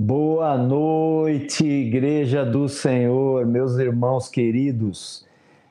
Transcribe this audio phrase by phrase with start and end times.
[0.00, 5.26] Boa noite, Igreja do Senhor, meus irmãos queridos.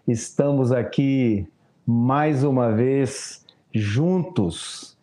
[0.05, 1.47] Estamos aqui
[1.85, 4.97] mais uma vez juntos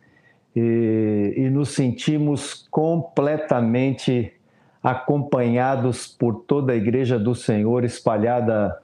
[0.54, 4.30] e, e nos sentimos completamente
[4.82, 8.78] acompanhados por toda a Igreja do Senhor espalhada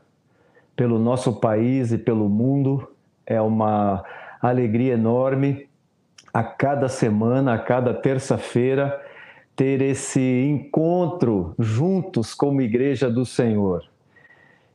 [0.74, 2.90] pelo nosso país e pelo mundo.
[3.26, 4.02] É uma
[4.40, 5.68] alegria enorme
[6.32, 9.09] a cada semana, a cada terça-feira
[9.60, 13.84] ter esse encontro juntos como Igreja do Senhor.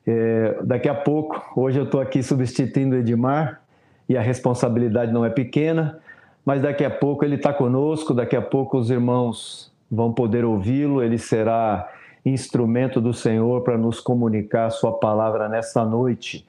[0.06, 3.64] É, daqui a pouco, hoje eu estou aqui substituindo Edmar
[4.08, 5.98] e a responsabilidade não é pequena,
[6.46, 11.02] mas daqui a pouco ele está conosco, daqui a pouco os irmãos vão poder ouvi-lo,
[11.02, 11.92] ele será
[12.24, 16.46] instrumento do Senhor para nos comunicar a sua palavra nesta noite.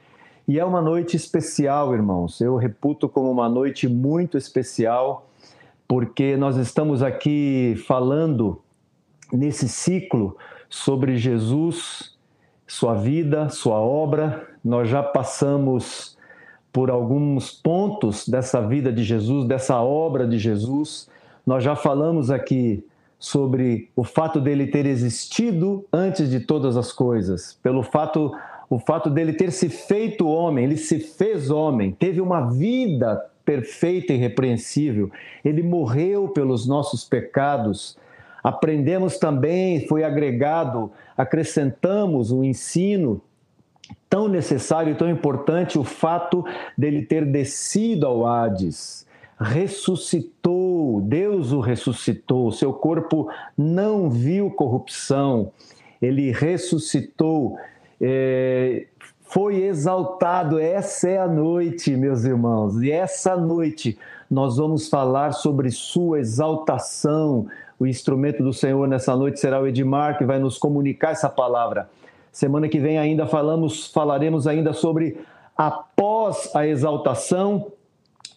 [0.46, 2.38] E é uma noite especial, irmãos.
[2.42, 5.26] Eu reputo como uma noite muito especial
[5.88, 8.60] porque nós estamos aqui falando
[9.32, 10.36] nesse ciclo
[10.68, 12.16] sobre Jesus,
[12.66, 14.48] sua vida, sua obra.
[14.64, 16.16] Nós já passamos
[16.72, 21.08] por alguns pontos dessa vida de Jesus, dessa obra de Jesus.
[21.46, 22.84] Nós já falamos aqui
[23.18, 28.32] sobre o fato dele ter existido antes de todas as coisas, pelo fato
[28.68, 34.12] o fato dele ter se feito homem, ele se fez homem, teve uma vida perfeita
[34.12, 35.10] e irrepreensível.
[35.44, 37.96] Ele morreu pelos nossos pecados.
[38.42, 43.22] Aprendemos também, foi agregado, acrescentamos o ensino
[44.10, 46.44] tão necessário e tão importante, o fato
[46.76, 49.06] dele ter descido ao Hades.
[49.38, 55.52] Ressuscitou, Deus o ressuscitou, seu corpo não viu corrupção,
[56.00, 57.56] ele ressuscitou.
[58.00, 58.86] É,
[59.26, 60.58] foi exaltado.
[60.58, 63.98] Essa é a noite, meus irmãos, e essa noite
[64.30, 67.46] nós vamos falar sobre sua exaltação.
[67.78, 71.88] O instrumento do Senhor nessa noite será o Edmar, que vai nos comunicar essa palavra.
[72.32, 75.18] Semana que vem ainda falamos, falaremos ainda sobre
[75.56, 77.72] após a exaltação.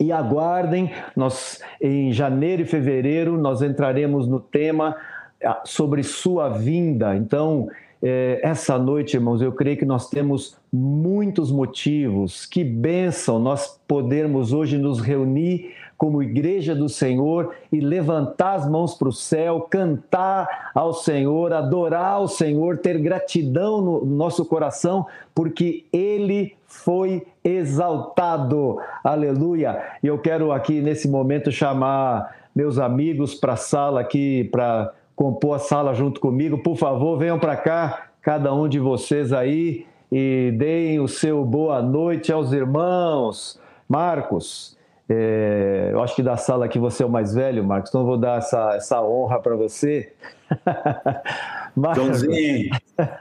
[0.02, 4.96] E aguardem, nós em janeiro e fevereiro nós entraremos no tema
[5.44, 7.18] ah, sobre sua vinda.
[7.18, 7.68] Então,
[8.02, 12.46] essa noite, irmãos, eu creio que nós temos muitos motivos.
[12.46, 18.96] Que bênção nós podermos hoje nos reunir como igreja do Senhor e levantar as mãos
[18.96, 25.06] para o céu, cantar ao Senhor, adorar ao Senhor, ter gratidão no nosso coração,
[25.36, 28.78] porque Ele foi exaltado.
[29.04, 29.78] Aleluia!
[30.02, 35.58] E eu quero aqui nesse momento chamar meus amigos para a sala aqui para compor
[35.58, 36.60] a sala junto comigo.
[36.60, 41.82] Por favor, venham para cá, cada um de vocês aí, e deem o seu boa
[41.82, 43.60] noite aos irmãos.
[43.86, 44.78] Marcos,
[45.10, 48.08] é, eu acho que da sala aqui você é o mais velho, Marcos, então eu
[48.08, 50.14] vou dar essa, essa honra para você.
[51.76, 52.22] Marcos.
[52.22, 52.70] Joãozinho,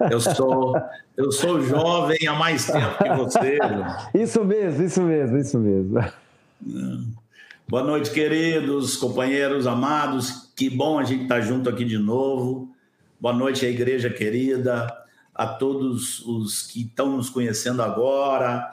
[0.09, 0.81] eu sou,
[1.17, 3.59] eu sou jovem há mais tempo que você.
[4.15, 6.05] isso mesmo, isso mesmo, isso mesmo.
[7.69, 10.48] Boa noite, queridos, companheiros amados.
[10.59, 12.75] Que bom a gente estar tá junto aqui de novo.
[13.21, 14.93] Boa noite à igreja querida,
[15.33, 18.69] a todos os que estão nos conhecendo agora.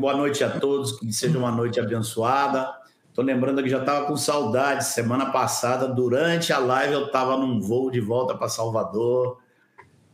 [0.00, 2.66] boa noite a todos, que seja uma noite abençoada.
[3.10, 4.86] Estou lembrando que já estava com saudade.
[4.86, 9.36] Semana passada, durante a live, eu estava num voo de volta para Salvador.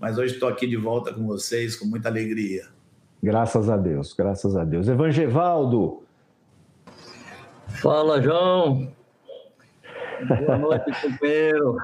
[0.01, 2.67] Mas hoje estou aqui de volta com vocês, com muita alegria.
[3.23, 4.89] Graças a Deus, graças a Deus.
[4.89, 6.03] Evangevaldo.
[7.69, 8.99] Fala, João.
[10.27, 11.77] Boa noite, companheiro.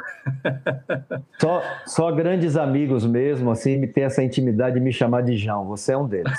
[1.38, 5.66] Só, só grandes amigos mesmo, assim, me tem essa intimidade de me chamar de João.
[5.66, 6.38] Você é um deles.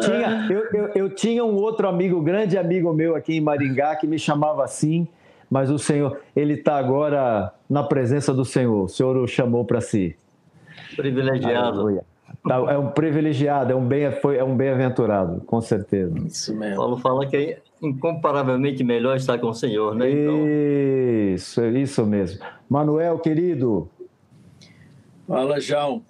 [0.00, 4.06] tinha, eu, eu, eu tinha um outro amigo, grande amigo meu aqui em Maringá, que
[4.06, 5.08] me chamava assim,
[5.50, 8.84] mas o Senhor, ele está agora na presença do Senhor.
[8.84, 10.16] O Senhor o chamou para si.
[10.96, 11.80] Privilegiado.
[11.80, 12.13] Aleluia.
[12.46, 16.14] Tá, é um privilegiado, é um bem, foi, é um bem-aventurado, com certeza.
[16.26, 16.76] Isso mesmo.
[16.76, 20.10] Paulo fala que é incomparavelmente melhor estar com o Senhor, né?
[20.10, 20.46] Então...
[21.34, 22.44] Isso, é isso mesmo.
[22.68, 23.88] Manuel, querido.
[25.26, 26.02] Fala, João.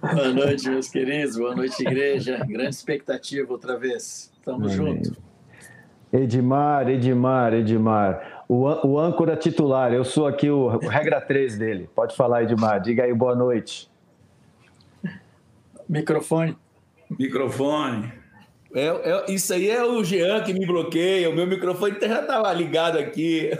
[0.00, 1.36] Boa noite, meus queridos.
[1.36, 2.38] Boa noite, igreja.
[2.46, 4.32] Grande expectativa outra vez.
[4.44, 5.16] Tamo junto.
[6.12, 9.92] Edmar, Edmar, Edmar o, o âncora titular.
[9.92, 11.88] Eu sou aqui o, o regra 3 dele.
[11.94, 12.80] Pode falar, Edmar.
[12.80, 13.88] Diga aí, boa noite.
[15.88, 16.56] Microfone.
[17.16, 18.12] Microfone.
[18.74, 21.30] É, é, isso aí é o Jean que me bloqueia.
[21.30, 23.50] O meu microfone já estava ligado aqui.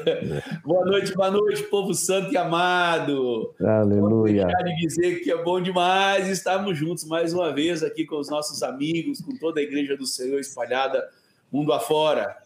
[0.67, 3.55] boa noite, boa noite, povo santo e amado.
[3.61, 4.49] Aleluia.
[4.49, 8.29] Vou de dizer que é bom demais estarmos juntos mais uma vez aqui com os
[8.29, 11.09] nossos amigos, com toda a igreja do Senhor espalhada
[11.53, 12.37] mundo afora.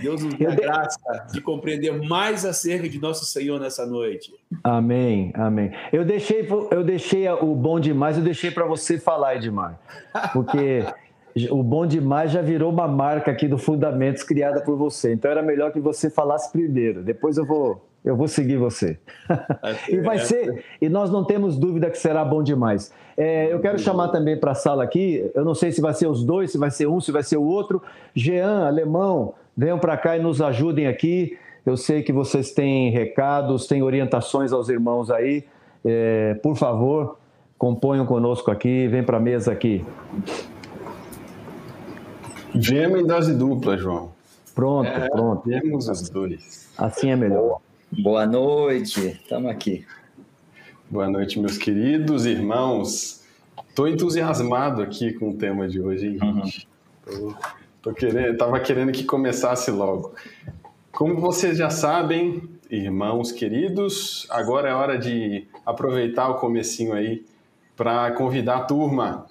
[0.00, 4.32] Deus nos dê a graça de compreender mais acerca de nosso Senhor nessa noite.
[4.64, 5.70] Amém, amém.
[5.92, 9.78] Eu deixei, eu deixei o bom demais, eu deixei para você falar, Edmar,
[10.32, 10.82] porque
[11.50, 15.12] o bom demais já virou uma marca aqui do Fundamentos criada por você.
[15.12, 17.02] Então era melhor que você falasse primeiro.
[17.02, 18.98] Depois eu vou, eu vou seguir você.
[19.90, 22.90] e vai ser, e nós não temos dúvida que será bom demais.
[23.14, 25.30] É, eu quero chamar também para a sala aqui.
[25.34, 27.36] Eu não sei se vai ser os dois, se vai ser um, se vai ser
[27.36, 27.82] o outro.
[28.14, 31.38] Jean, alemão, venham para cá e nos ajudem aqui.
[31.64, 35.44] Eu sei que vocês têm recados, têm orientações aos irmãos aí.
[35.84, 37.18] É, por favor,
[37.58, 39.84] componham conosco aqui, vem para a mesa aqui.
[42.54, 44.12] Gema em dose dupla, João.
[44.54, 45.42] Pronto, é, pronto.
[45.48, 46.70] Temos os dois.
[46.78, 47.60] Assim é melhor.
[47.90, 49.84] Boa noite, estamos aqui.
[50.88, 53.24] Boa noite, meus queridos irmãos.
[53.68, 56.44] Estou entusiasmado aqui com o tema de hoje, hein, uhum.
[56.44, 56.68] gente?
[57.04, 57.34] Tô,
[57.86, 60.12] tô querendo, tava querendo que começasse logo.
[60.90, 67.24] Como vocês já sabem, irmãos queridos, agora é hora de aproveitar o comecinho aí
[67.76, 69.26] para convidar a turma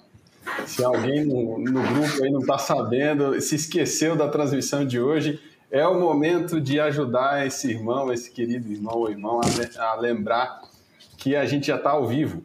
[0.64, 5.40] se alguém no, no grupo aí não está sabendo, se esqueceu da transmissão de hoje,
[5.70, 10.62] é o momento de ajudar esse irmão, esse querido irmão ou irmão a, a lembrar
[11.18, 12.42] que a gente já está ao vivo.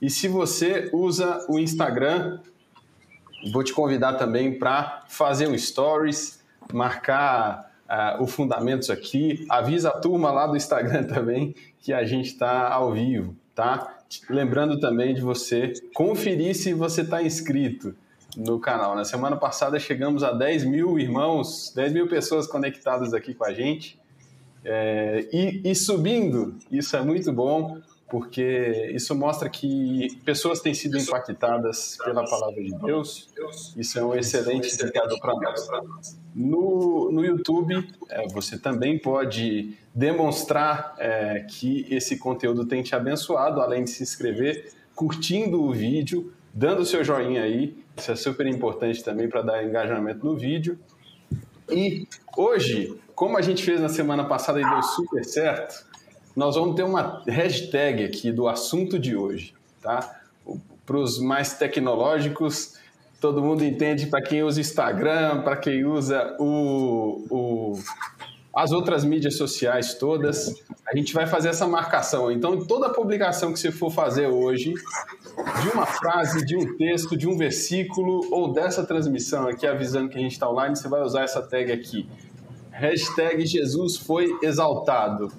[0.00, 2.38] E se você usa o Instagram,
[3.52, 6.40] vou te convidar também para fazer um stories,
[6.72, 12.26] marcar uh, o Fundamentos aqui, avisa a turma lá do Instagram também que a gente
[12.26, 13.96] está ao vivo, tá?
[14.28, 17.94] Lembrando também de você conferir se você está inscrito
[18.36, 18.94] no canal.
[18.94, 23.52] Na semana passada chegamos a 10 mil irmãos, 10 mil pessoas conectadas aqui com a
[23.52, 23.98] gente.
[24.64, 27.78] É, e, e subindo, isso é muito bom
[28.10, 33.28] porque isso mostra que pessoas têm sido impactadas pela palavra de Deus.
[33.76, 36.18] Isso é um excelente indicador para nós.
[36.34, 43.60] No, no YouTube, é, você também pode demonstrar é, que esse conteúdo tem te abençoado,
[43.60, 47.76] além de se inscrever, curtindo o vídeo, dando seu joinha aí.
[47.96, 50.78] Isso é super importante também para dar engajamento no vídeo.
[51.70, 55.89] E hoje, como a gente fez na semana passada e deu super certo,
[56.34, 60.20] nós vamos ter uma hashtag aqui do assunto de hoje, tá?
[60.86, 62.74] Para os mais tecnológicos,
[63.20, 67.78] todo mundo entende para quem usa Instagram, para quem usa o, o,
[68.54, 70.54] as outras mídias sociais todas,
[70.86, 72.32] a gente vai fazer essa marcação.
[72.32, 74.74] Então, toda publicação que você for fazer hoje,
[75.62, 80.18] de uma frase, de um texto, de um versículo ou dessa transmissão aqui avisando que
[80.18, 82.08] a gente está online, você vai usar essa tag aqui.
[82.70, 85.30] Hashtag Jesus foi exaltado.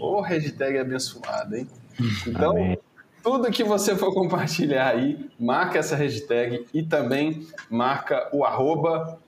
[0.00, 1.68] Ô, oh, hashtag abençoado, hein?
[2.26, 2.78] Então, Amém.
[3.22, 9.18] tudo que você for compartilhar aí, marca essa hashtag e também marca o arroba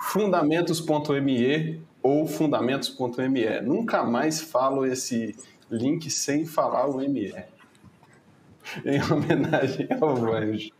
[0.00, 3.60] fundamentos.me ou fundamentos.me.
[3.60, 5.36] Nunca mais falo esse
[5.70, 7.34] link sem falar o ME.
[8.84, 10.70] Em homenagem ao anjo.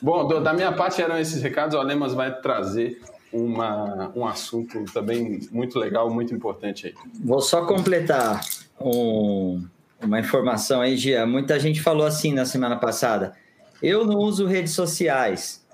[0.00, 1.74] Bom, da minha parte eram esses recados.
[1.74, 3.00] O Alemas vai trazer
[3.32, 6.94] uma, um assunto também muito legal, muito importante aí.
[7.22, 8.40] Vou só completar
[8.80, 9.64] um,
[10.02, 11.26] uma informação aí, Gia.
[11.26, 13.34] Muita gente falou assim na semana passada.
[13.82, 15.64] Eu não uso redes sociais.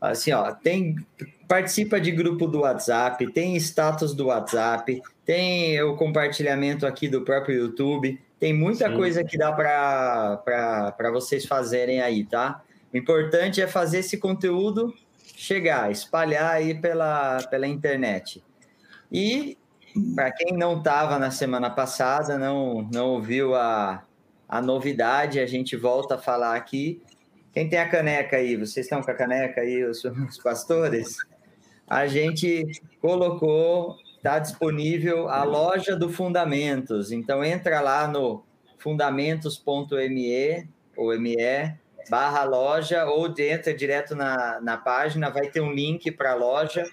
[0.00, 0.96] Assim, ó, tem
[1.48, 7.56] participa de grupo do WhatsApp, tem status do WhatsApp, tem o compartilhamento aqui do próprio
[7.56, 8.96] YouTube, tem muita Sim.
[8.96, 12.62] coisa que dá para vocês fazerem aí, tá?
[12.92, 14.94] O importante é fazer esse conteúdo
[15.38, 18.42] chegar, espalhar aí pela, pela internet.
[19.10, 19.56] E
[20.14, 24.04] para quem não estava na semana passada, não, não ouviu a,
[24.48, 27.00] a novidade, a gente volta a falar aqui.
[27.52, 28.56] Quem tem a caneca aí?
[28.56, 31.16] Vocês estão com a caneca aí, os, os pastores?
[31.86, 32.64] A gente
[33.00, 37.12] colocou, está disponível a loja do Fundamentos.
[37.12, 38.44] Então entra lá no
[38.76, 46.10] fundamentos.me ou ME barra loja ou entra direto na, na página, vai ter um link
[46.10, 46.84] para a loja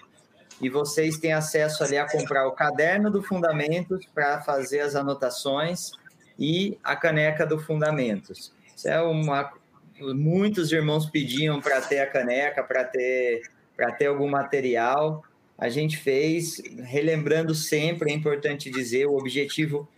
[0.60, 5.90] e vocês têm acesso ali a comprar o caderno do Fundamentos para fazer as anotações
[6.38, 8.52] e a caneca do Fundamentos.
[8.74, 9.52] Isso é uma
[9.98, 13.42] muitos irmãos pediam para ter a caneca, para ter
[13.76, 15.22] para ter algum material.
[15.58, 19.88] A gente fez, relembrando sempre, é importante dizer, o objetivo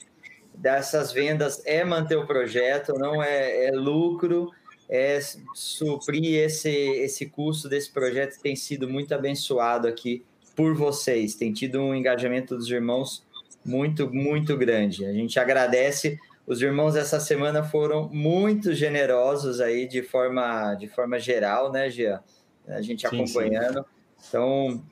[0.52, 4.50] dessas vendas é manter o projeto, não é, é lucro,
[4.88, 5.21] é,
[5.54, 10.25] suprir esse, esse custo desse projeto tem sido muito abençoado aqui
[10.57, 11.35] por vocês.
[11.35, 13.25] Tem tido um engajamento dos irmãos
[13.64, 15.04] muito, muito grande.
[15.04, 16.18] A gente agradece.
[16.47, 22.23] Os irmãos essa semana foram muito generosos aí de forma, de forma geral, né, Gia?
[22.66, 23.80] A gente acompanhando.
[23.80, 23.85] Sim,
[24.16, 24.28] sim.
[24.28, 24.85] Então,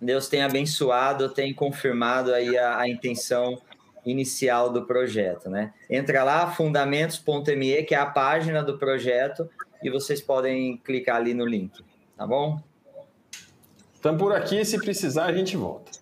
[0.00, 3.62] Deus tem abençoado, tem confirmado aí a, a intenção
[4.04, 5.72] inicial do projeto, né?
[5.88, 9.48] Entra lá, fundamentos.me, que é a página do projeto,
[9.82, 11.72] e vocês podem clicar ali no link,
[12.16, 12.58] tá bom?
[13.94, 15.92] Estamos por aqui, se precisar a gente volta.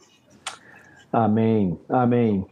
[1.12, 2.47] Amém, amém.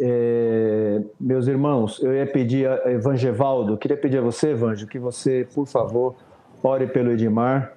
[0.00, 5.46] É, meus irmãos, eu ia pedir a Evangevaldo, queria pedir a você, Evanjo, que você,
[5.52, 6.14] por favor,
[6.62, 7.76] ore pelo Edmar,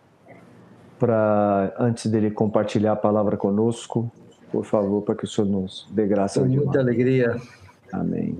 [0.99, 4.11] para antes dele compartilhar a palavra conosco,
[4.51, 6.41] por favor, para que o Senhor nos dê graça.
[6.41, 7.39] Com muita alegria.
[7.91, 8.37] Amém.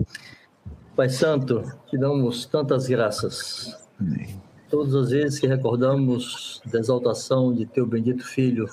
[0.96, 3.78] Pai Santo, te damos tantas graças.
[4.00, 4.42] Amém.
[4.70, 8.70] Todas as vezes que recordamos da exaltação de teu bendito Filho,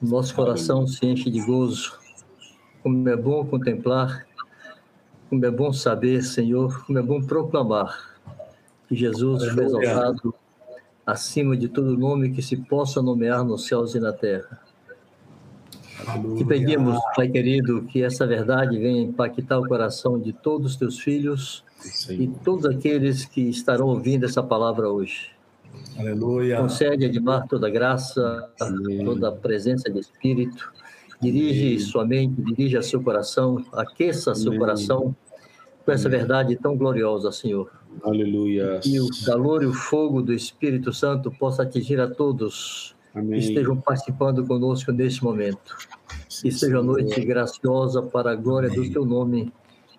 [0.00, 1.98] nosso coração se enche de gozo.
[2.82, 4.26] Como é bom contemplar,
[5.28, 8.14] como é bom saber, Senhor, como é bom proclamar
[8.88, 10.34] que Jesus foi exaltado
[11.06, 14.63] acima de todo nome que se possa nomear nos céus e na terra.
[16.36, 20.98] Te pedimos, Pai querido, que essa verdade venha impactar o coração de todos os teus
[20.98, 21.64] filhos
[22.10, 25.30] e todos aqueles que estarão ouvindo essa palavra hoje.
[25.98, 26.58] Aleluia.
[26.58, 29.04] Concede, Edmar, toda graça, Amém.
[29.04, 30.72] toda a presença de Espírito.
[31.20, 31.78] Dirige Amém.
[31.78, 34.42] sua mente, dirija seu coração, aqueça Amém.
[34.42, 35.16] seu coração
[35.84, 37.70] com essa verdade tão gloriosa, Senhor.
[38.02, 38.80] Aleluia.
[38.84, 43.38] E o calor e o fogo do Espírito Santo possa atingir a todos Amém.
[43.38, 45.76] que estejam participando conosco neste momento.
[46.28, 49.52] Que seja a noite graciosa para a glória do teu nome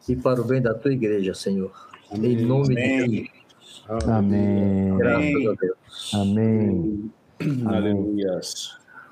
[0.08, 1.72] e para o bem da tua igreja, Senhor.
[2.12, 2.34] Amém.
[2.34, 3.10] Em nome Amém.
[3.10, 3.36] de Jesus.
[4.08, 4.98] Amém.
[4.98, 6.14] Graças a Deus.
[6.14, 7.12] Amém.
[7.66, 8.40] Aleluia.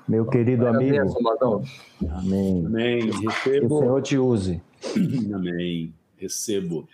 [0.06, 0.96] Meu querido amigo.
[2.10, 2.66] Amém.
[2.66, 3.10] Amém.
[3.10, 3.66] Recebo.
[3.68, 4.62] Que o Senhor te use.
[5.32, 5.94] Amém.
[6.16, 6.86] Recebo.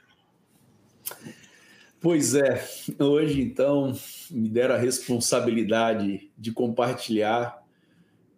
[2.00, 2.66] Pois é,
[2.98, 3.94] hoje então
[4.30, 7.62] me deram a responsabilidade de compartilhar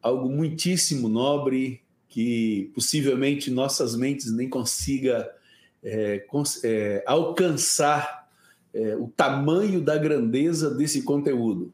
[0.02, 5.31] algo muitíssimo nobre que possivelmente nossas mentes nem consiga
[5.81, 6.26] é,
[6.64, 8.28] é, alcançar
[8.75, 11.73] é, o tamanho da grandeza desse conteúdo.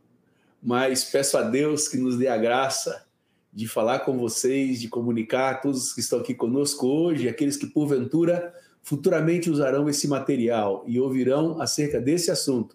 [0.62, 3.06] Mas peço a Deus que nos dê a graça
[3.50, 7.66] de falar com vocês, de comunicar a todos que estão aqui conosco hoje, aqueles que
[7.66, 8.52] porventura
[8.88, 12.74] futuramente usarão esse material e ouvirão acerca desse assunto.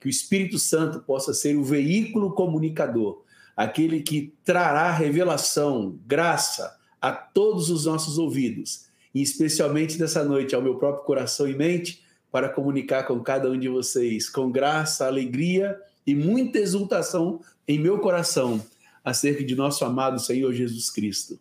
[0.00, 3.22] Que o Espírito Santo possa ser o veículo comunicador,
[3.54, 10.62] aquele que trará revelação, graça a todos os nossos ouvidos, e especialmente nessa noite ao
[10.62, 12.02] meu próprio coração e mente,
[12.32, 17.38] para comunicar com cada um de vocês com graça, alegria e muita exultação
[17.68, 18.64] em meu coração
[19.04, 21.38] acerca de nosso amado Senhor Jesus Cristo.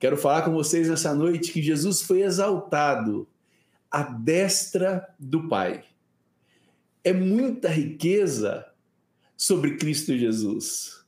[0.00, 3.28] Quero falar com vocês nessa noite que Jesus foi exaltado
[3.92, 5.84] à destra do Pai.
[7.04, 8.66] É muita riqueza
[9.36, 11.02] sobre Cristo Jesus.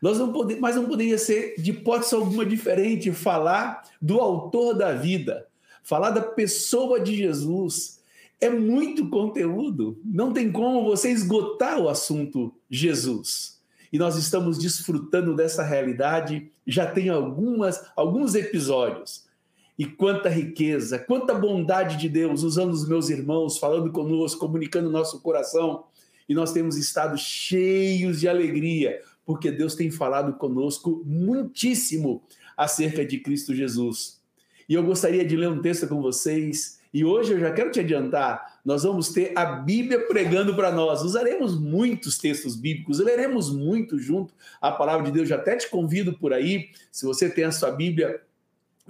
[0.00, 4.92] Nós não podemos, mas não poderia ser de hipótese alguma diferente falar do autor da
[4.92, 5.46] vida,
[5.82, 8.00] falar da pessoa de Jesus.
[8.40, 13.60] É muito conteúdo, não tem como você esgotar o assunto Jesus.
[13.92, 19.26] E nós estamos desfrutando dessa realidade já tem algumas alguns episódios.
[19.78, 25.20] E quanta riqueza, quanta bondade de Deus usando os meus irmãos, falando conosco, comunicando nosso
[25.20, 25.84] coração.
[26.28, 32.22] E nós temos estado cheios de alegria, porque Deus tem falado conosco muitíssimo
[32.56, 34.20] acerca de Cristo Jesus.
[34.68, 36.80] E eu gostaria de ler um texto com vocês.
[36.94, 41.02] E hoje eu já quero te adiantar, nós vamos ter a Bíblia pregando para nós.
[41.02, 45.28] Usaremos muitos textos bíblicos, leremos muito junto a palavra de Deus.
[45.28, 48.20] Já até te convido por aí, se você tem a sua Bíblia,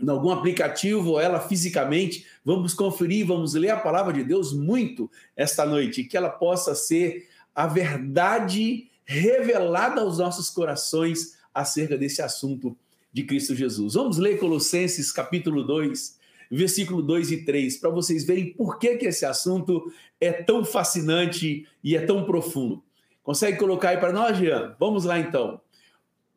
[0.01, 5.11] em algum aplicativo ou ela fisicamente, vamos conferir, vamos ler a palavra de Deus muito
[5.37, 12.77] esta noite, que ela possa ser a verdade revelada aos nossos corações acerca desse assunto
[13.13, 13.95] de Cristo Jesus.
[13.95, 16.19] Vamos ler Colossenses capítulo 2,
[16.51, 21.67] versículo 2 e 3, para vocês verem por que, que esse assunto é tão fascinante
[21.85, 22.83] e é tão profundo.
[23.23, 24.75] Consegue colocar aí para nós, Jean?
[24.81, 25.61] Vamos lá então.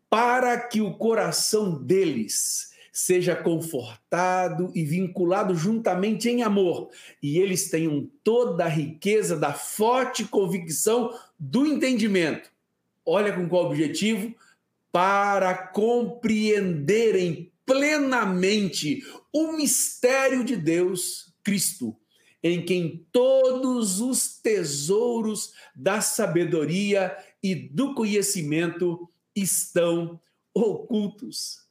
[0.10, 6.90] Para que o coração deles seja confortado e vinculado juntamente em amor,
[7.22, 12.50] e eles tenham toda a riqueza da forte convicção do entendimento.
[13.06, 14.34] Olha com qual objetivo?
[14.94, 21.94] Para compreenderem plenamente o mistério de Deus, Cristo,
[22.42, 30.18] em quem todos os tesouros da sabedoria e do conhecimento estão
[30.54, 31.65] ocultos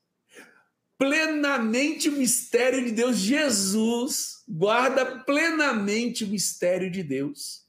[0.99, 3.17] plenamente o mistério de Deus.
[3.17, 7.65] Jesus guarda plenamente o mistério de Deus.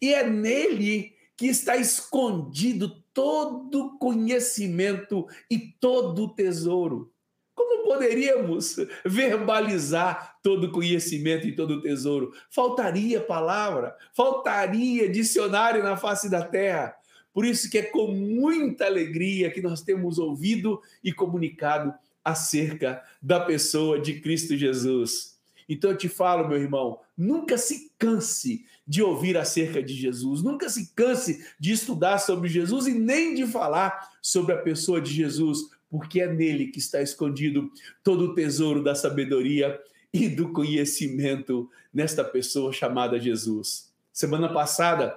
[0.00, 7.12] E é nele que está escondido todo conhecimento e todo tesouro.
[7.54, 12.32] Como poderíamos verbalizar todo conhecimento e todo tesouro?
[12.50, 16.94] Faltaria palavra, faltaria dicionário na face da terra.
[17.32, 21.94] Por isso que é com muita alegria que nós temos ouvido e comunicado
[22.26, 25.38] acerca da pessoa de Cristo Jesus.
[25.68, 30.68] Então eu te falo, meu irmão, nunca se canse de ouvir acerca de Jesus, nunca
[30.68, 35.70] se canse de estudar sobre Jesus e nem de falar sobre a pessoa de Jesus,
[35.88, 37.70] porque é nele que está escondido
[38.02, 39.80] todo o tesouro da sabedoria
[40.12, 43.92] e do conhecimento nesta pessoa chamada Jesus.
[44.12, 45.16] Semana passada,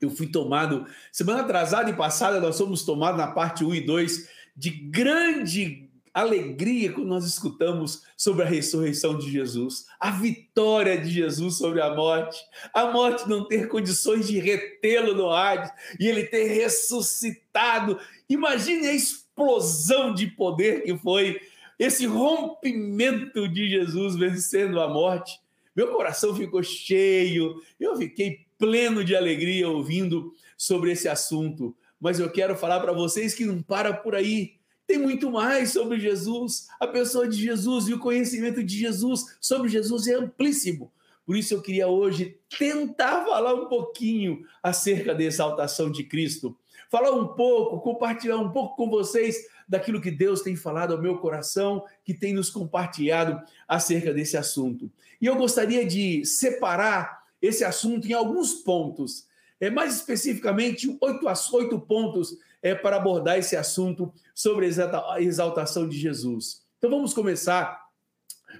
[0.00, 4.28] eu fui tomado, semana atrasada e passada, nós fomos tomados na parte 1 e 2
[4.56, 5.83] de grande
[6.14, 11.92] alegria quando nós escutamos sobre a ressurreição de Jesus, a vitória de Jesus sobre a
[11.92, 12.38] morte,
[12.72, 17.98] a morte não ter condições de retê-lo no Hades e ele ter ressuscitado.
[18.28, 21.40] Imagine a explosão de poder que foi
[21.78, 25.40] esse rompimento de Jesus vencendo a morte.
[25.74, 31.76] Meu coração ficou cheio, eu fiquei pleno de alegria ouvindo sobre esse assunto.
[32.00, 34.54] Mas eu quero falar para vocês que não para por aí.
[34.86, 39.68] Tem muito mais sobre Jesus, a pessoa de Jesus e o conhecimento de Jesus sobre
[39.68, 40.92] Jesus é amplíssimo.
[41.24, 46.54] Por isso eu queria hoje tentar falar um pouquinho acerca da exaltação de Cristo,
[46.90, 51.16] falar um pouco, compartilhar um pouco com vocês daquilo que Deus tem falado ao meu
[51.16, 54.90] coração, que tem nos compartilhado acerca desse assunto.
[55.18, 59.26] E eu gostaria de separar esse assunto em alguns pontos,
[59.58, 65.98] é mais especificamente oito, oito pontos é, para abordar esse assunto sobre a exaltação de
[65.98, 66.64] Jesus.
[66.78, 67.78] Então vamos começar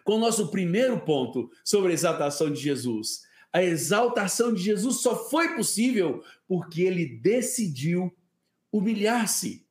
[0.04, 3.23] com o nosso primeiro ponto sobre a exaltação de Jesus.
[3.50, 8.14] A exaltação de Jesus só foi possível porque ele decidiu
[8.70, 9.66] humilhar-se.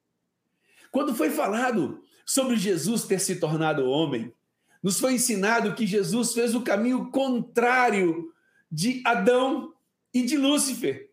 [0.89, 4.33] Quando foi falado sobre Jesus ter se tornado homem,
[4.81, 8.33] nos foi ensinado que Jesus fez o caminho contrário
[8.71, 9.73] de Adão
[10.11, 11.12] e de Lúcifer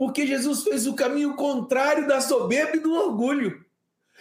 [0.00, 3.62] porque Jesus fez o caminho contrário da soberba e do orgulho.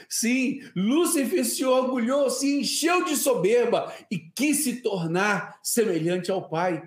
[0.09, 6.83] Sim, Lúcifer se orgulhou, se encheu de soberba e quis se tornar semelhante ao Pai,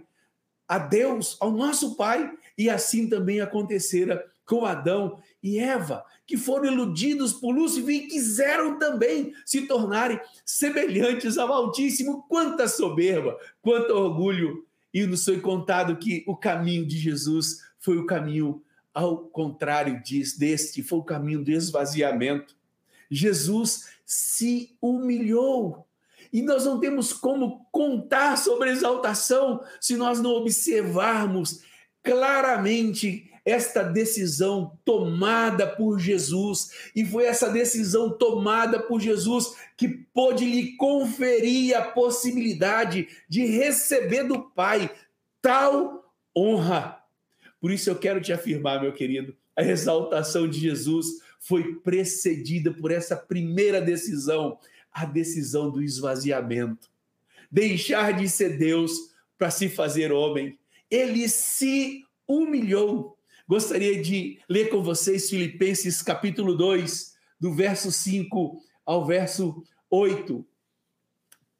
[0.68, 2.30] a Deus, ao nosso Pai.
[2.58, 8.78] E assim também acontecera com Adão e Eva, que foram iludidos por Lúcifer e quiseram
[8.78, 12.26] também se tornarem semelhantes ao Altíssimo.
[12.28, 14.66] Quanta soberba, quanto orgulho!
[14.92, 18.62] E nos foi contado que o caminho de Jesus foi o caminho
[18.94, 22.56] ao contrário diz, deste, foi o caminho do esvaziamento.
[23.10, 25.86] Jesus se humilhou.
[26.32, 31.60] E nós não temos como contar sobre a exaltação se nós não observarmos
[32.02, 40.44] claramente esta decisão tomada por Jesus, e foi essa decisão tomada por Jesus que pôde
[40.44, 44.90] lhe conferir a possibilidade de receber do Pai
[45.40, 47.01] tal honra
[47.62, 52.90] por isso eu quero te afirmar, meu querido, a exaltação de Jesus foi precedida por
[52.90, 54.58] essa primeira decisão,
[54.90, 56.90] a decisão do esvaziamento.
[57.48, 60.58] Deixar de ser Deus para se fazer homem.
[60.90, 63.16] Ele se humilhou.
[63.46, 70.44] Gostaria de ler com vocês Filipenses capítulo 2, do verso 5 ao verso 8.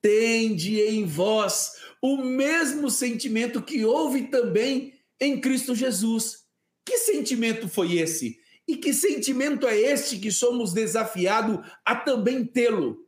[0.00, 4.91] Tende em vós o mesmo sentimento que houve também
[5.22, 6.38] em Cristo Jesus.
[6.84, 8.38] Que sentimento foi esse?
[8.66, 13.06] E que sentimento é este que somos desafiados a também tê-lo?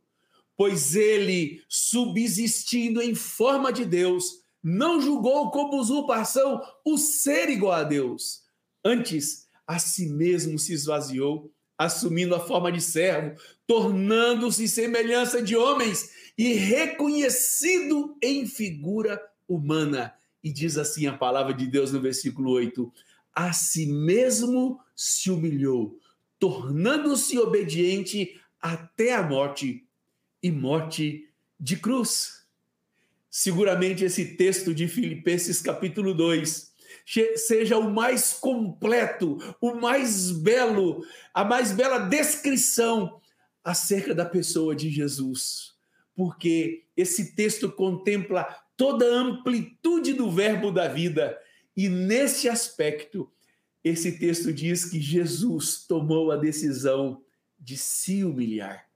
[0.55, 4.25] Pois ele, subsistindo em forma de Deus,
[4.63, 8.43] não julgou como usurpação o ser igual a Deus.
[8.83, 13.35] Antes, a si mesmo se esvaziou, assumindo a forma de servo,
[13.67, 20.13] tornando-se semelhança de homens e reconhecido em figura humana
[20.45, 22.93] e diz assim a palavra de Deus no versículo 8:
[23.33, 25.99] A si mesmo se humilhou,
[26.37, 29.87] tornando-se obediente até a morte
[30.43, 31.27] e morte
[31.59, 32.45] de cruz.
[33.27, 36.75] Seguramente esse texto de Filipenses capítulo 2
[37.37, 41.03] seja o mais completo, o mais belo,
[41.33, 43.19] a mais bela descrição
[43.63, 45.73] acerca da pessoa de Jesus.
[46.15, 51.37] Porque esse texto contempla toda a amplitude do verbo da vida.
[51.75, 53.31] E nesse aspecto,
[53.83, 57.21] esse texto diz que Jesus tomou a decisão
[57.59, 58.87] de se humilhar.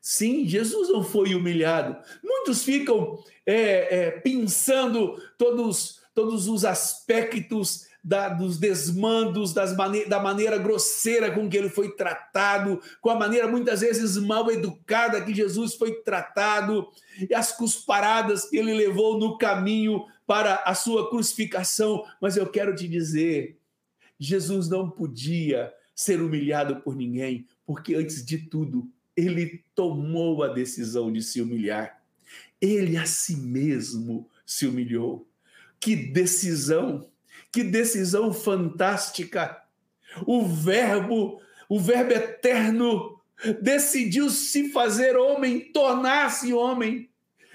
[0.00, 1.96] Sim, Jesus não foi humilhado.
[2.22, 10.56] Muitos ficam é, é, pensando todos, todos os aspectos da, dos desmandos, mane da maneira
[10.58, 15.74] grosseira com que ele foi tratado, com a maneira muitas vezes mal educada que Jesus
[15.74, 16.86] foi tratado,
[17.28, 22.04] e as cusparadas que ele levou no caminho para a sua crucificação.
[22.22, 23.58] Mas eu quero te dizer,
[24.20, 31.12] Jesus não podia ser humilhado por ninguém, porque antes de tudo, ele tomou a decisão
[31.12, 32.00] de se humilhar.
[32.60, 35.26] Ele a si mesmo se humilhou.
[35.80, 37.08] Que decisão,
[37.56, 39.62] que decisão fantástica.
[40.26, 41.40] O Verbo,
[41.70, 43.18] o Verbo eterno,
[43.62, 47.08] decidiu se fazer homem, tornar-se homem.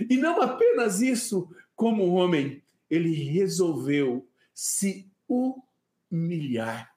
[0.09, 6.91] E não apenas isso, como homem, ele resolveu se humilhar.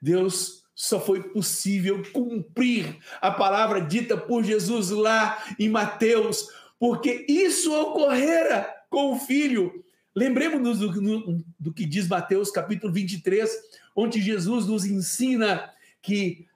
[0.00, 6.48] Deus só foi possível cumprir a palavra dita por Jesus lá em Mateus,
[6.78, 9.84] porque isso ocorrera com o filho.
[10.16, 13.50] Lembremos-nos do, do, que diz Mateus capítulo 23,
[13.94, 16.48] onde Jesus nos ensina que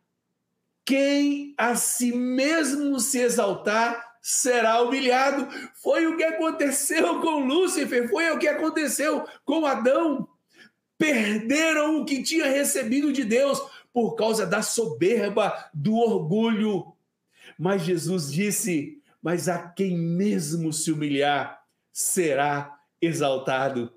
[0.83, 5.47] quem a si mesmo se exaltar será humilhado.
[5.75, 10.27] Foi o que aconteceu com Lúcifer, foi o que aconteceu com Adão.
[10.97, 13.61] Perderam o que tinha recebido de Deus
[13.93, 16.95] por causa da soberba, do orgulho.
[17.59, 23.93] Mas Jesus disse: Mas a quem mesmo se humilhar será exaltado.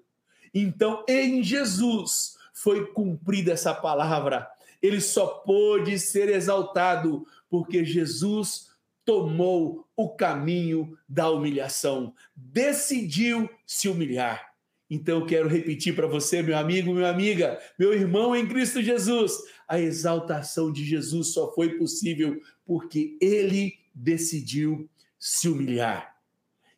[0.53, 4.47] Então, em Jesus foi cumprida essa palavra.
[4.81, 8.73] Ele só pôde ser exaltado porque Jesus
[9.05, 14.53] tomou o caminho da humilhação, decidiu se humilhar.
[14.89, 19.33] Então eu quero repetir para você, meu amigo, minha amiga, meu irmão em Cristo Jesus,
[19.67, 24.87] a exaltação de Jesus só foi possível porque ele decidiu
[25.17, 26.15] se humilhar.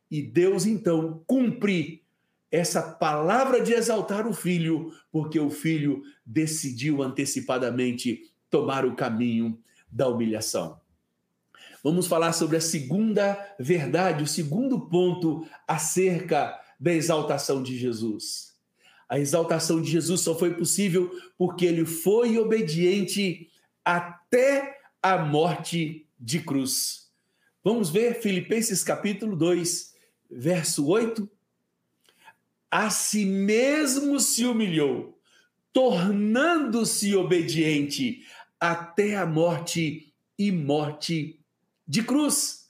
[0.10, 2.05] E Deus então cumpre
[2.56, 9.60] essa palavra de exaltar o filho, porque o filho decidiu antecipadamente tomar o caminho
[9.92, 10.80] da humilhação.
[11.84, 18.56] Vamos falar sobre a segunda verdade, o segundo ponto acerca da exaltação de Jesus.
[19.08, 23.50] A exaltação de Jesus só foi possível porque ele foi obediente
[23.84, 27.12] até a morte de cruz.
[27.64, 29.94] Vamos ver Filipenses capítulo 2,
[30.32, 31.30] verso 8.
[32.78, 35.18] A si mesmo se humilhou,
[35.72, 38.26] tornando-se obediente
[38.60, 41.40] até a morte e morte
[41.88, 42.70] de cruz.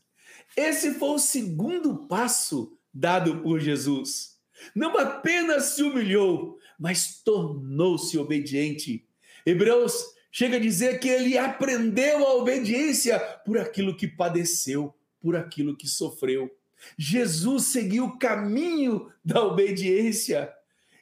[0.55, 4.37] Esse foi o segundo passo dado por Jesus.
[4.75, 9.07] Não apenas se humilhou, mas tornou-se obediente.
[9.43, 15.75] Hebreus chega a dizer que ele aprendeu a obediência por aquilo que padeceu, por aquilo
[15.75, 16.55] que sofreu.
[16.97, 20.51] Jesus seguiu o caminho da obediência.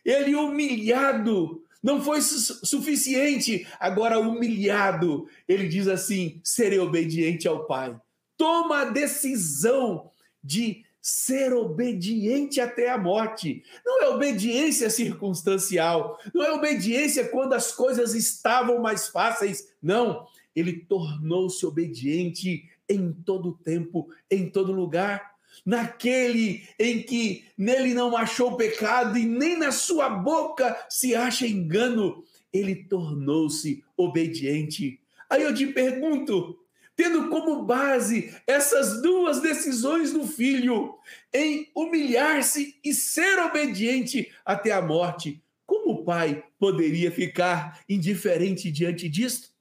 [0.03, 7.95] Ele humilhado, não foi su suficiente, agora humilhado, ele diz assim: serei obediente ao Pai
[8.38, 10.12] toma a decisão
[10.43, 13.63] de ser obediente até a morte.
[13.86, 19.69] Não é obediência circunstancial, não é obediência quando as coisas estavam mais fáceis.
[19.81, 25.33] Não, ele tornou-se obediente em todo tempo, em todo lugar.
[25.66, 32.24] Naquele em que nele não achou pecado e nem na sua boca se acha engano,
[32.52, 35.00] ele tornou-se obediente.
[35.30, 36.60] Aí eu te pergunto:
[36.96, 40.96] tendo como base essas duas decisões do filho
[41.34, 49.10] em humilhar-se e ser obediente até a morte, como o pai poderia ficar indiferente diante
[49.10, 49.53] disto?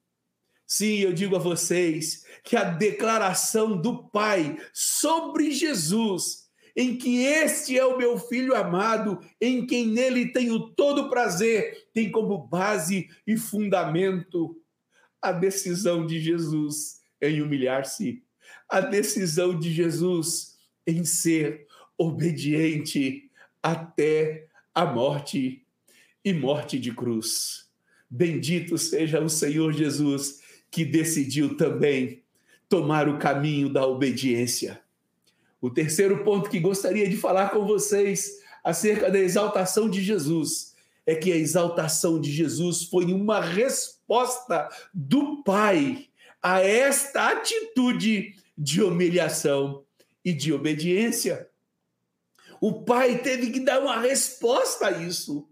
[0.75, 7.79] Sim, eu digo a vocês que a declaração do pai sobre Jesus, em que este
[7.79, 13.37] é o meu filho amado, em quem nele tenho todo prazer, tem como base e
[13.37, 14.57] fundamento
[15.21, 18.25] a decisão de Jesus em humilhar-se,
[18.67, 20.57] a decisão de Jesus
[20.87, 21.67] em ser
[21.99, 23.31] obediente
[23.63, 25.67] até a morte
[26.25, 27.71] e morte de cruz.
[28.09, 30.41] Bendito seja o Senhor Jesus
[30.73, 32.23] que decidiu também
[32.69, 34.81] tomar o caminho da obediência.
[35.61, 40.75] O terceiro ponto que gostaria de falar com vocês acerca da exaltação de Jesus
[41.07, 46.09] é que a exaltação de Jesus foi uma resposta do Pai
[46.43, 49.85] a esta atitude de humilhação
[50.25, 51.49] e de obediência.
[52.61, 55.49] O pai teve que dar uma resposta a isso.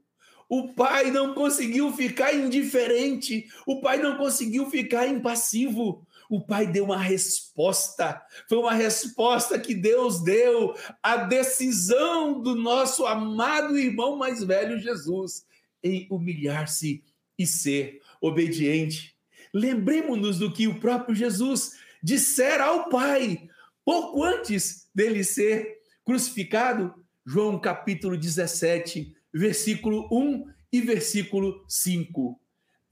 [0.50, 6.04] O pai não conseguiu ficar indiferente, o pai não conseguiu ficar impassivo.
[6.28, 13.06] O pai deu uma resposta, foi uma resposta que Deus deu à decisão do nosso
[13.06, 15.46] amado irmão mais velho Jesus
[15.84, 17.04] em humilhar-se
[17.38, 19.16] e ser obediente.
[19.54, 23.48] Lembremos-nos do que o próprio Jesus dissera ao Pai
[23.84, 26.92] pouco antes dele ser crucificado.
[27.24, 32.40] João capítulo 17, versículo 1 e versículo 5.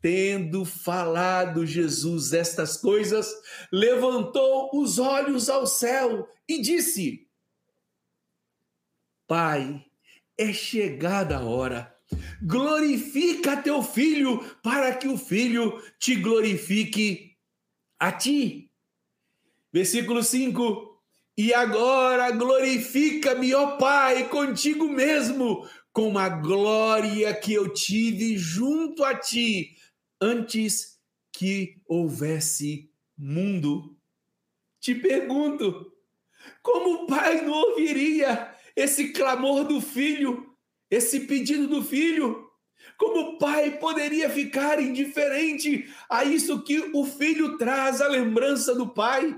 [0.01, 3.33] Tendo falado Jesus estas coisas,
[3.73, 7.27] levantou os olhos ao céu e disse:
[9.27, 9.85] Pai,
[10.39, 11.95] é chegada a hora.
[12.41, 17.37] Glorifica teu filho, para que o filho te glorifique
[17.99, 18.71] a ti.
[19.73, 21.03] Versículo 5:
[21.37, 25.69] E agora glorifica-me, ó Pai, contigo mesmo,
[25.99, 29.77] com a glória que eu tive junto a ti
[30.21, 30.97] antes
[31.33, 33.99] que houvesse mundo.
[34.79, 35.93] Te pergunto,
[36.63, 40.57] como o pai não ouviria esse clamor do filho,
[40.89, 42.49] esse pedido do filho?
[42.97, 48.89] Como o pai poderia ficar indiferente a isso que o filho traz, a lembrança do
[48.89, 49.37] pai?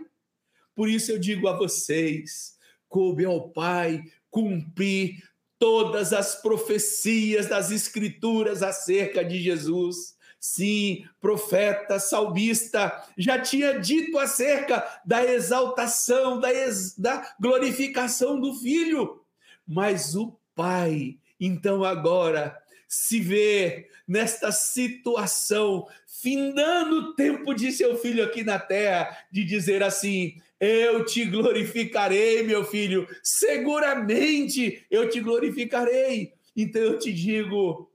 [0.74, 5.29] Por isso eu digo a vocês: coube ao pai cumprir
[5.60, 10.16] todas as profecias das Escrituras acerca de Jesus.
[10.40, 19.20] Sim, profeta, salmista, já tinha dito acerca da exaltação, da, ex, da glorificação do filho.
[19.68, 28.24] Mas o pai, então agora, se vê nesta situação, findando o tempo de seu filho
[28.24, 36.34] aqui na terra, de dizer assim: Eu te glorificarei, meu filho, seguramente eu te glorificarei.
[36.54, 37.90] Então eu te digo,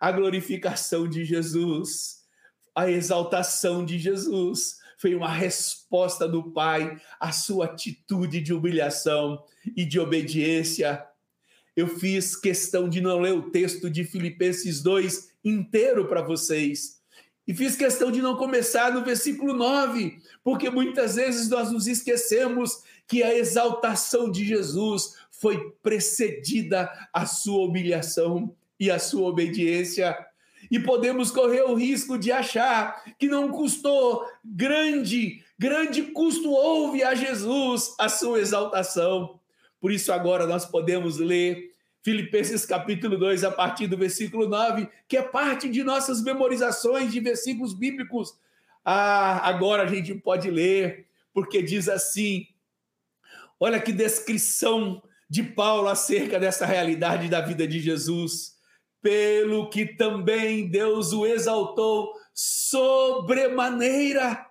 [0.00, 2.18] a glorificação de Jesus,
[2.74, 4.78] a exaltação de Jesus.
[5.00, 9.44] Foi uma resposta do Pai à sua atitude de humilhação
[9.76, 11.04] e de obediência.
[11.76, 16.98] Eu fiz questão de não ler o texto de Filipenses 2 inteiro para vocês.
[17.46, 22.82] E fiz questão de não começar no versículo 9, porque muitas vezes nós nos esquecemos
[23.06, 30.16] que a exaltação de Jesus foi precedida à sua humilhação e a sua obediência.
[30.70, 37.14] E podemos correr o risco de achar que não custou grande, grande custo houve a
[37.14, 39.38] Jesus a sua exaltação.
[39.78, 45.18] Por isso, agora nós podemos ler Filipenses capítulo 2, a partir do versículo 9, que
[45.18, 48.34] é parte de nossas memorizações de versículos bíblicos.
[48.84, 52.46] Ah, agora a gente pode ler, porque diz assim:
[53.60, 58.56] olha que descrição de Paulo acerca dessa realidade da vida de Jesus.
[59.00, 64.44] Pelo que também Deus o exaltou sobremaneira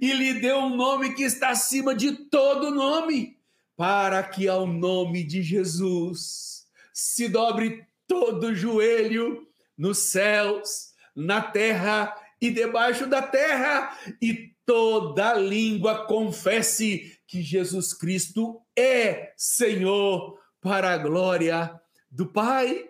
[0.00, 3.38] e lhe deu um nome que está acima de todo nome,
[3.76, 12.50] para que ao nome de Jesus se dobre todo joelho nos céus, na terra e
[12.50, 21.80] debaixo da terra, e toda língua confesse que Jesus Cristo é Senhor, para a glória
[22.10, 22.88] do Pai.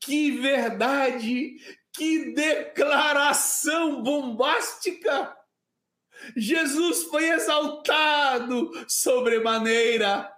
[0.00, 1.56] Que verdade!
[1.92, 5.36] Que declaração bombástica!
[6.36, 10.30] Jesus foi exaltado sobremaneira.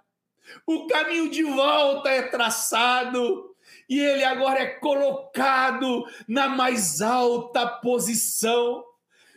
[0.65, 3.50] O caminho de volta é traçado
[3.91, 8.85] e ele agora é colocado na mais alta posição,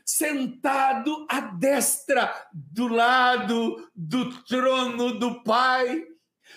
[0.04, 6.06] sentado à destra do lado do trono do Pai.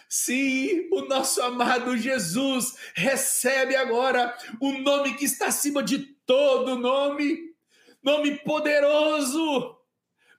[0.08, 7.36] Sim, o nosso amado Jesus recebe agora o nome que está acima de todo nome,
[8.04, 9.76] nome poderoso.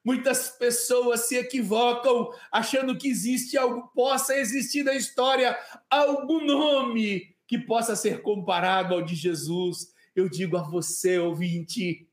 [0.05, 5.59] Muitas pessoas se equivocam achando que existe algo, possa existir na história
[5.91, 9.93] algum nome que possa ser comparado ao de Jesus.
[10.15, 12.07] Eu digo a você, ouvinte,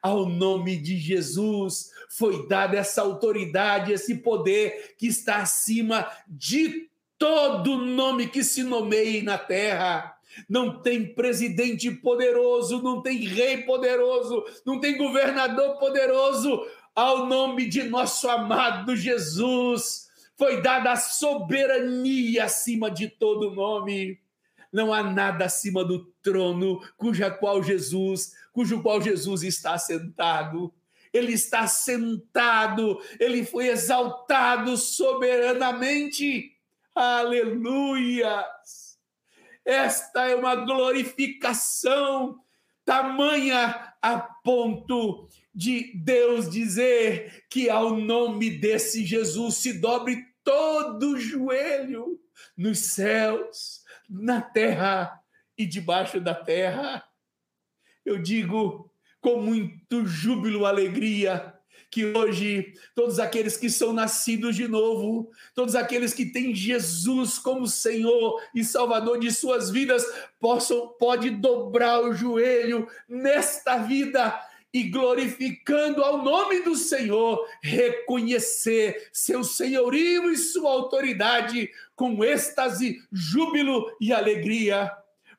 [0.00, 7.78] ao nome de Jesus foi dada essa autoridade, esse poder que está acima de todo
[7.78, 10.16] nome que se nomeie na terra.
[10.48, 16.64] Não tem presidente poderoso, não tem rei poderoso, não tem governador poderoso.
[16.94, 24.20] Ao nome de nosso amado Jesus, foi dada a soberania acima de todo nome.
[24.76, 30.70] Não há nada acima do trono cuja qual Jesus, cujo qual Jesus está sentado
[31.12, 36.52] ele está sentado, ele foi exaltado soberanamente.
[36.94, 38.36] Aleluias!
[39.64, 42.38] Esta é uma glorificação
[42.84, 52.20] tamanha a ponto de Deus dizer que ao nome desse Jesus se dobre todo joelho
[52.56, 53.75] nos céus,
[54.08, 55.20] na terra
[55.56, 57.04] e debaixo da terra.
[58.04, 58.90] Eu digo
[59.20, 61.54] com muito júbilo, alegria,
[61.90, 67.66] que hoje todos aqueles que são nascidos de novo, todos aqueles que têm Jesus como
[67.66, 70.04] Senhor e Salvador de suas vidas,
[70.38, 74.38] possam pode dobrar o joelho nesta vida
[74.72, 83.90] e glorificando ao nome do Senhor, reconhecer seu senhorio e sua autoridade com êxtase, júbilo
[84.00, 84.90] e alegria.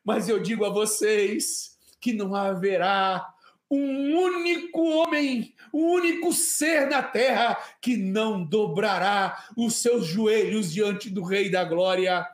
[0.04, 3.34] Mas eu digo a vocês que não haverá
[3.70, 11.10] um único homem, um único ser na terra que não dobrará os seus joelhos diante
[11.10, 12.26] do Rei da Glória.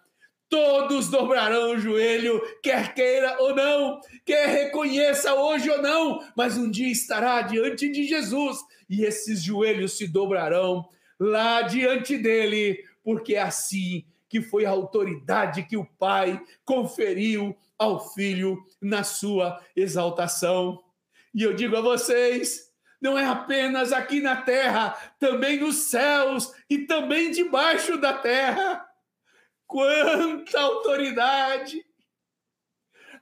[0.54, 6.70] Todos dobrarão o joelho, quer queira ou não, quer reconheça hoje ou não, mas um
[6.70, 10.88] dia estará diante de Jesus e esses joelhos se dobrarão
[11.20, 18.14] lá diante dele, porque é assim que foi a autoridade que o Pai conferiu ao
[18.14, 20.84] Filho na sua exaltação.
[21.34, 26.86] E eu digo a vocês, não é apenas aqui na terra, também nos céus e
[26.86, 28.93] também debaixo da terra.
[29.74, 31.84] Quanta autoridade!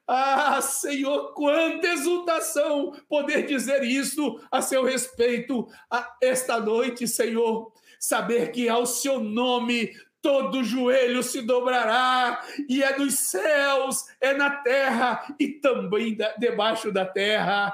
[0.05, 7.71] Ah, Senhor, quanta exultação poder dizer isso a seu respeito a esta noite, Senhor.
[7.97, 14.49] Saber que ao seu nome todo joelho se dobrará, e é nos céus, é na
[14.49, 17.73] terra e também debaixo da terra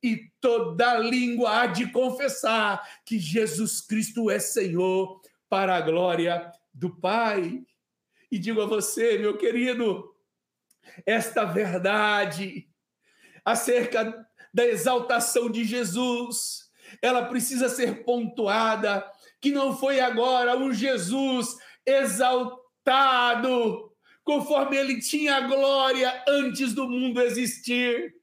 [0.00, 6.88] e toda língua há de confessar que Jesus Cristo é Senhor para a glória do
[6.88, 7.64] Pai.
[8.32, 10.12] E digo a você, meu querido,
[11.06, 12.68] esta verdade
[13.44, 19.08] acerca da exaltação de Jesus, ela precisa ser pontuada,
[19.40, 22.58] que não foi agora um Jesus exaltado,
[24.24, 28.14] conforme ele tinha glória antes do mundo existir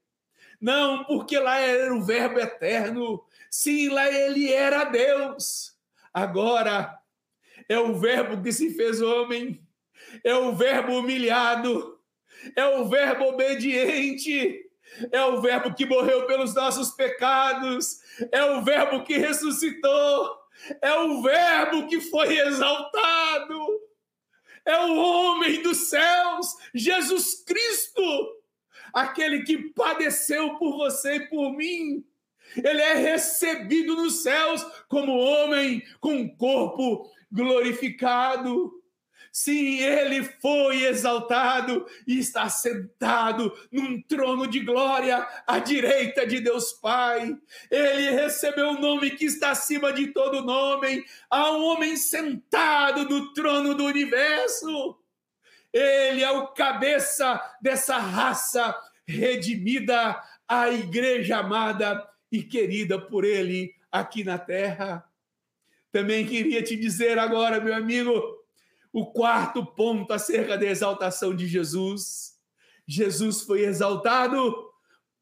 [0.60, 3.24] não, porque lá era o Verbo eterno.
[3.50, 5.74] Sim, lá ele era Deus.
[6.14, 7.00] Agora
[7.68, 9.66] é o Verbo que se fez homem,
[10.24, 12.00] é o Verbo humilhado,
[12.56, 14.66] é o Verbo obediente,
[15.12, 18.00] é o Verbo que morreu pelos nossos pecados,
[18.32, 20.38] é o Verbo que ressuscitou,
[20.82, 23.80] é o Verbo que foi exaltado,
[24.66, 28.02] é o homem dos céus, Jesus Cristo.
[28.94, 32.04] Aquele que padeceu por você e por mim.
[32.56, 38.79] Ele é recebido nos céus como homem com corpo glorificado.
[39.42, 46.74] Sim, ele foi exaltado e está sentado num trono de glória à direita de Deus
[46.74, 47.38] Pai.
[47.72, 51.06] Ele recebeu o nome que está acima de todo nome.
[51.30, 55.00] Há um homem sentado no trono do universo.
[55.72, 58.76] Ele é o cabeça dessa raça
[59.08, 65.10] redimida, a igreja amada e querida por ele aqui na terra.
[65.94, 68.39] Também queria te dizer agora, meu amigo,
[68.92, 72.38] o quarto ponto acerca da exaltação de Jesus.
[72.88, 74.70] Jesus foi exaltado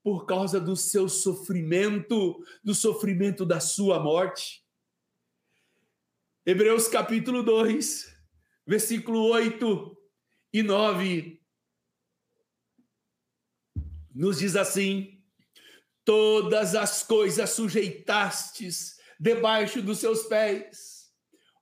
[0.04, 4.66] por causa do seu sofrimento, do sofrimento da sua morte.
[6.46, 8.16] Hebreus capítulo 2,
[8.66, 9.98] versículo 8
[10.54, 11.42] e 9,
[14.16, 15.22] nos diz assim:
[16.06, 21.12] Todas as coisas sujeitastes debaixo dos seus pés.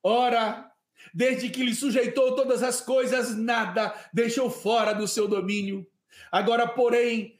[0.03, 0.71] Ora,
[1.15, 5.87] desde que lhe sujeitou todas as coisas, nada deixou fora do seu domínio.
[6.29, 7.39] Agora, porém,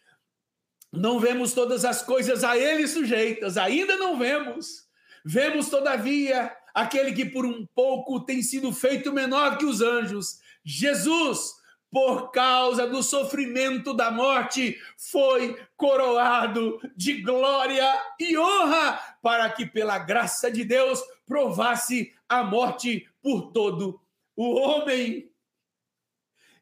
[0.94, 4.86] não vemos todas as coisas a ele sujeitas, ainda não vemos.
[5.26, 11.52] Vemos, todavia, aquele que por um pouco tem sido feito menor que os anjos, Jesus,
[11.92, 19.98] por causa do sofrimento da morte, foi coroado de glória e honra, para que, pela
[19.98, 24.00] graça de Deus, provasse a morte por todo
[24.36, 25.32] o homem.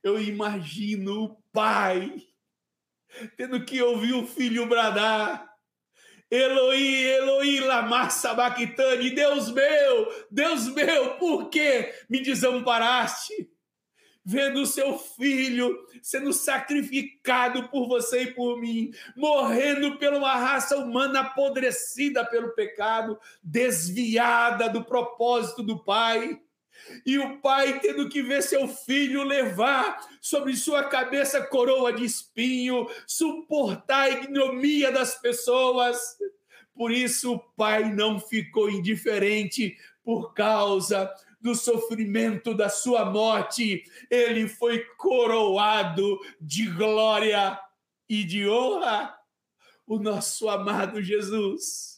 [0.01, 2.25] Eu imagino o pai
[3.35, 5.53] tendo que ouvir o filho bradar.
[6.31, 13.53] Eloí, Eloí, lama sabachthani, Deus meu, Deus meu, por que me desamparaste?
[14.25, 20.77] vendo o seu filho sendo sacrificado por você e por mim, morrendo pela uma raça
[20.77, 26.39] humana apodrecida pelo pecado, desviada do propósito do Pai.
[27.05, 32.87] E o pai tendo que ver seu filho levar sobre sua cabeça coroa de espinho,
[33.07, 36.17] suportar a ignomia das pessoas.
[36.75, 41.09] Por isso o pai não ficou indiferente por causa
[41.43, 47.59] do sofrimento da sua morte, ele foi coroado de glória
[48.07, 49.13] e de honra.
[49.85, 51.92] O nosso amado Jesus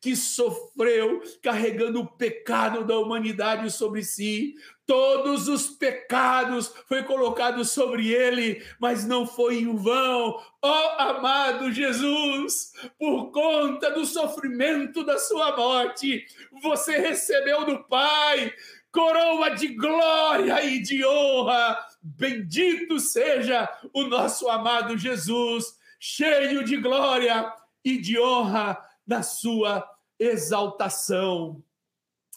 [0.00, 4.54] que sofreu carregando o pecado da humanidade sobre si.
[4.86, 10.40] Todos os pecados foi colocado sobre ele, mas não foi em vão.
[10.40, 16.24] Ó oh, amado Jesus, por conta do sofrimento da sua morte,
[16.62, 18.52] você recebeu do Pai
[18.90, 21.78] coroa de glória e de honra.
[22.02, 25.66] Bendito seja o nosso amado Jesus,
[26.00, 27.52] cheio de glória
[27.84, 29.88] e de honra da sua
[30.18, 31.64] exaltação.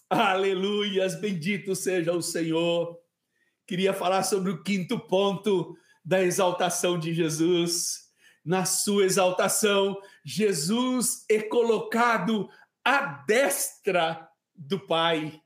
[0.09, 2.97] Aleluias, bendito seja o Senhor.
[3.67, 8.09] Queria falar sobre o quinto ponto da exaltação de Jesus.
[8.43, 12.49] Na sua exaltação, Jesus é colocado
[12.85, 15.41] à destra do Pai.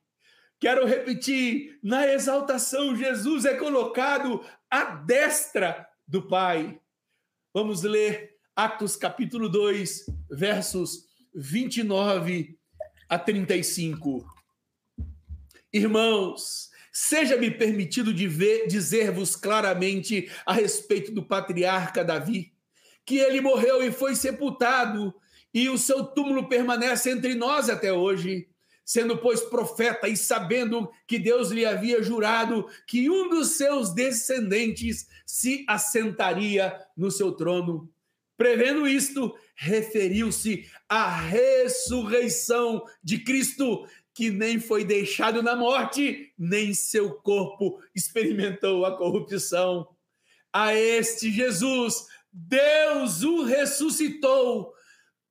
[0.59, 6.79] Quero repetir: na exaltação, Jesus é colocado à destra do Pai.
[7.51, 11.04] Vamos ler Atos capítulo 2, versos
[11.35, 12.57] 29
[13.09, 14.25] a 35.
[15.73, 22.53] Irmãos, seja-me permitido dizer-vos claramente a respeito do patriarca Davi,
[23.05, 25.13] que ele morreu e foi sepultado,
[25.53, 28.47] e o seu túmulo permanece entre nós até hoje.
[28.85, 35.07] Sendo, pois, profeta e sabendo que Deus lhe havia jurado que um dos seus descendentes
[35.25, 37.91] se assentaria no seu trono.
[38.37, 47.15] Prevendo isto, referiu-se à ressurreição de Cristo, que nem foi deixado na morte, nem seu
[47.15, 49.87] corpo experimentou a corrupção.
[50.53, 54.73] A este Jesus, Deus o ressuscitou,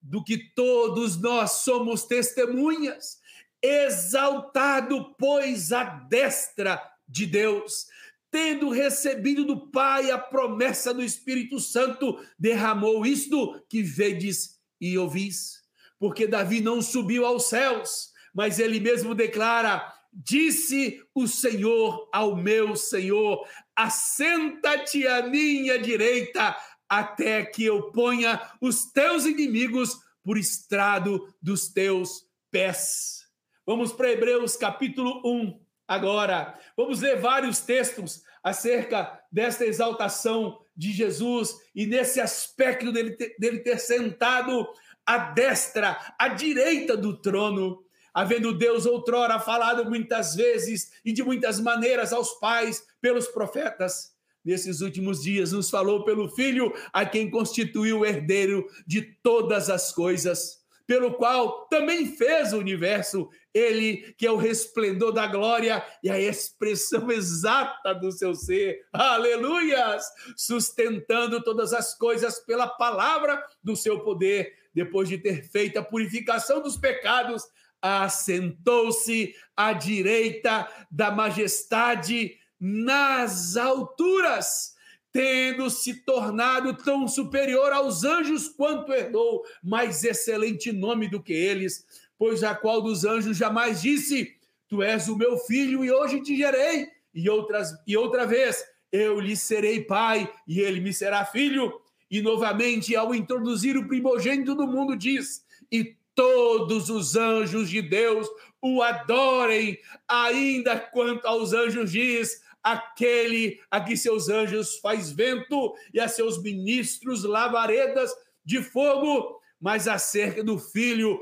[0.03, 3.19] do que todos nós somos testemunhas,
[3.63, 7.87] exaltado, pois, à destra de Deus
[8.35, 15.63] tendo recebido do Pai a promessa do Espírito Santo, derramou isto que vedes e ouvis.
[16.01, 22.75] Porque Davi não subiu aos céus, mas ele mesmo declara: Disse o Senhor ao meu
[22.75, 26.57] Senhor: Assenta-te à minha direita,
[26.89, 33.29] até que eu ponha os teus inimigos por estrado dos teus pés.
[33.65, 36.59] Vamos para Hebreus capítulo 1 agora.
[36.77, 43.61] Vamos ler vários textos acerca desta exaltação de Jesus e nesse aspecto dele ter, dele
[43.61, 44.67] ter sentado
[45.07, 51.61] à destra, à direita do trono, havendo Deus outrora falado muitas vezes e de muitas
[51.61, 54.15] maneiras aos pais pelos profetas.
[54.45, 59.91] Nesses últimos dias nos falou pelo Filho, a quem constituiu o herdeiro de todas as
[59.91, 66.11] coisas pelo qual também fez o universo, ele que é o resplendor da glória e
[66.11, 70.05] a expressão exata do seu ser, aleluias,
[70.37, 76.61] sustentando todas as coisas pela palavra do seu poder, depois de ter feito a purificação
[76.61, 77.43] dos pecados,
[77.81, 84.74] assentou-se à direita da majestade nas alturas
[85.15, 91.87] tendo se tornado tão superior aos anjos quanto herdou mais excelente nome do que eles,
[92.19, 94.37] pois a qual dos anjos jamais disse:
[94.69, 99.21] Tu és o meu filho e hoje te gerei, e outras e outra vez eu
[99.21, 101.81] lhe serei pai e ele me será filho.
[102.11, 108.29] E novamente, ao introduzir o primogênito do mundo, diz: E todos os anjos de Deus
[108.61, 116.01] o adorem, ainda quanto aos anjos diz: aquele a que seus anjos faz vento e
[116.01, 118.11] a seus ministros lavaredas
[118.43, 121.21] de fogo, mas acerca do filho,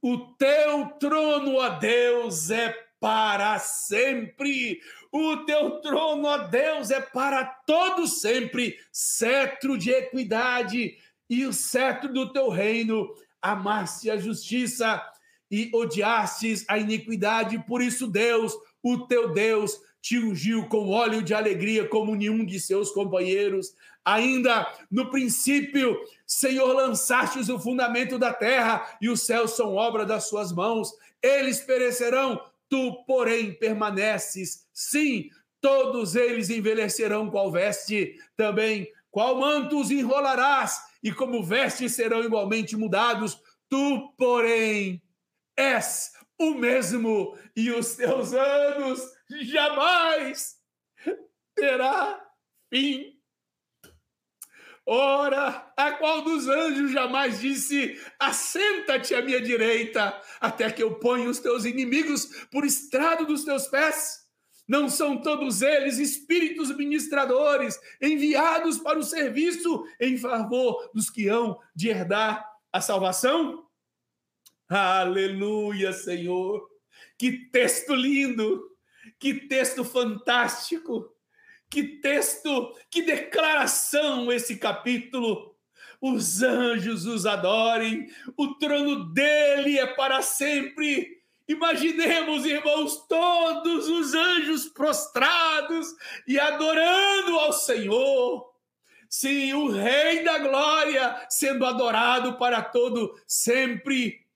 [0.00, 4.80] o teu trono, ó Deus, é para sempre.
[5.12, 10.96] O teu trono, ó Deus, é para todo sempre, cetro de equidade
[11.28, 13.14] e o cetro do teu reino.
[13.40, 15.02] Amaste a justiça
[15.50, 21.34] e odiastes a iniquidade, por isso Deus, o teu Deus, te ungiu com óleo de
[21.34, 23.74] alegria como nenhum de seus companheiros.
[24.04, 30.28] Ainda no princípio, Senhor, lançastes o fundamento da terra e os céus são obra das
[30.28, 30.92] suas mãos.
[31.22, 34.66] Eles perecerão, tu, porém, permaneces.
[34.72, 35.28] Sim,
[35.60, 42.76] todos eles envelhecerão qual veste, também qual manto os enrolarás, e como vestes serão igualmente
[42.76, 43.40] mudados.
[43.68, 45.02] Tu, porém,
[45.56, 49.00] és o mesmo, e os teus anos
[49.42, 50.56] jamais
[51.54, 52.24] terá
[52.72, 53.18] fim.
[54.90, 61.28] Ora, a qual dos anjos jamais disse: Assenta-te à minha direita, até que eu ponha
[61.28, 64.26] os teus inimigos por estrado dos teus pés?
[64.66, 71.58] Não são todos eles espíritos ministradores, enviados para o serviço em favor dos que hão
[71.74, 73.67] de herdar a salvação?
[74.68, 76.68] Aleluia, Senhor!
[77.16, 78.76] Que texto lindo!
[79.18, 81.10] Que texto fantástico!
[81.70, 85.54] Que texto, que declaração esse capítulo.
[86.00, 91.18] Os anjos os adorem, o trono dele é para sempre.
[91.48, 95.94] Imaginemos, irmãos, todos os anjos prostrados
[96.26, 98.52] e adorando ao Senhor.
[99.08, 104.27] Sim, o Rei da Glória sendo adorado para todo sempre.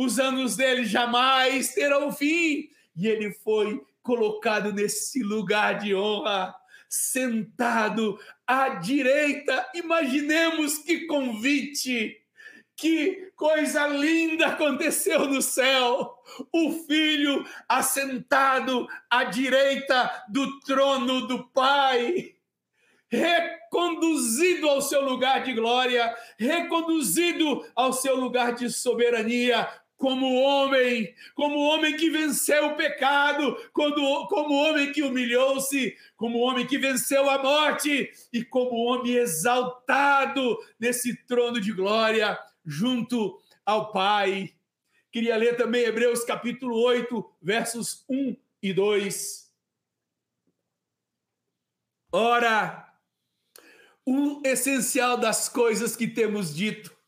[0.00, 2.70] Os anos dele jamais terão fim.
[2.96, 6.54] E ele foi colocado nesse lugar de honra
[6.88, 9.68] sentado à direita.
[9.74, 12.16] Imaginemos que convite,
[12.74, 16.16] que coisa linda aconteceu no céu.
[16.50, 22.36] O filho assentado à direita do trono do Pai
[23.10, 29.68] reconduzido ao seu lugar de glória, reconduzido ao seu lugar de soberania,
[30.00, 36.66] como homem, como homem que venceu o pecado, como, como homem que humilhou-se, como homem
[36.66, 44.54] que venceu a morte e como homem exaltado nesse trono de glória junto ao Pai.
[45.12, 49.52] Queria ler também Hebreus capítulo 8, versos 1 e 2.
[52.10, 52.90] Ora,
[54.06, 56.98] o essencial das coisas que temos dito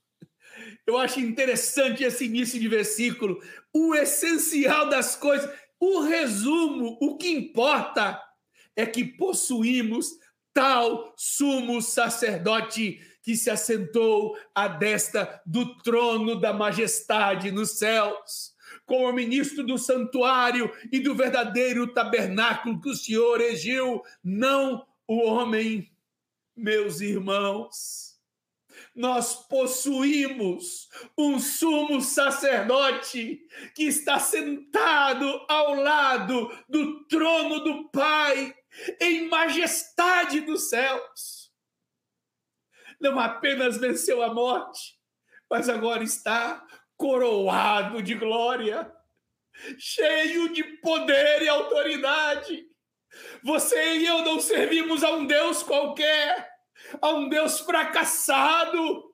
[0.92, 3.42] eu acho interessante esse início de versículo.
[3.72, 8.20] O essencial das coisas, o resumo, o que importa
[8.76, 10.10] é que possuímos
[10.52, 18.52] tal sumo sacerdote que se assentou à destra do trono da majestade nos céus,
[18.84, 25.90] como ministro do santuário e do verdadeiro tabernáculo que o Senhor erigiu, não o homem,
[26.56, 28.11] meus irmãos
[28.94, 33.40] nós possuímos um sumo sacerdote
[33.74, 38.54] que está sentado ao lado do trono do Pai,
[39.00, 41.50] em majestade dos céus.
[43.00, 44.98] Não apenas venceu a morte,
[45.50, 46.64] mas agora está
[46.96, 48.92] coroado de glória,
[49.78, 52.64] cheio de poder e autoridade.
[53.42, 56.51] Você e eu não servimos a um Deus qualquer
[57.00, 59.12] a um Deus fracassado,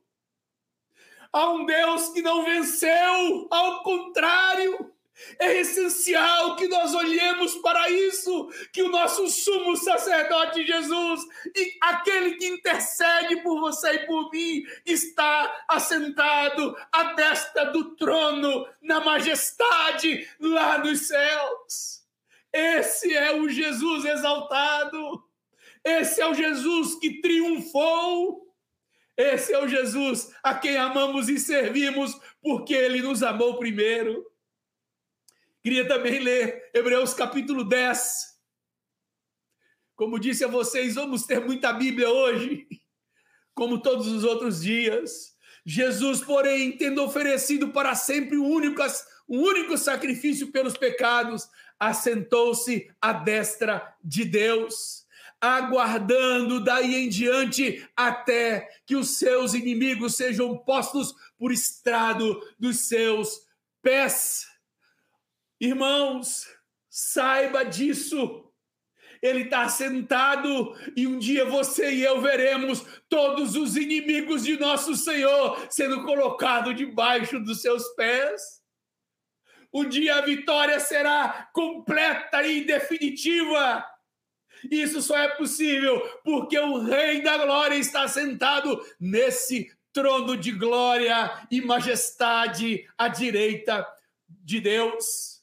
[1.32, 4.92] a um Deus que não venceu, ao contrário.
[5.38, 11.22] É essencial que nós olhemos para isso, que o nosso sumo sacerdote Jesus
[11.56, 18.68] e aquele que intercede por você e por mim está assentado à destra do trono,
[18.80, 22.04] na majestade lá nos céus.
[22.52, 25.27] Esse é o Jesus exaltado.
[25.88, 28.46] Esse é o Jesus que triunfou.
[29.16, 32.12] Esse é o Jesus a quem amamos e servimos,
[32.42, 34.22] porque ele nos amou primeiro.
[35.62, 38.38] Queria também ler Hebreus capítulo 10.
[39.96, 42.68] Como disse a vocês, vamos ter muita Bíblia hoje,
[43.54, 45.34] como todos os outros dias.
[45.64, 48.82] Jesus, porém, tendo oferecido para sempre o único,
[49.26, 51.48] o único sacrifício pelos pecados,
[51.80, 55.07] assentou-se à destra de Deus
[55.40, 63.46] aguardando daí em diante até que os seus inimigos sejam postos por estrado dos seus
[63.80, 64.46] pés.
[65.60, 66.46] Irmãos,
[66.88, 68.44] saiba disso.
[69.20, 74.94] Ele está sentado e um dia você e eu veremos todos os inimigos de nosso
[74.94, 78.62] Senhor sendo colocados debaixo dos seus pés.
[79.72, 83.84] Um dia a vitória será completa e definitiva
[84.70, 91.46] isso só é possível porque o Rei da Glória está sentado nesse trono de glória
[91.50, 93.86] e majestade à direita
[94.28, 95.42] de Deus.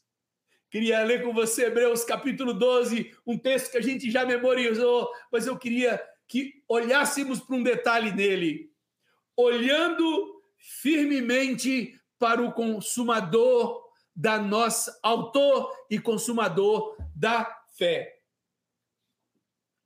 [0.70, 5.48] Queria ler com você Hebreus capítulo 12, um texto que a gente já memorizou, mas
[5.48, 8.72] eu queria que olhássemos para um detalhe nele.
[9.38, 13.84] Olhando firmemente para o consumador
[14.16, 17.46] da nossa, autor e consumador da
[17.78, 18.15] fé.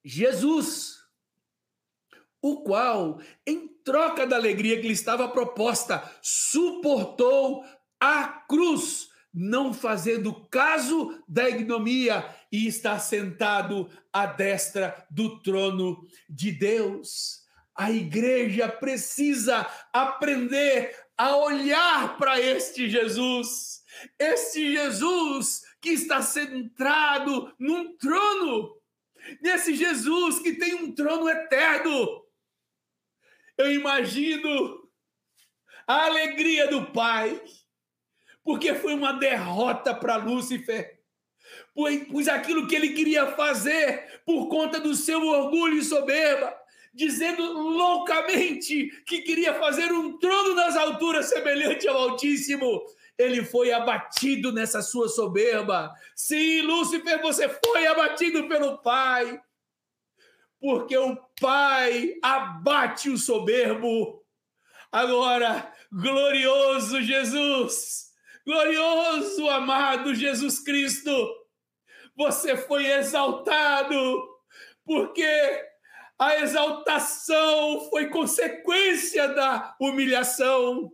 [0.10, 0.98] Jesus,
[2.42, 7.64] o qual, em troca da alegria que lhe estava proposta, suportou
[8.00, 16.52] a cruz, não fazendo caso da ignomia, e está sentado à destra do trono de
[16.52, 17.46] Deus.
[17.76, 23.84] a igreja precisa aprender a olhar para este Jesus,
[24.18, 28.79] este Jesus que está centrado num trono,
[29.42, 32.26] nesse Jesus que tem um trono eterno.
[33.58, 34.90] Eu imagino
[35.86, 37.42] a alegria do Pai,
[38.44, 41.00] porque foi uma derrota para Lúcifer.
[41.74, 46.56] Pois aquilo que ele queria fazer por conta do seu orgulho e soberba,
[46.94, 52.86] dizendo loucamente que queria fazer um trono nas alturas semelhante ao Altíssimo,
[53.20, 55.94] ele foi abatido nessa sua soberba.
[56.16, 59.42] Sim, Lúcifer, você foi abatido pelo Pai,
[60.58, 64.26] porque o Pai abate o soberbo.
[64.90, 68.12] Agora, glorioso Jesus,
[68.46, 71.12] glorioso amado Jesus Cristo,
[72.16, 74.28] você foi exaltado,
[74.86, 75.66] porque
[76.18, 80.92] a exaltação foi consequência da humilhação.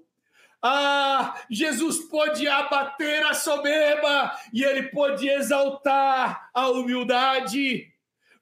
[0.68, 7.93] Ah, Jesus pôde abater a soberba e ele pôde exaltar a humildade.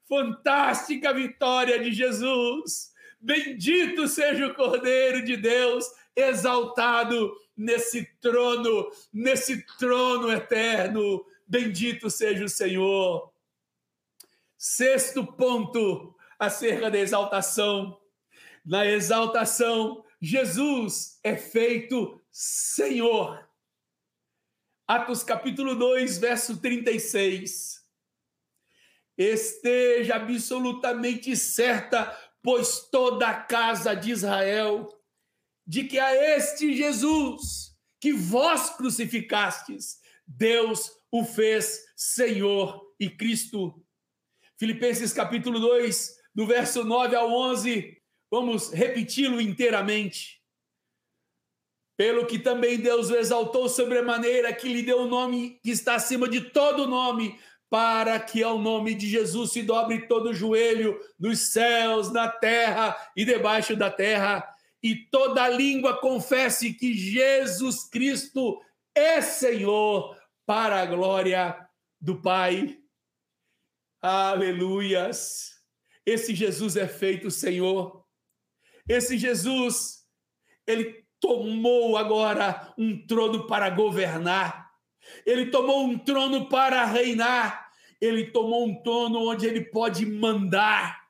[0.08, 2.94] Fantástica vitória de Jesus.
[3.20, 5.84] Bendito seja o Cordeiro de Deus,
[6.16, 11.26] exaltado nesse trono, nesse trono eterno.
[11.46, 13.30] Bendito seja o Senhor.
[14.56, 18.00] Sexto ponto acerca da exaltação.
[18.64, 23.46] Na exaltação, Jesus é feito Senhor.
[24.88, 27.84] Atos capítulo 2, verso 36.
[29.18, 34.88] Esteja absolutamente certa, pois toda a casa de Israel,
[35.66, 43.84] de que a este Jesus que vós crucificastes, Deus o fez Senhor e Cristo.
[44.58, 48.02] Filipenses capítulo 2, do verso 9 ao 11,
[48.34, 50.42] vamos repeti-lo inteiramente.
[51.96, 55.94] Pelo que também Deus o exaltou sobremaneira, que lhe deu o um nome que está
[55.94, 57.38] acima de todo nome,
[57.70, 62.96] para que ao nome de Jesus se dobre todo o joelho nos céus, na terra
[63.16, 64.44] e debaixo da terra,
[64.82, 68.60] e toda língua confesse que Jesus Cristo
[68.96, 71.56] é Senhor, para a glória
[72.00, 72.80] do Pai.
[74.02, 75.52] Aleluias.
[76.04, 78.03] Esse Jesus é feito Senhor.
[78.88, 80.04] Esse Jesus,
[80.66, 84.70] ele tomou agora um trono para governar.
[85.24, 87.70] Ele tomou um trono para reinar.
[88.00, 91.02] Ele tomou um trono onde ele pode mandar.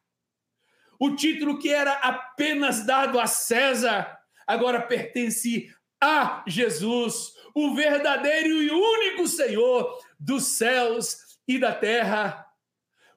[0.98, 4.16] O título que era apenas dado a César,
[4.46, 5.68] agora pertence
[6.00, 12.43] a Jesus, o verdadeiro e único Senhor dos céus e da terra.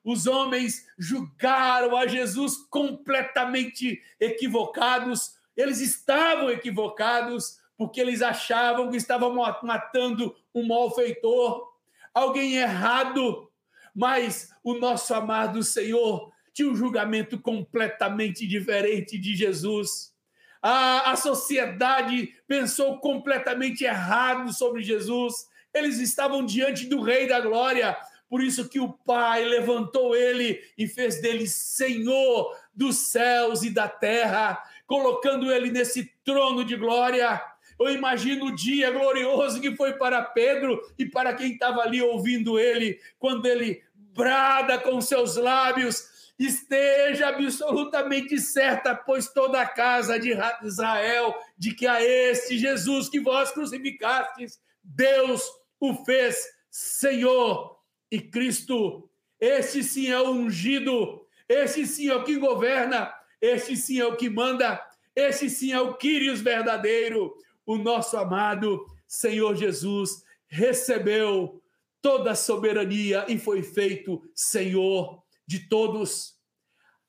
[0.07, 5.35] Os homens julgaram a Jesus completamente equivocados.
[5.53, 11.73] Eles estavam equivocados porque eles achavam que estavam matando um malfeitor,
[12.13, 13.51] alguém errado.
[13.93, 20.15] Mas o nosso amado Senhor tinha um julgamento completamente diferente de Jesus.
[20.61, 25.49] A, a sociedade pensou completamente errado sobre Jesus.
[25.73, 27.97] Eles estavam diante do Rei da Glória,
[28.30, 33.88] por isso que o Pai levantou ele e fez dele Senhor dos céus e da
[33.88, 37.41] terra, colocando ele nesse trono de glória.
[37.80, 42.59] Eu imagino o dia glorioso que foi para Pedro e para quem estava ali ouvindo
[42.59, 50.34] ele, quando ele brada com seus lábios: esteja absolutamente certa, pois toda a casa de
[50.63, 55.43] Israel, de que a este Jesus que vós crucificastes, Deus
[55.80, 56.36] o fez
[56.69, 57.76] Senhor
[58.11, 59.09] e Cristo.
[59.39, 64.15] Este sim é o ungido, este sim é o que governa, este sim é o
[64.15, 64.81] que manda,
[65.15, 67.35] este sim é o Quírios verdadeiro.
[67.65, 71.61] O nosso amado Senhor Jesus recebeu
[72.01, 76.35] toda a soberania e foi feito Senhor de todos.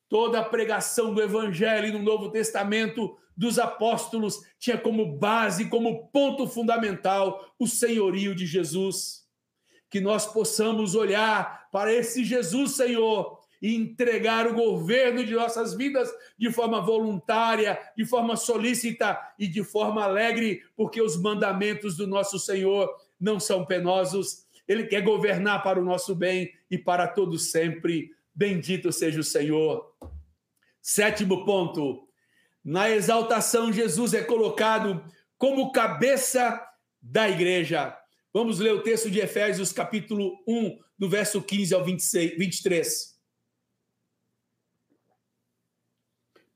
[0.09, 6.47] Toda a pregação do Evangelho no Novo Testamento dos apóstolos tinha como base, como ponto
[6.47, 9.28] fundamental, o senhorio de Jesus
[9.91, 16.09] que nós possamos olhar para esse Jesus, Senhor, e entregar o governo de nossas vidas
[16.39, 22.39] de forma voluntária, de forma solícita e de forma alegre, porque os mandamentos do nosso
[22.39, 22.89] Senhor
[23.21, 24.47] não são penosos.
[24.67, 28.13] Ele quer governar para o nosso bem e para todos sempre.
[28.35, 29.93] Bendito seja o Senhor.
[30.81, 32.07] Sétimo ponto.
[32.65, 35.03] Na exaltação, Jesus é colocado
[35.37, 36.65] como cabeça
[37.01, 37.97] da igreja.
[38.39, 43.19] Vamos ler o texto de Efésios, capítulo 1, do verso 15 ao 26, 23.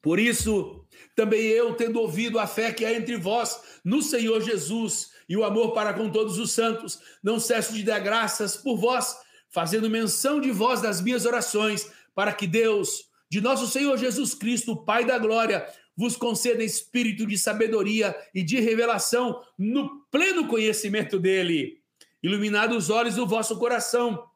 [0.00, 5.10] Por isso, também eu, tendo ouvido a fé que há entre vós no Senhor Jesus
[5.28, 9.16] e o amor para com todos os santos, não cesso de dar graças por vós,
[9.50, 14.84] fazendo menção de vós das minhas orações, para que Deus, de nosso Senhor Jesus Cristo,
[14.84, 15.66] Pai da glória,
[15.96, 21.80] vos conceda espírito de sabedoria e de revelação no pleno conhecimento dele,
[22.22, 24.26] iluminado os olhos do vosso coração,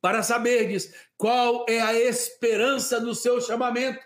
[0.00, 4.00] para saberdes qual é a esperança do seu chamamento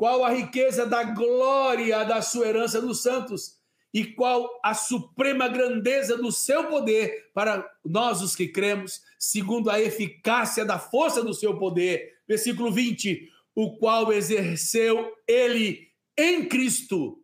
[0.00, 3.58] qual a riqueza da glória da sua herança nos santos
[3.92, 9.78] e qual a suprema grandeza do seu poder para nós os que cremos, segundo a
[9.78, 12.14] eficácia da força do seu poder.
[12.26, 15.89] Versículo 20: o qual exerceu ele
[16.20, 17.18] em Cristo,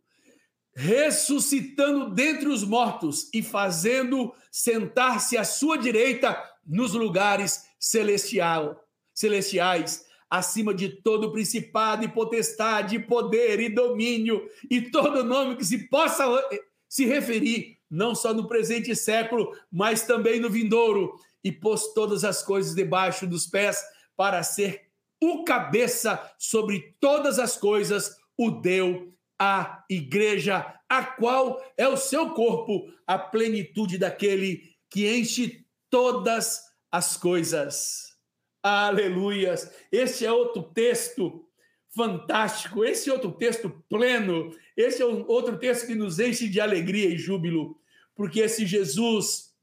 [0.75, 8.83] ressuscitando dentre os mortos e fazendo sentar-se à sua direita nos lugares celestial,
[9.15, 15.89] celestiais acima de todo principado e potestade, poder e domínio e todo nome que se
[15.89, 21.93] possa eh, se referir, não só no presente século, mas também no vindouro, e pôs
[21.95, 23.79] todas as coisas debaixo dos pés
[24.17, 24.87] para ser
[25.23, 32.31] o cabeça sobre todas as coisas, o deu à igreja, a qual é o seu
[32.31, 36.61] corpo, a plenitude daquele que enche todas
[36.91, 38.17] as coisas.
[38.63, 39.71] Aleluias.
[39.93, 41.47] Esse é outro texto
[41.95, 47.09] fantástico, esse é outro texto pleno, esse é outro texto que nos enche de alegria
[47.09, 47.81] e júbilo,
[48.15, 49.55] porque esse Jesus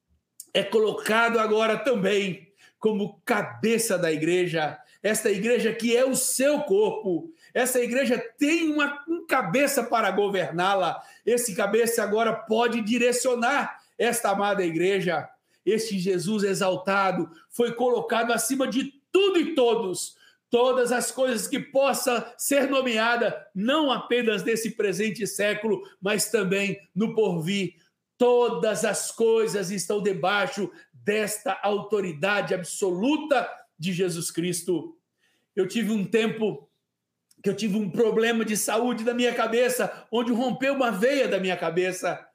[0.52, 7.32] é colocado agora também como cabeça da igreja, esta igreja que é o seu corpo,
[7.54, 14.66] essa igreja tem uma um cabeça para governá-la, esse cabeça agora pode direcionar esta amada
[14.66, 15.30] igreja
[15.66, 20.16] este Jesus exaltado foi colocado acima de tudo e todos,
[20.50, 27.14] todas as coisas que possa ser nomeada, não apenas nesse presente século, mas também no
[27.16, 27.76] porvir.
[28.18, 34.98] Todas as coisas estão debaixo desta autoridade absoluta de Jesus Cristo.
[35.56, 36.70] Eu tive um tempo
[37.44, 41.38] que eu tive um problema de saúde da minha cabeça, onde rompeu uma veia da
[41.38, 42.26] minha cabeça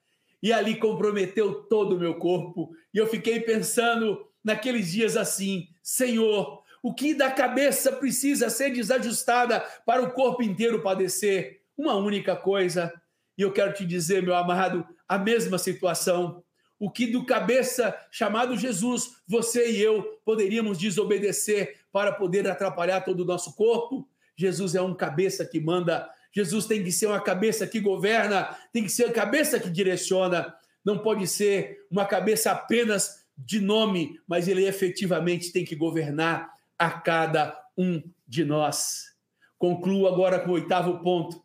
[0.42, 2.70] e ali comprometeu todo o meu corpo.
[2.92, 9.60] E eu fiquei pensando naqueles dias assim: Senhor, o que da cabeça precisa ser desajustada
[9.86, 11.62] para o corpo inteiro padecer?
[11.76, 12.92] Uma única coisa.
[13.36, 16.44] E eu quero te dizer, meu amado, a mesma situação.
[16.78, 23.20] O que do cabeça chamado Jesus, você e eu poderíamos desobedecer para poder atrapalhar todo
[23.20, 24.08] o nosso corpo?
[24.38, 28.84] Jesus é um cabeça que manda Jesus tem que ser uma cabeça que governa, tem
[28.84, 34.46] que ser a cabeça que direciona, não pode ser uma cabeça apenas de nome, mas
[34.46, 39.14] ele efetivamente tem que governar a cada um de nós.
[39.58, 41.42] Concluo agora com o oitavo ponto.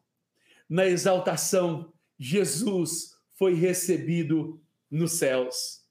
[0.69, 5.81] Na exaltação, Jesus foi recebido nos céus.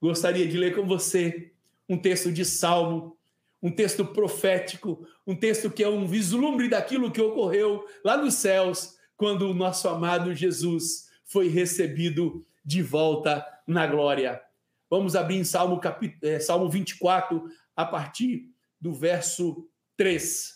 [0.00, 1.52] Gostaria de ler com você
[1.88, 3.16] um texto de Salmo
[3.62, 8.96] um texto profético, um texto que é um vislumbre daquilo que ocorreu lá nos céus,
[9.16, 14.40] quando o nosso amado Jesus foi recebido de volta na glória.
[14.88, 16.16] Vamos abrir em Salmo, capit...
[16.22, 17.42] É, Salmo 24,
[17.74, 18.50] a partir
[18.80, 20.54] do verso 3.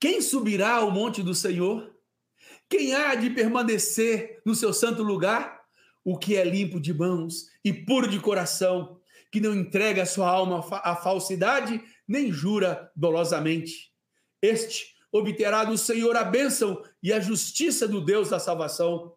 [0.00, 1.94] Quem subirá ao monte do Senhor?
[2.68, 5.62] Quem há de permanecer no seu santo lugar?
[6.02, 9.00] O que é limpo de mãos e puro de coração,
[9.30, 13.92] que não entrega a sua alma à falsidade, nem jura dolosamente.
[14.40, 19.14] Este obterá do Senhor a bênção e a justiça do Deus da salvação.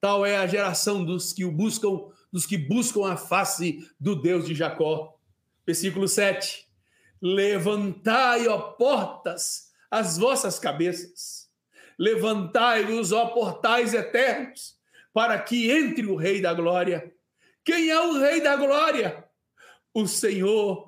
[0.00, 4.46] Tal é a geração dos que o buscam, dos que buscam a face do Deus
[4.46, 5.18] de Jacó.
[5.66, 6.68] Versículo 7.
[7.20, 11.48] Levantai, ó portas, as vossas cabeças.
[11.98, 14.76] Levantai-vos, ó portais eternos,
[15.12, 17.12] para que entre o Rei da Glória.
[17.64, 19.28] Quem é o Rei da Glória?
[19.94, 20.87] o Senhor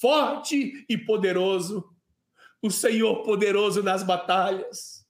[0.00, 1.84] forte e poderoso,
[2.62, 5.04] o Senhor poderoso nas batalhas.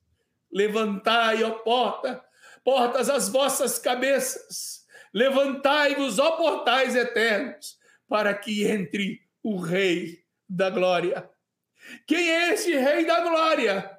[0.51, 2.25] Levantai, ó porta,
[2.65, 11.29] portas as vossas cabeças, levantai-vos, ó portais eternos, para que entre o Rei da Glória.
[12.07, 13.99] Quem é esse Rei da Glória?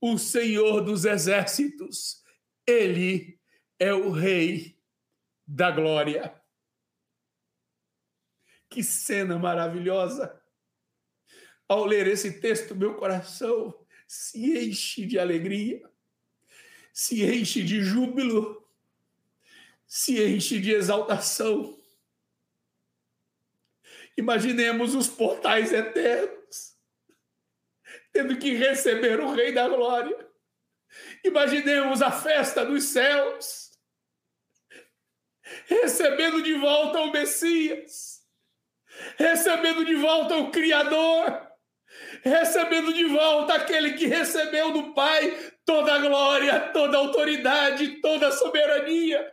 [0.00, 2.22] O Senhor dos Exércitos.
[2.66, 3.38] Ele
[3.78, 4.76] é o Rei
[5.46, 6.41] da Glória.
[8.72, 10.42] Que cena maravilhosa!
[11.68, 15.86] Ao ler esse texto, meu coração se enche de alegria,
[16.90, 18.66] se enche de júbilo,
[19.86, 21.78] se enche de exaltação.
[24.16, 26.78] Imaginemos os portais eternos
[28.10, 30.28] tendo que receber o Rei da Glória.
[31.22, 33.70] Imaginemos a festa dos céus,
[35.66, 38.11] recebendo de volta o Messias,
[39.16, 41.48] recebendo de volta o Criador,
[42.22, 48.28] recebendo de volta aquele que recebeu do Pai toda a glória, toda a autoridade, toda
[48.28, 49.32] a soberania,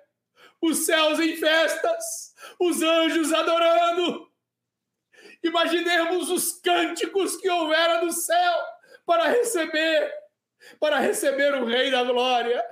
[0.62, 4.30] os céus em festas, os anjos adorando.
[5.44, 8.56] Imaginemos os cânticos que houvera no céu
[9.06, 10.14] para receber,
[10.80, 12.64] para receber o Rei da Glória.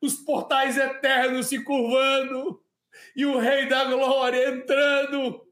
[0.00, 2.60] Os portais eternos se curvando
[3.14, 5.46] e o Rei da Glória entrando,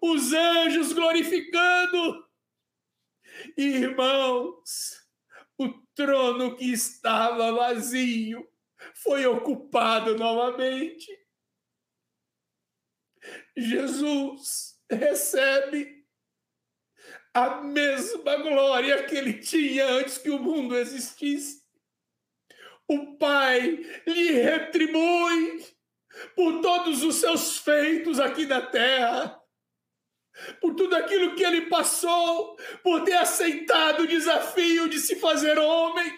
[0.00, 2.24] os anjos glorificando.
[3.56, 5.04] Irmãos,
[5.58, 8.46] o trono que estava vazio
[8.94, 11.06] foi ocupado novamente.
[13.56, 16.04] Jesus recebe
[17.32, 21.64] a mesma glória que ele tinha antes que o mundo existisse.
[22.86, 25.64] O Pai lhe retribui
[26.36, 29.43] por todos os seus feitos aqui na terra
[30.60, 36.12] por tudo aquilo que ele passou, por ter aceitado o desafio de se fazer homem,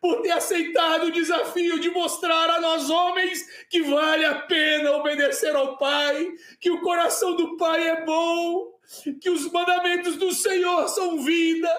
[0.00, 5.54] por ter aceitado o desafio de mostrar a nós homens que vale a pena obedecer
[5.54, 6.30] ao Pai,
[6.60, 8.78] que o coração do Pai é bom,
[9.20, 11.70] que os mandamentos do Senhor são vida.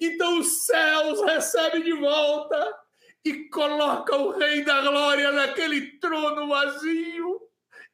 [0.00, 2.78] Então os céus recebem de volta
[3.24, 7.45] e coloca o Rei da Glória naquele trono vazio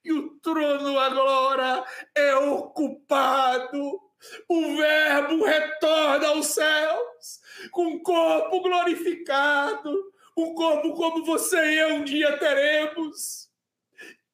[0.04, 1.84] e o trono agora
[2.14, 4.00] é ocupado.
[4.48, 7.40] O Verbo retorna aos céus
[7.72, 13.50] com corpo glorificado, um corpo como você e eu um dia teremos.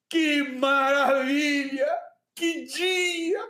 [0.08, 1.88] Que maravilha!
[2.34, 3.48] Que dia!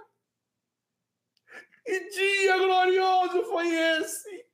[1.84, 4.48] Que dia glorioso foi esse!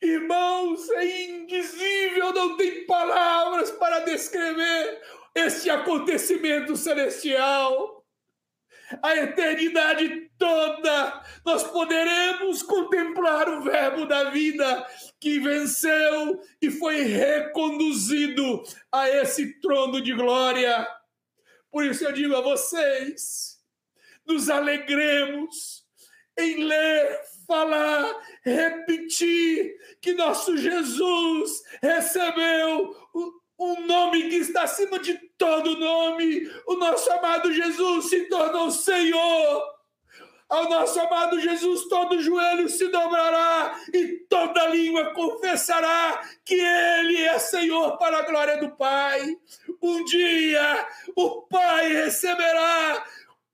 [0.00, 5.02] Irmãos, é indizível, não tem palavras para descrever
[5.38, 8.04] este acontecimento celestial,
[9.02, 14.86] a eternidade toda, nós poderemos contemplar o Verbo da vida
[15.20, 20.88] que venceu e foi reconduzido a esse trono de glória.
[21.70, 23.58] Por isso eu digo a vocês:
[24.26, 25.86] nos alegremos
[26.38, 32.94] em ler, falar, repetir que nosso Jesus recebeu
[33.58, 36.50] um nome que está acima de todo nome.
[36.66, 39.78] O nosso amado Jesus se tornou Senhor.
[40.48, 47.38] Ao nosso amado Jesus, todo joelho se dobrará e toda língua confessará que Ele é
[47.38, 49.36] Senhor para a glória do Pai.
[49.82, 53.04] Um dia o Pai receberá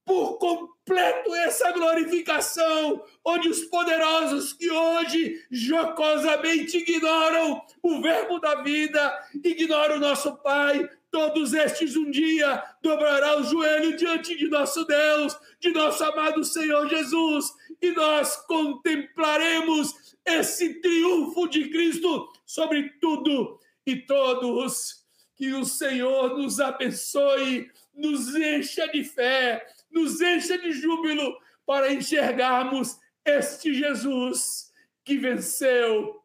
[0.05, 9.29] por completo essa glorificação, onde os poderosos que hoje jocosamente ignoram o verbo da vida,
[9.43, 15.39] ignoram o nosso Pai, todos estes um dia dobrarão o joelho diante de nosso Deus,
[15.61, 23.95] de nosso amado Senhor Jesus, e nós contemplaremos esse triunfo de Cristo sobre tudo e
[23.95, 25.05] todos.
[25.37, 32.99] Que o Senhor nos abençoe, nos encha de fé, nos encha de júbilo para enxergarmos
[33.25, 34.73] este Jesus
[35.05, 36.24] que venceu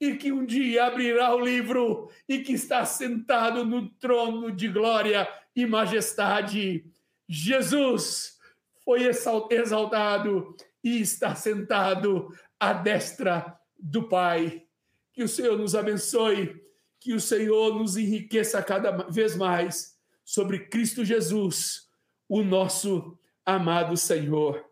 [0.00, 5.28] e que um dia abrirá o livro e que está sentado no trono de glória
[5.54, 6.84] e majestade.
[7.28, 8.38] Jesus
[8.84, 9.08] foi
[9.50, 14.64] exaltado e está sentado à destra do Pai.
[15.12, 16.62] Que o Senhor nos abençoe,
[17.00, 21.88] que o Senhor nos enriqueça cada vez mais sobre Cristo Jesus
[22.28, 24.64] o nosso amado Senhor.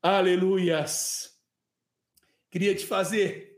[0.00, 1.34] Aleluias.
[2.50, 3.53] Queria te fazer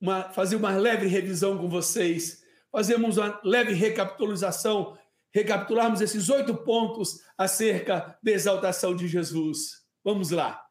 [0.00, 4.98] uma, fazer uma leve revisão com vocês, fazemos uma leve recapitulação,
[5.32, 9.84] recapitularmos esses oito pontos acerca da exaltação de Jesus.
[10.04, 10.64] Vamos lá.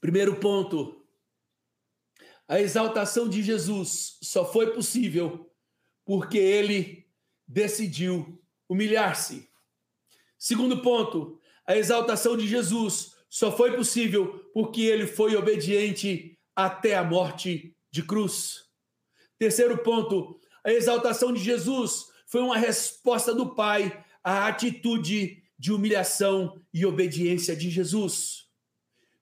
[0.00, 0.96] Primeiro ponto.
[2.48, 5.48] A exaltação de Jesus só foi possível
[6.04, 7.06] porque ele
[7.46, 9.48] decidiu humilhar-se.
[10.36, 17.04] Segundo ponto, a exaltação de Jesus só foi possível porque ele foi obediente até a
[17.04, 18.64] morte de cruz.
[19.38, 26.60] Terceiro ponto, a exaltação de Jesus foi uma resposta do Pai à atitude de humilhação
[26.74, 28.48] e obediência de Jesus.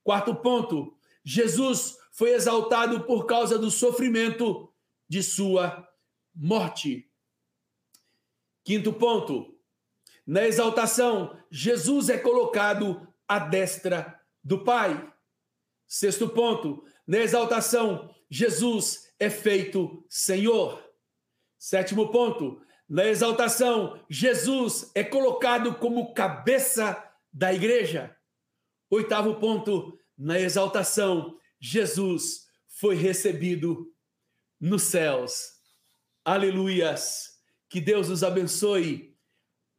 [0.02, 4.72] Quarto ponto, Jesus foi exaltado por causa do sofrimento
[5.08, 5.86] de sua
[6.34, 7.10] morte.
[8.64, 9.58] Quinto ponto:
[10.26, 15.12] na exaltação, Jesus é colocado à destra do Pai.
[15.86, 20.82] Sexto ponto, na exaltação, Jesus é feito Senhor.
[21.58, 28.16] Sétimo ponto, na exaltação, Jesus é colocado como cabeça da igreja.
[28.90, 33.92] Oitavo ponto, na exaltação, Jesus foi recebido
[34.60, 35.58] nos céus.
[36.24, 37.36] Aleluias!
[37.68, 39.14] Que Deus nos abençoe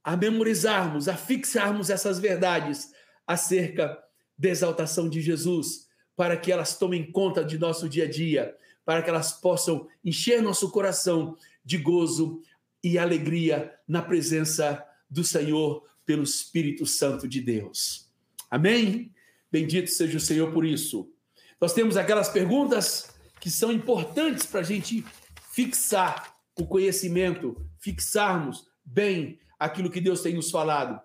[0.03, 2.91] a memorizarmos, a fixarmos essas verdades
[3.29, 3.95] acerca
[4.35, 9.03] da exaltação de Jesus, para que elas tomem conta de nosso dia a dia, para
[9.03, 12.41] que elas possam encher nosso coração de gozo
[12.83, 18.09] e alegria na presença do Senhor pelo Espírito Santo de Deus.
[18.49, 19.13] Amém?
[19.51, 21.13] Bendito seja o Senhor por isso.
[21.61, 25.05] Nós temos aquelas perguntas que são importantes para a gente
[25.51, 30.99] fixar o conhecimento, fixarmos bem aquilo que Deus tem nos falado.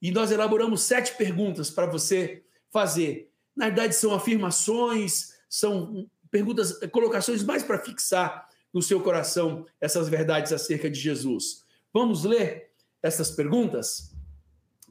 [0.00, 3.30] E nós elaboramos sete perguntas para você fazer.
[3.56, 10.52] Na verdade, são afirmações, são perguntas, colocações mais para fixar no seu coração essas verdades
[10.52, 11.64] acerca de Jesus.
[11.92, 12.70] Vamos ler
[13.02, 14.14] essas perguntas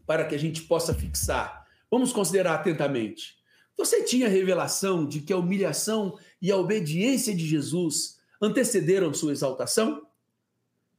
[0.05, 1.65] para que a gente possa fixar.
[1.89, 3.37] Vamos considerar atentamente.
[3.77, 10.07] Você tinha revelação de que a humilhação e a obediência de Jesus antecederam sua exaltação?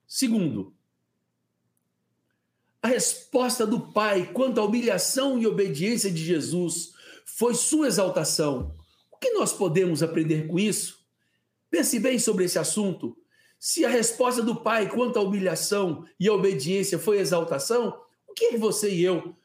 [0.06, 0.74] Segundo,
[2.82, 6.92] a resposta do Pai quanto à humilhação e obediência de Jesus
[7.24, 8.76] foi sua exaltação.
[9.10, 10.98] O que nós podemos aprender com isso?
[11.70, 13.16] Pense bem sobre esse assunto.
[13.58, 18.56] Se a resposta do Pai quanto à humilhação e à obediência foi exaltação, o que
[18.56, 19.36] você e eu,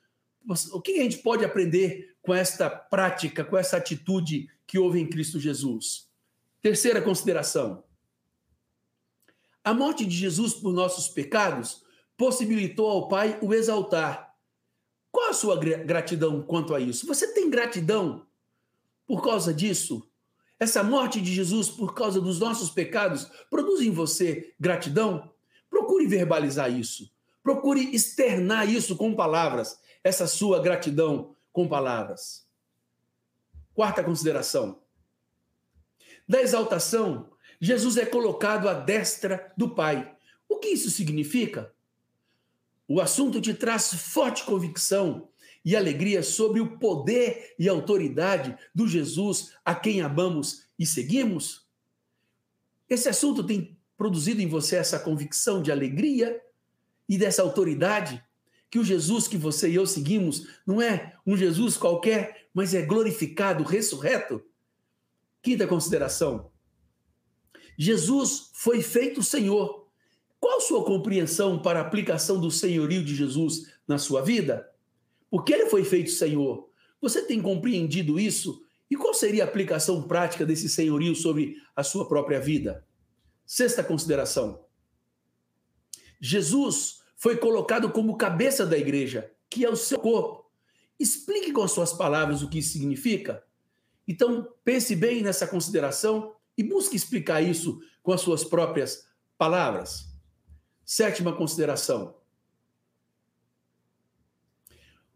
[0.72, 5.10] o que a gente pode aprender com esta prática, com essa atitude que houve em
[5.10, 6.08] Cristo Jesus?
[6.62, 7.84] Terceira consideração.
[9.64, 11.83] A morte de Jesus por nossos pecados
[12.18, 14.36] possibilitou ao Pai o exaltar.
[15.12, 17.06] Qual a sua gratidão quanto a isso?
[17.06, 18.26] Você tem gratidão
[19.06, 20.08] por causa disso?
[20.60, 25.32] Essa morte de Jesus por causa dos nossos pecados produz em você gratidão?
[25.70, 27.12] Procure verbalizar isso.
[27.44, 32.48] Procure externar isso com palavras, essa sua gratidão com palavras.
[33.74, 34.82] Quarta consideração.
[36.28, 40.16] Da exaltação, Jesus é colocado à destra do Pai.
[40.48, 41.74] O que isso significa?
[42.94, 45.28] O assunto te traz forte convicção
[45.66, 51.68] e alegria sobre o poder e autoridade do Jesus a quem amamos e seguimos?
[52.88, 56.40] Esse assunto tem produzido em você essa convicção de alegria
[57.10, 58.24] e dessa autoridade?
[58.70, 62.84] Que o Jesus que você e eu seguimos não é um Jesus qualquer, mas é
[62.84, 64.40] glorificado, ressurreto?
[65.42, 66.52] Quinta consideração.
[67.76, 69.83] Jesus foi feito Senhor
[70.44, 74.70] qual sua compreensão para a aplicação do senhorio de Jesus na sua vida?
[75.30, 76.70] Porque ele foi feito Senhor.
[77.00, 78.62] Você tem compreendido isso?
[78.92, 82.86] E qual seria a aplicação prática desse senhorio sobre a sua própria vida?
[83.46, 84.66] Sexta consideração.
[86.20, 90.52] Jesus foi colocado como cabeça da igreja, que é o seu corpo.
[91.00, 93.42] Explique com as suas palavras o que isso significa.
[94.06, 100.12] Então, pense bem nessa consideração e busque explicar isso com as suas próprias palavras.
[100.86, 102.16] Sétima consideração.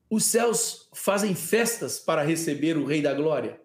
[0.09, 3.61] Os céus fazem festas para receber o Rei da Glória.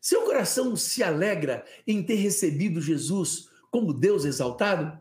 [0.00, 5.00] Seu coração se alegra em ter recebido Jesus como Deus exaltado?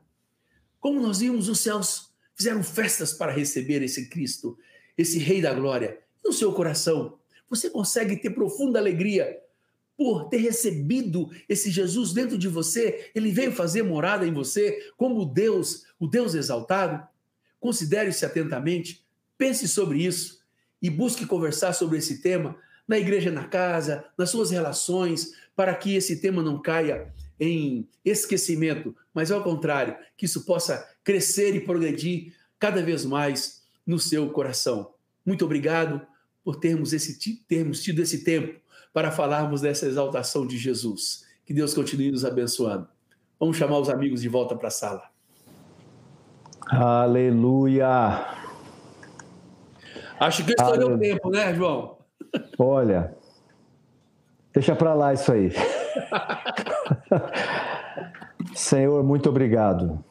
[0.79, 4.57] Como nós vimos, os céus fizeram festas para receber esse Cristo,
[4.97, 6.01] esse Rei da Glória.
[6.25, 9.42] No seu coração, você consegue ter profunda alegria
[10.03, 15.25] por ter recebido esse Jesus dentro de você, ele veio fazer morada em você como
[15.25, 17.07] Deus, o Deus exaltado.
[17.57, 19.01] Considere-se atentamente,
[19.37, 20.41] pense sobre isso
[20.81, 25.95] e busque conversar sobre esse tema na igreja, na casa, nas suas relações, para que
[25.95, 32.33] esse tema não caia em esquecimento, mas ao contrário, que isso possa crescer e progredir
[32.59, 34.91] cada vez mais no seu coração.
[35.25, 36.05] Muito obrigado
[36.43, 38.61] por termos, esse, termos tido esse tempo
[38.93, 41.25] para falarmos dessa exaltação de Jesus.
[41.45, 42.87] Que Deus continue nos abençoando.
[43.39, 45.03] Vamos chamar os amigos de volta para a sala.
[46.67, 48.27] Aleluia!
[50.19, 51.97] Acho que estourou o tempo, né, João?
[52.57, 53.15] Olha,
[54.53, 55.51] deixa para lá isso aí.
[58.55, 60.03] Senhor, muito obrigado.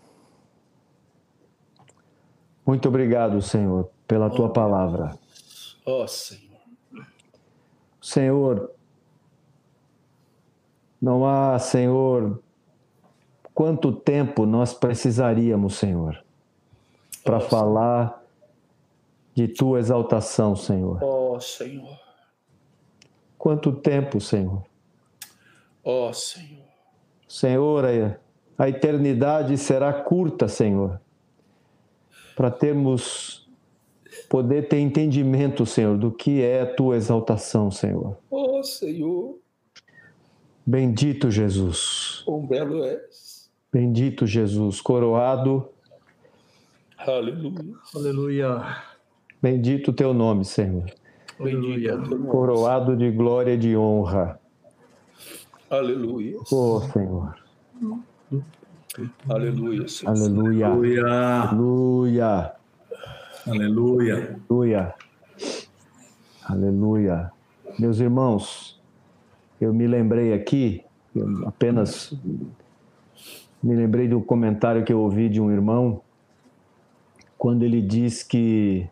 [2.66, 5.16] Muito obrigado, Senhor, pela tua palavra.
[5.87, 6.51] Ó oh, Senhor.
[8.03, 8.72] Senhor,
[11.00, 12.42] não há, Senhor,
[13.55, 16.22] quanto tempo nós precisaríamos, Senhor,
[17.22, 18.20] para falar
[19.32, 20.98] de tua exaltação, Senhor.
[21.00, 21.96] Ó oh, Senhor.
[23.38, 24.64] Quanto tempo, Senhor?
[25.84, 26.66] Ó oh, Senhor.
[27.28, 27.84] Senhor,
[28.59, 31.00] a eternidade será curta, Senhor,
[32.36, 33.41] para termos
[34.33, 38.16] poder ter entendimento, Senhor, do que é a tua exaltação, Senhor.
[38.30, 39.37] Oh, Senhor.
[40.64, 42.22] Bendito Jesus.
[42.24, 43.51] Quão belo és.
[43.70, 45.68] Bendito Jesus, coroado.
[46.97, 47.74] Aleluia.
[47.95, 48.76] Aleluia.
[49.43, 50.91] Bendito teu nome, Senhor.
[51.39, 51.99] Aleluia.
[52.30, 54.41] Coroado de glória e de honra.
[55.68, 56.39] Aleluia.
[56.51, 57.37] Oh, Senhor.
[59.28, 59.89] Aleluia.
[59.89, 60.11] Senhor.
[60.11, 60.66] Aleluia.
[60.68, 61.07] Aleluia.
[61.07, 62.62] Aleluia.
[63.47, 64.38] Aleluia.
[64.49, 64.95] Aleluia.
[66.45, 67.32] Aleluia.
[67.76, 68.80] Meus irmãos,
[69.61, 70.84] eu me lembrei aqui,
[71.45, 72.14] apenas
[73.61, 76.01] me lembrei do comentário que eu ouvi de um irmão,
[77.36, 78.88] quando ele diz que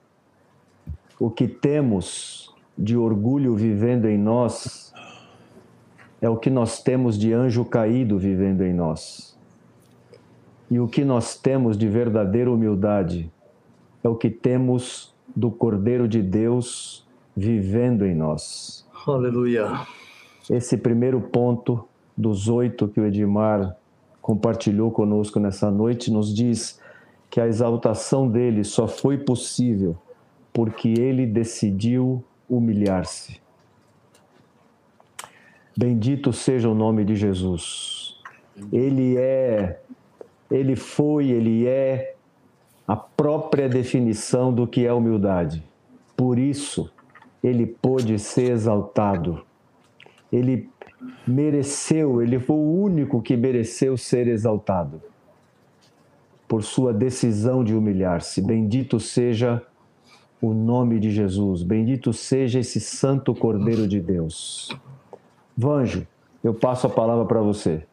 [1.21, 4.93] o que temos de orgulho vivendo em nós
[6.21, 9.39] é o que nós temos de anjo caído vivendo em nós.
[10.69, 13.31] E o que nós temos de verdadeira humildade
[14.03, 18.87] é o que temos do Cordeiro de Deus vivendo em nós.
[19.07, 19.87] Aleluia.
[20.49, 21.87] Esse primeiro ponto
[22.17, 23.77] dos oito que o Edmar
[24.21, 26.81] compartilhou conosco nessa noite nos diz
[27.31, 29.97] que a exaltação dele só foi possível
[30.53, 33.41] porque ele decidiu humilhar-se.
[35.77, 38.17] Bendito seja o nome de Jesus.
[38.73, 39.81] Ele é,
[40.51, 42.17] ele foi, ele é
[42.91, 45.63] a própria definição do que é humildade.
[46.17, 46.91] Por isso,
[47.41, 49.45] ele pôde ser exaltado.
[50.33, 50.69] Ele
[51.25, 55.01] mereceu, ele foi o único que mereceu ser exaltado
[56.49, 58.43] por sua decisão de humilhar-se.
[58.43, 59.63] Bendito seja
[60.43, 61.63] o nome de Jesus.
[61.63, 64.77] Bendito seja esse santo Cordeiro de Deus.
[65.57, 66.05] Vanjo,
[66.43, 67.85] eu passo a palavra para você.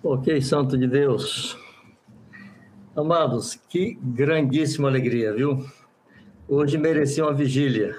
[0.00, 1.58] Ok, Santo de Deus.
[2.98, 5.64] Amados, que grandíssima alegria, viu?
[6.48, 7.96] Hoje mereci uma vigília.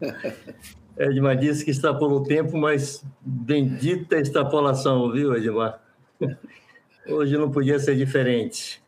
[0.96, 5.82] Edmar disse que extrapolou o tempo, mas bendita extrapolação, viu, Edmar?
[7.08, 8.80] Hoje não podia ser diferente.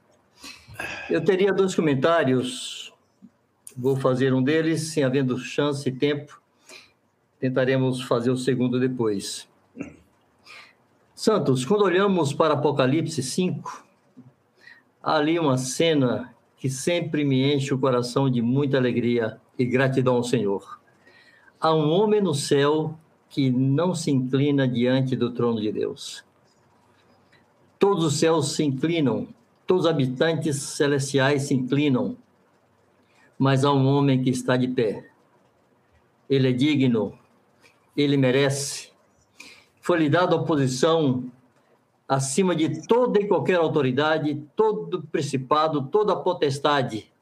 [1.11, 2.95] Eu teria dois comentários
[3.77, 6.41] Vou fazer um deles, sem havendo chance e tempo.
[7.41, 9.49] Tentaremos fazer o segundo depois.
[11.15, 13.86] Santos, quando olhamos para Apocalipse 5, há
[15.15, 20.25] ali uma cena que sempre me enche o coração de muita alegria e gratidão ao
[20.25, 20.81] Senhor.
[21.61, 22.99] Há um homem no céu
[23.29, 26.25] que não se inclina diante do trono de Deus.
[27.79, 29.29] Todos os céus se inclinam,
[29.67, 32.17] todos os habitantes celestiais se inclinam
[33.39, 35.11] mas há um homem que está de pé.
[36.29, 37.19] Ele é digno,
[37.97, 38.91] ele merece.
[39.81, 41.31] Foi-lhe dada a posição
[42.09, 47.13] acima de toda e qualquer autoridade, todo principado, toda potestade.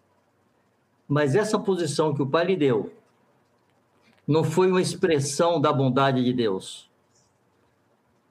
[1.08, 2.92] Mas essa posição que o Pai lhe deu
[4.26, 6.90] não foi uma expressão da bondade de Deus.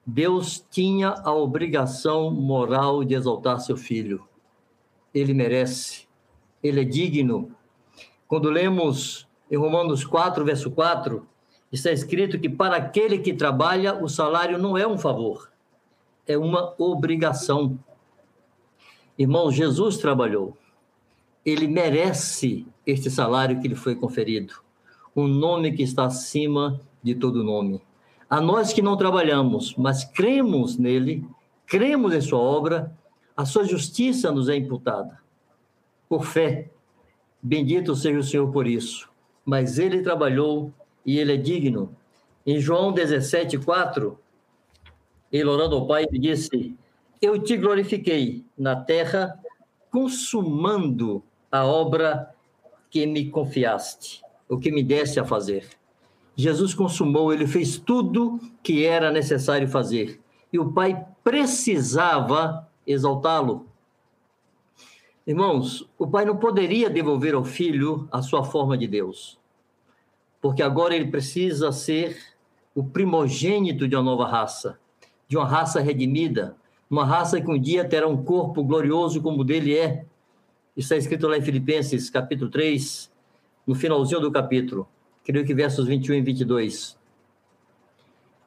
[0.06, 4.28] Deus tinha a obrigação moral de exaltar seu filho.
[5.14, 6.08] Ele merece,
[6.64, 7.56] ele é digno,
[8.34, 11.24] quando lemos em Romanos 4, verso 4,
[11.72, 15.53] está escrito que para aquele que trabalha, o salário não é um favor,
[16.28, 17.78] é uma obrigação.
[19.18, 20.58] Irmãos, Jesus trabalhou.
[21.46, 24.54] Ele merece este salário que lhe foi conferido.
[25.16, 27.82] Um nome que está acima de todo nome.
[28.30, 31.28] A nós que não trabalhamos, mas cremos nele,
[31.68, 32.96] cremos em sua obra,
[33.36, 35.22] a sua justiça nos é imputada.
[36.08, 36.72] Por fé,
[37.46, 39.10] Bendito seja o Senhor por isso.
[39.44, 40.72] Mas ele trabalhou
[41.06, 41.94] e ele é digno.
[42.46, 44.18] Em João 17, 4,
[45.34, 46.76] ele orando ao Pai, disse:
[47.20, 49.40] Eu te glorifiquei na terra,
[49.90, 52.34] consumando a obra
[52.92, 55.68] que me confiaste, o que me deste a fazer.
[56.36, 60.22] Jesus consumou, ele fez tudo que era necessário fazer.
[60.52, 63.68] E o Pai precisava exaltá-lo.
[65.26, 69.40] Irmãos, o pai não poderia devolver ao filho a sua forma de Deus,
[70.42, 72.18] porque agora ele precisa ser
[72.76, 74.78] o primogênito de uma nova raça,
[75.34, 76.56] de uma raça redimida,
[76.88, 80.06] uma raça que um dia terá um corpo glorioso como o dele é.
[80.78, 83.12] Está escrito lá em Filipenses, capítulo 3,
[83.66, 84.88] no finalzinho do capítulo,
[85.24, 86.96] creio que versos 21 e 22.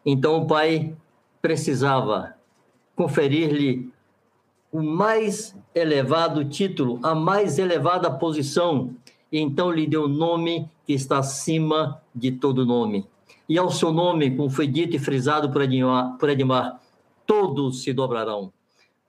[0.05, 0.95] Então o pai
[1.43, 2.37] precisava
[2.95, 3.91] conferir-lhe
[4.71, 8.95] o mais elevado título, a mais elevada posição.
[9.33, 13.09] e então lhe deu um nome que está acima de todo nome.
[13.49, 16.81] E ao seu nome, como foi dito e frisado por Edmar, por Edmar
[17.27, 18.53] todos se dobrarão.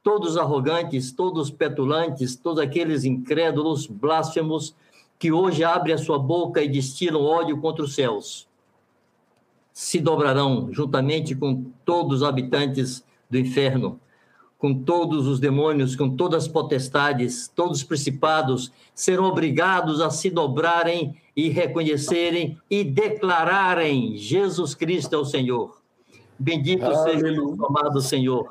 [0.04, 4.76] Todos arrogantes, todos petulantes, todos aqueles incrédulos, blasfemos,
[5.20, 8.48] que hoje abrem a sua boca e destilam ódio contra os céus,
[9.74, 14.00] se dobrarão juntamente com todos os habitantes do inferno
[14.58, 20.30] com todos os demônios, com todas as potestades, todos os principados, serão obrigados a se
[20.30, 25.80] dobrarem e reconhecerem e declararem Jesus Cristo é o Senhor.
[26.40, 27.20] Bendito Aleluia.
[27.20, 28.50] seja o amado Senhor.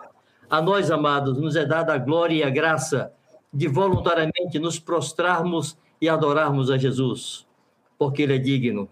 [0.49, 3.13] A nós, amados, nos é dada a glória e a graça
[3.53, 7.47] de voluntariamente nos prostrarmos e adorarmos a Jesus,
[7.99, 8.89] porque Ele é digno,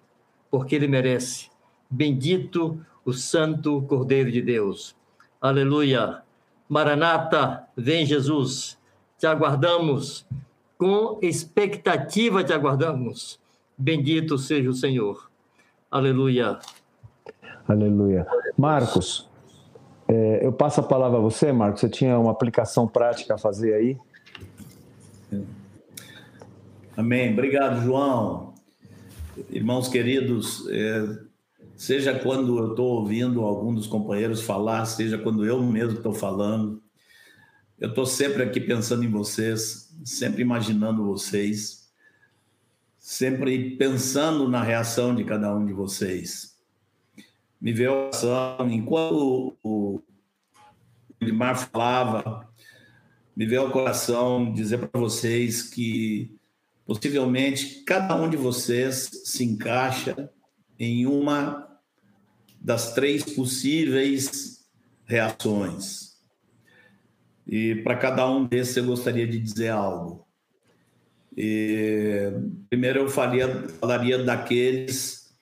[0.51, 1.49] porque Ele merece.
[1.89, 4.97] Bendito o Santo Cordeiro de Deus.
[5.41, 6.24] Aleluia.
[6.75, 8.77] Maranata, vem Jesus,
[9.17, 10.27] te aguardamos,
[10.77, 13.39] com expectativa te aguardamos.
[13.79, 15.31] Bendito seja o Senhor.
[15.89, 16.59] Aleluia.
[17.69, 18.27] Aleluia.
[18.59, 19.31] Marcos,
[20.09, 21.81] é, eu passo a palavra a você, Marcos.
[21.81, 23.97] Você tinha uma aplicação prática a fazer aí?
[26.97, 27.35] Amém.
[27.35, 28.53] Obrigado, João.
[29.49, 31.19] Irmãos queridos, é,
[31.77, 36.83] seja quando eu estou ouvindo algum dos companheiros falar, seja quando eu mesmo estou falando.
[37.79, 41.93] Eu estou sempre aqui pensando em vocês, sempre imaginando vocês,
[42.99, 46.57] sempre pensando na reação de cada um de vocês.
[47.61, 50.03] Me veio a oração, enquanto o
[51.21, 52.49] Edmar falava,
[53.37, 56.37] me veio ao coração dizer para vocês que
[56.87, 60.31] possivelmente cada um de vocês se encaixa
[60.79, 61.69] em uma
[62.61, 64.67] das três possíveis
[65.05, 66.15] reações.
[67.47, 70.27] E para cada um desses eu gostaria de dizer algo.
[71.37, 72.33] E,
[72.71, 75.35] primeiro eu falaria daqueles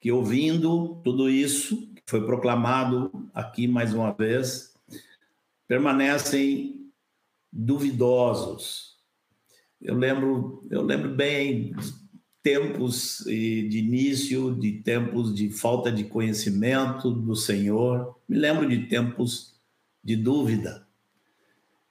[0.00, 4.74] que ouvindo tudo isso que foi proclamado aqui mais uma vez,
[5.66, 6.90] permanecem
[7.52, 8.96] duvidosos.
[9.80, 11.74] Eu lembro, eu lembro bem
[12.44, 18.14] tempos de início, de tempos de falta de conhecimento do Senhor.
[18.28, 19.54] Me lembro de tempos
[20.04, 20.86] de dúvida.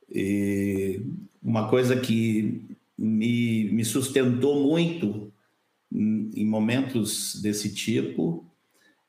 [0.07, 1.01] E
[1.41, 2.61] uma coisa que
[2.95, 5.33] me, me sustentou muito
[5.91, 8.45] em momentos desse tipo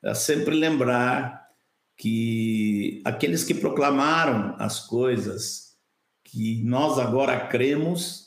[0.01, 1.51] é sempre lembrar
[1.95, 5.77] que aqueles que proclamaram as coisas
[6.23, 8.24] que nós agora cremos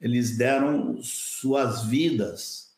[0.00, 2.74] eles deram suas vidas,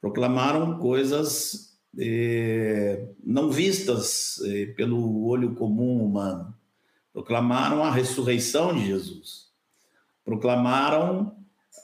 [0.00, 6.54] proclamaram coisas eh, não vistas eh, pelo olho comum humano,
[7.12, 9.46] proclamaram a ressurreição de Jesus,
[10.24, 11.34] proclamaram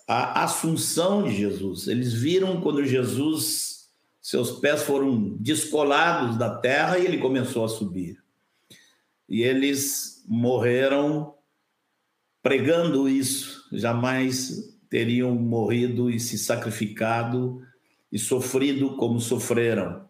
[0.07, 1.87] a assunção de Jesus.
[1.87, 3.91] Eles viram quando Jesus,
[4.21, 8.23] seus pés foram descolados da terra e ele começou a subir.
[9.27, 11.35] E eles morreram
[12.43, 17.63] pregando isso, jamais teriam morrido e se sacrificado
[18.13, 20.07] e sofrido como sofreram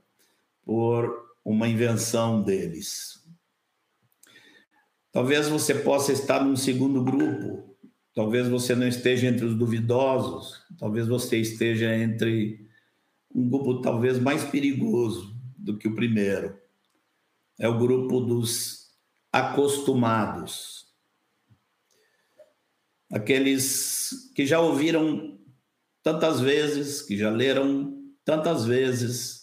[0.64, 3.24] por uma invenção deles.
[5.12, 7.76] Talvez você possa estar num segundo grupo,
[8.12, 12.66] talvez você não esteja entre os duvidosos, talvez você esteja entre
[13.32, 16.58] um grupo talvez mais perigoso do que o primeiro.
[17.56, 18.96] É o grupo dos
[19.30, 20.81] acostumados
[23.12, 25.38] aqueles que já ouviram
[26.02, 29.42] tantas vezes, que já leram tantas vezes,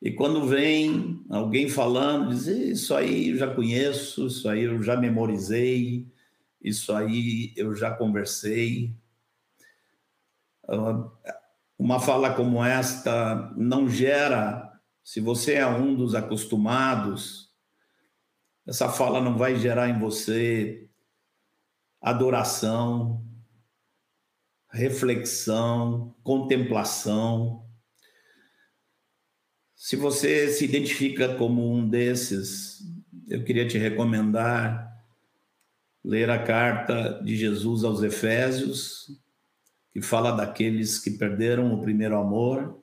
[0.00, 4.96] e quando vem alguém falando, diz: Isso aí eu já conheço, isso aí eu já
[4.96, 6.06] memorizei,
[6.62, 8.94] isso aí eu já conversei.
[10.68, 11.10] Ah,
[11.78, 14.72] uma fala como esta não gera,
[15.02, 17.52] se você é um dos acostumados,
[18.66, 20.87] essa fala não vai gerar em você
[22.00, 23.24] adoração,
[24.70, 27.66] reflexão, contemplação.
[29.74, 32.80] Se você se identifica como um desses,
[33.28, 34.88] eu queria te recomendar
[36.04, 39.06] ler a carta de Jesus aos Efésios,
[39.90, 42.82] que fala daqueles que perderam o primeiro amor,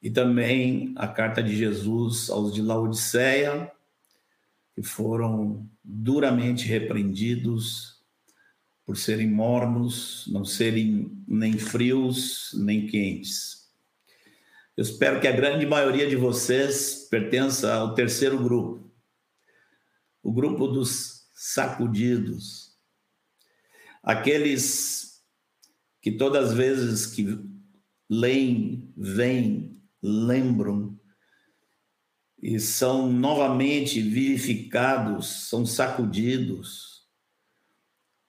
[0.00, 3.70] e também a carta de Jesus aos de Laodiceia,
[4.76, 8.04] que foram duramente repreendidos
[8.84, 13.70] por serem mornos, não serem nem frios nem quentes.
[14.76, 18.92] Eu espero que a grande maioria de vocês pertença ao terceiro grupo,
[20.22, 22.76] o grupo dos sacudidos,
[24.02, 25.22] aqueles
[26.02, 27.26] que todas as vezes que
[28.10, 30.95] leem, vêm, lembram
[32.40, 37.06] e são novamente vivificados, são sacudidos.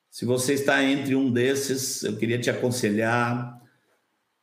[0.10, 3.62] Se você está entre um desses, eu queria te aconselhar,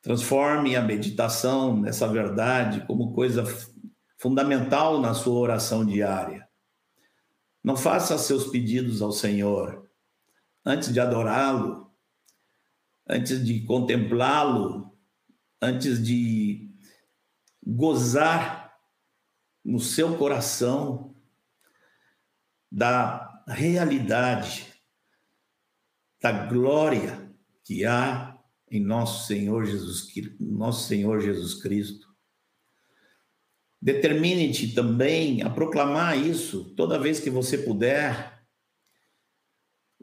[0.02, 3.44] transforme a meditação nessa verdade como coisa
[4.18, 6.48] fundamental na sua oração diária.
[7.62, 9.88] Não faça seus pedidos ao Senhor
[10.64, 11.90] antes de adorá-lo,
[13.08, 14.96] antes de contemplá-lo,
[15.60, 16.70] antes de
[17.66, 18.63] gozar
[19.64, 21.14] no seu coração
[22.70, 24.66] da realidade,
[26.20, 27.32] da glória
[27.64, 28.36] que há
[28.70, 30.08] em nosso Senhor Jesus,
[30.40, 32.08] nosso Senhor Jesus Cristo.
[33.80, 38.42] Determine-te também a proclamar isso toda vez que você puder.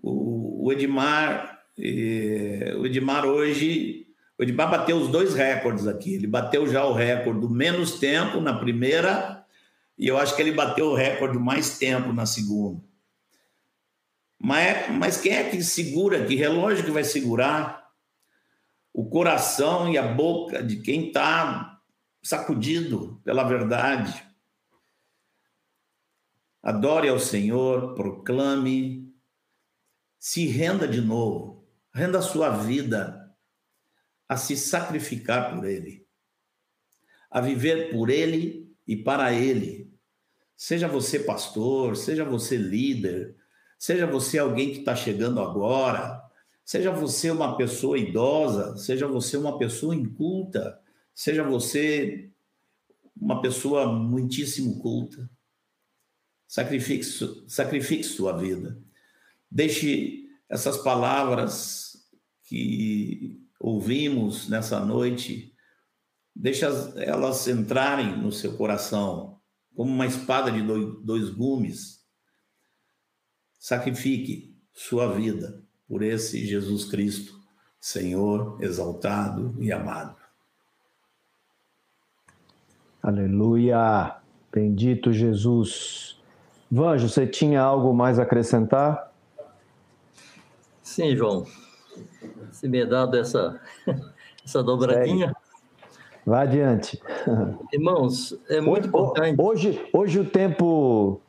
[0.02, 4.08] O, Edmar, eh, o Edmar hoje,
[4.38, 6.14] o Edmar bateu os dois recordes aqui.
[6.14, 9.41] Ele bateu já o recorde menos tempo na primeira
[10.02, 12.84] e eu acho que ele bateu o recorde mais tempo na segunda.
[14.40, 16.26] Mas, mas quem é que segura?
[16.26, 17.88] Que relógio que vai segurar?
[18.92, 21.80] O coração e a boca de quem está
[22.24, 24.28] sacudido pela verdade.
[26.64, 29.14] Adore ao Senhor, proclame,
[30.18, 31.64] se renda de novo,
[31.94, 33.38] renda a sua vida
[34.28, 36.08] a se sacrificar por Ele,
[37.30, 39.91] a viver por Ele e para Ele.
[40.64, 43.36] Seja você pastor, seja você líder,
[43.80, 46.22] seja você alguém que está chegando agora,
[46.64, 50.80] seja você uma pessoa idosa, seja você uma pessoa inculta,
[51.16, 52.32] Seja você
[53.20, 55.28] uma pessoa muitíssimo culta.
[56.48, 57.04] Sacrifique,
[57.48, 58.80] sacrifique sua vida.
[59.50, 62.08] Deixe essas palavras
[62.44, 65.56] que ouvimos nessa noite,
[66.36, 69.41] deixe elas entrarem no seu coração
[69.76, 72.06] como uma espada de dois gumes.
[73.60, 77.40] Sacrifique sua vida por esse Jesus Cristo,
[77.80, 80.16] Senhor exaltado e amado.
[83.04, 84.16] Aleluia!
[84.52, 86.20] Bendito Jesus.
[86.70, 89.12] Vanjo, você tinha algo mais a acrescentar?
[90.82, 91.46] Sim, João.
[92.52, 93.60] Se me é dado essa,
[94.46, 95.36] essa dobradinha.
[96.26, 97.02] Vá adiante.
[97.74, 99.42] Irmãos, é muito hoje, importante.
[99.42, 101.20] Hoje, hoje o tempo.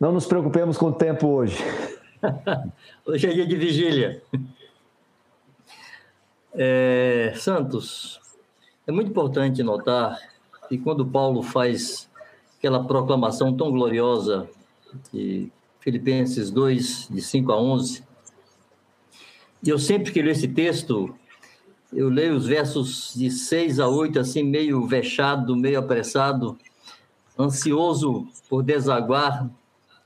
[0.00, 1.58] Não nos preocupemos com o tempo hoje.
[3.06, 4.22] hoje é dia de vigília.
[6.52, 8.20] É, Santos,
[8.86, 10.18] é muito importante notar
[10.70, 12.08] e quando Paulo faz
[12.56, 14.48] aquela proclamação tão gloriosa
[15.12, 15.50] de
[15.80, 18.04] Filipenses 2, de 5 a 11,
[19.62, 21.14] e eu sempre que leio esse texto,
[21.94, 26.58] eu leio os versos de 6 a 8, assim, meio vexado, meio apressado,
[27.38, 29.48] ansioso por desaguar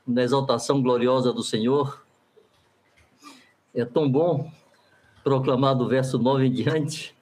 [0.05, 2.03] na exaltação gloriosa do Senhor.
[3.73, 4.51] É tão bom
[5.23, 7.15] proclamar do verso 9 em diante,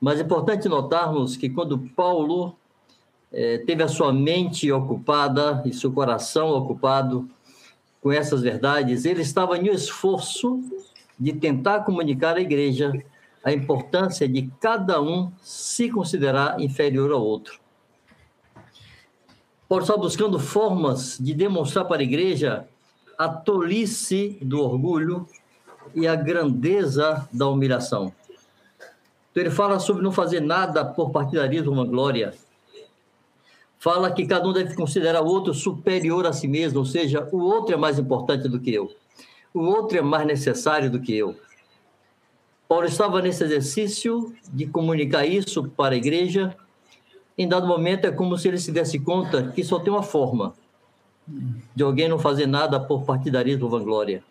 [0.00, 2.56] mas é importante notarmos que quando Paulo
[3.30, 7.28] é, teve a sua mente ocupada e seu coração ocupado
[8.00, 10.62] com essas verdades, ele estava em um esforço
[11.18, 12.92] de tentar comunicar à igreja
[13.44, 17.60] a importância de cada um se considerar inferior ao outro.
[19.68, 22.66] Paulo estava buscando formas de demonstrar para a igreja
[23.18, 25.26] a tolice do orgulho
[25.94, 28.12] e a grandeza da humilhação.
[29.30, 32.34] Então ele fala sobre não fazer nada por partidarismo ou glória.
[33.78, 37.38] Fala que cada um deve considerar o outro superior a si mesmo, ou seja, o
[37.38, 38.90] outro é mais importante do que eu.
[39.52, 41.36] O outro é mais necessário do que eu.
[42.74, 46.56] Paulo estava nesse exercício de comunicar isso para a igreja.
[47.38, 50.54] Em dado momento, é como se ele se desse conta que só tem uma forma
[51.72, 54.24] de alguém não fazer nada por partidarismo ou vanglória,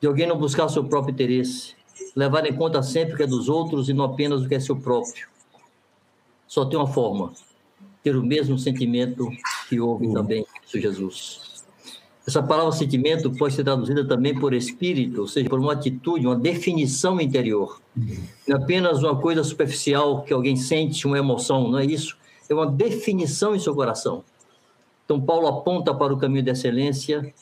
[0.00, 1.74] de alguém não buscar seu próprio interesse,
[2.14, 4.60] levar em conta sempre o que é dos outros e não apenas o que é
[4.60, 5.26] seu próprio.
[6.46, 7.32] Só tem uma forma:
[8.00, 9.28] ter o mesmo sentimento
[9.68, 11.55] que houve também em Jesus.
[12.26, 16.34] Essa palavra sentimento pode ser traduzida também por espírito, ou seja, por uma atitude, uma
[16.34, 17.80] definição interior.
[17.94, 22.16] Não é apenas uma coisa superficial que alguém sente, uma emoção, não é isso.
[22.48, 24.24] É uma definição em seu coração.
[25.04, 27.32] Então, Paulo aponta para o caminho da excelência,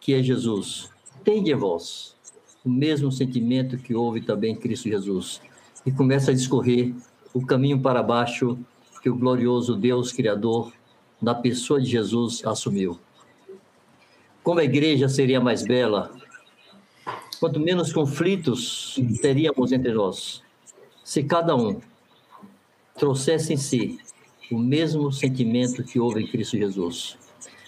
[0.00, 0.90] que é Jesus.
[1.22, 2.16] Tende a vós
[2.64, 5.40] o mesmo sentimento que houve também em Cristo Jesus.
[5.86, 6.92] E começa a discorrer
[7.32, 8.58] o caminho para baixo
[9.00, 10.72] que o glorioso Deus Criador,
[11.22, 12.98] na pessoa de Jesus, assumiu.
[14.46, 16.12] Como a igreja seria mais bela
[17.40, 20.40] quanto menos conflitos teríamos entre nós,
[21.02, 21.80] se cada um
[22.94, 23.98] trouxesse em si
[24.48, 27.18] o mesmo sentimento que houve em Cristo Jesus.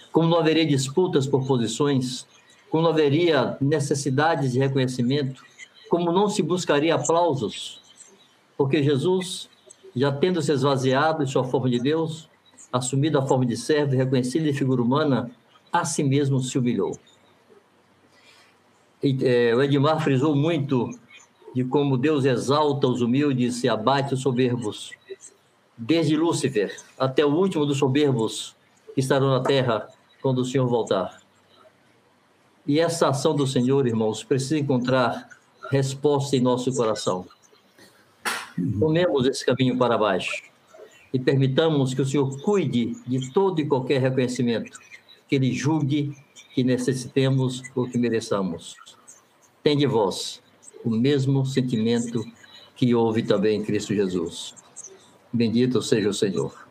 [0.09, 2.25] Como não haveria disputas por posições,
[2.69, 5.43] como não haveria necessidades de reconhecimento,
[5.89, 7.81] como não se buscaria aplausos,
[8.57, 9.49] porque Jesus,
[9.93, 12.29] já tendo se esvaziado de sua forma de Deus,
[12.71, 15.29] assumido a forma de servo e reconhecido de figura humana,
[15.71, 16.97] a si mesmo se humilhou.
[19.01, 20.89] E, é, o Edmar frisou muito
[21.53, 24.91] de como Deus exalta os humildes e abate os soberbos.
[25.77, 28.55] Desde Lúcifer até o último dos soberbos
[28.93, 29.87] que estarão na terra
[30.21, 31.21] quando o Senhor voltar.
[32.67, 35.29] E essa ação do Senhor, irmãos, precisa encontrar
[35.71, 37.25] resposta em nosso coração.
[38.79, 40.43] Tomemos esse caminho para baixo
[41.13, 44.77] e permitamos que o Senhor cuide de todo e qualquer reconhecimento,
[45.29, 46.17] que Ele julgue
[46.53, 48.75] que necessitemos ou que mereçamos.
[49.63, 50.41] Tem de vós
[50.83, 52.23] o mesmo sentimento
[52.75, 54.55] que houve também em Cristo Jesus.
[55.31, 56.67] Bendito seja o Senhor.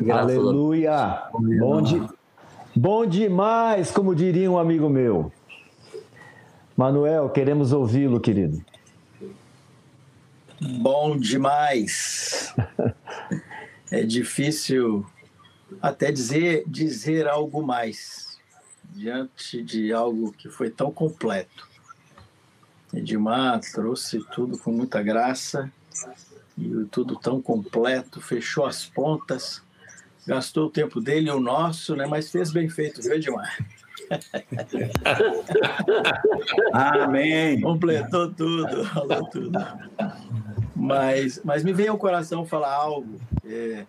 [0.00, 1.28] Graças Aleluia!
[1.32, 2.02] Bom, de...
[2.74, 5.30] Bom demais, como diria um amigo meu.
[6.76, 8.64] Manuel, queremos ouvi-lo, querido.
[10.60, 12.54] Bom demais.
[13.92, 15.06] é difícil
[15.84, 18.38] até dizer, dizer algo mais
[18.90, 21.68] diante de algo que foi tão completo.
[22.94, 25.70] Edmar trouxe tudo com muita graça
[26.56, 29.62] e tudo tão completo, fechou as pontas,
[30.26, 32.06] gastou o tempo dele e o nosso, né?
[32.06, 33.58] mas fez bem feito, viu, Edmar?
[36.72, 37.60] Amém.
[37.60, 39.58] Completou tudo, falou tudo.
[40.74, 43.84] Mas, mas me veio ao coração falar algo, é,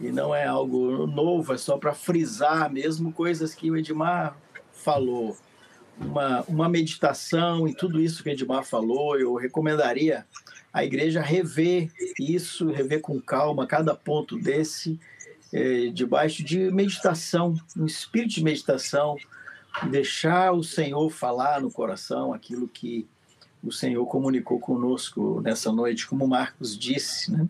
[0.00, 4.36] e não é algo novo, é só para frisar mesmo coisas que o Edmar
[4.72, 5.36] falou.
[6.00, 10.24] Uma, uma meditação e tudo isso que o Edmar falou, eu recomendaria
[10.72, 15.00] a igreja rever isso, rever com calma cada ponto desse,
[15.52, 19.16] é, debaixo de meditação, um espírito de meditação,
[19.90, 23.08] deixar o Senhor falar no coração aquilo que
[23.62, 27.48] o Senhor comunicou conosco nessa noite, como Marcos disse, né?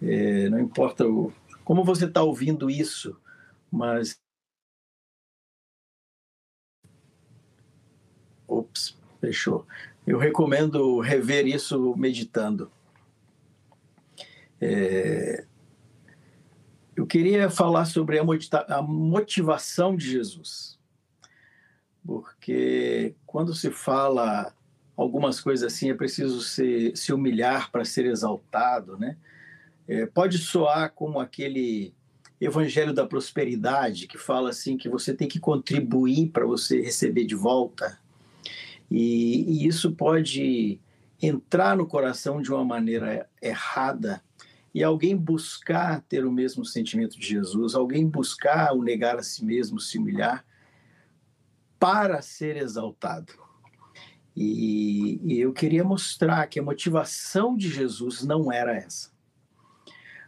[0.00, 1.32] É, não importa o,
[1.66, 3.20] como você está ouvindo isso,
[3.70, 4.18] mas.
[8.48, 9.66] Ops, fechou.
[10.06, 12.72] Eu recomendo rever isso meditando.
[14.58, 15.44] É,
[16.96, 20.76] eu queria falar sobre a motivação de Jesus
[22.06, 24.54] porque quando se fala
[24.96, 29.16] algumas coisas assim, é preciso se, se humilhar para ser exaltado, né?
[29.88, 31.94] É, pode soar como aquele
[32.40, 37.34] evangelho da prosperidade que fala assim que você tem que contribuir para você receber de
[37.34, 37.98] volta.
[38.90, 40.80] E, e, isso pode
[41.20, 44.22] entrar no coração de uma maneira errada
[44.74, 49.44] e alguém buscar ter o mesmo sentimento de Jesus, alguém buscar o negar a si
[49.44, 50.44] mesmo, se humilhar,
[51.78, 53.32] para ser exaltado.
[54.36, 59.15] E, e, eu queria mostrar que a motivação de Jesus não era essa.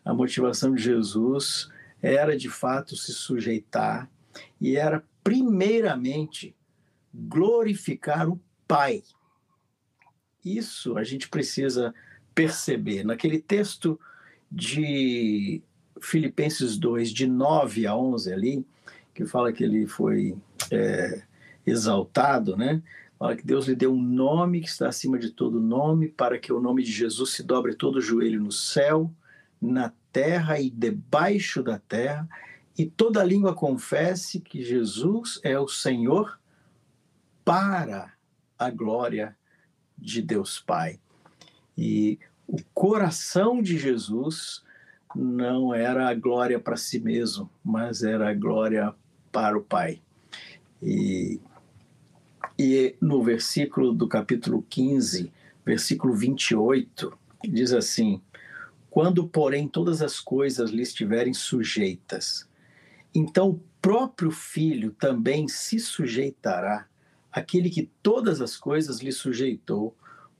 [0.09, 1.69] A motivação de Jesus
[2.01, 4.11] era de fato se sujeitar
[4.59, 6.57] e era primeiramente
[7.13, 9.03] glorificar o Pai.
[10.43, 11.95] Isso a gente precisa
[12.35, 13.05] perceber.
[13.05, 14.01] Naquele texto
[14.51, 15.61] de
[16.01, 18.67] Filipenses 2, de 9 a 11 ali,
[19.15, 20.35] que fala que ele foi
[20.71, 21.23] é,
[21.67, 22.83] exaltado, né?
[23.19, 26.51] Fala que Deus lhe deu um nome que está acima de todo nome, para que
[26.51, 29.13] o nome de Jesus se dobre todo o joelho no céu,
[29.61, 32.29] na terra e debaixo da terra,
[32.77, 36.39] e toda língua confesse que Jesus é o Senhor
[37.45, 38.13] para
[38.59, 39.37] a glória
[39.97, 41.01] de Deus Pai.
[41.77, 44.63] E o coração de Jesus
[45.15, 48.95] não era a glória para si mesmo, mas era a glória
[49.33, 50.01] para o Pai.
[50.83, 51.41] E
[52.59, 55.33] e no versículo do capítulo 15,
[55.65, 58.21] versículo 28, diz assim:
[58.91, 62.49] Quando, porém, todas as coisas lhe estiverem sujeitas,
[63.15, 66.87] então o próprio filho também se sujeitará
[67.31, 69.97] àquele que todas as coisas lhe sujeitou,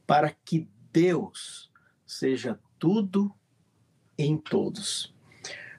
[0.07, 1.71] para que Deus
[2.07, 3.33] seja tudo
[4.17, 5.15] em todos.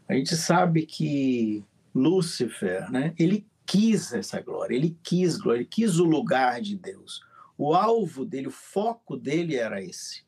[0.08, 1.64] A gente sabe que
[1.94, 7.22] Lúcifer, né, ele quis essa glória, ele quis glória, ele quis o lugar de Deus.
[7.58, 10.24] O alvo dele, o foco dele era esse.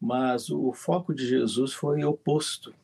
[0.00, 2.74] Mas o foco de Jesus foi oposto.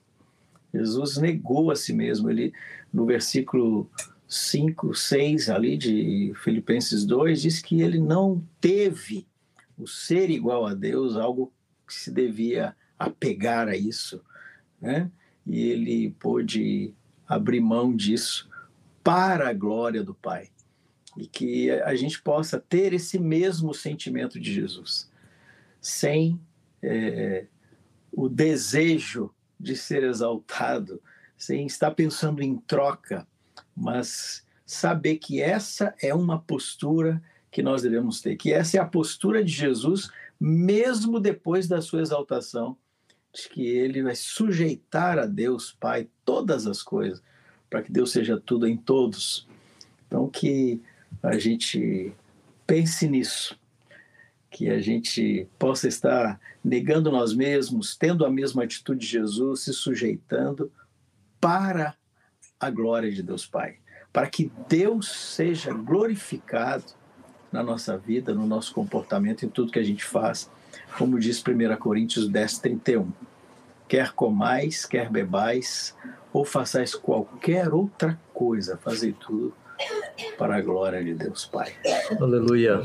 [0.73, 2.31] Jesus negou a si mesmo.
[2.31, 2.53] Ele,
[2.93, 3.91] no versículo
[4.27, 9.27] 5, 6 ali de Filipenses 2, diz que ele não teve
[9.79, 11.53] o ser igual a Deus, algo
[11.87, 14.23] que se devia apegar a isso,
[14.81, 15.11] né?
[15.47, 16.95] E ele pôde
[17.29, 18.49] abrir mão disso
[19.03, 20.49] para a glória do Pai.
[21.17, 25.11] E que a gente possa ter esse mesmo sentimento de Jesus,
[25.81, 26.41] sem
[26.83, 27.47] é,
[28.13, 31.01] o desejo de ser exaltado,
[31.37, 33.27] sem estar pensando em troca,
[33.77, 38.87] mas saber que essa é uma postura que nós devemos ter, que essa é a
[38.87, 40.11] postura de Jesus,
[40.41, 42.77] mesmo depois da sua exaltação,
[43.33, 47.23] de que ele vai sujeitar a Deus Pai todas as coisas,
[47.69, 49.47] para que Deus seja tudo em todos.
[50.07, 50.81] Então, que
[51.23, 52.13] a gente
[52.67, 53.59] pense nisso,
[54.53, 59.73] que a gente possa estar negando nós mesmos, tendo a mesma atitude de Jesus, se
[59.73, 60.71] sujeitando
[61.41, 61.95] para
[62.61, 63.77] a glória de Deus Pai,
[64.13, 66.85] para que Deus seja glorificado
[67.51, 70.51] na nossa vida, no nosso comportamento, em tudo que a gente faz,
[70.97, 73.11] como diz 1 Coríntios 10, 31.
[73.89, 75.97] Quer comais, quer bebais,
[76.33, 79.55] ou façais qualquer outra coisa, fazei tudo
[80.39, 81.75] para a glória de Deus Pai.
[82.21, 82.83] Aleluia.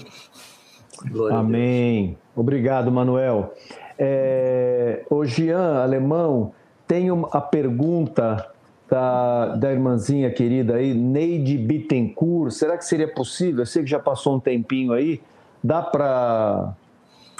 [1.05, 2.17] Glória Amém.
[2.35, 3.53] Obrigado, Manuel.
[3.97, 6.53] É, o Jean Alemão
[6.87, 8.49] tem a pergunta
[8.89, 12.51] da, da irmãzinha querida aí, Neide Bittencourt.
[12.51, 13.61] Será que seria possível?
[13.61, 15.21] Eu sei que já passou um tempinho aí.
[15.63, 16.73] Dá para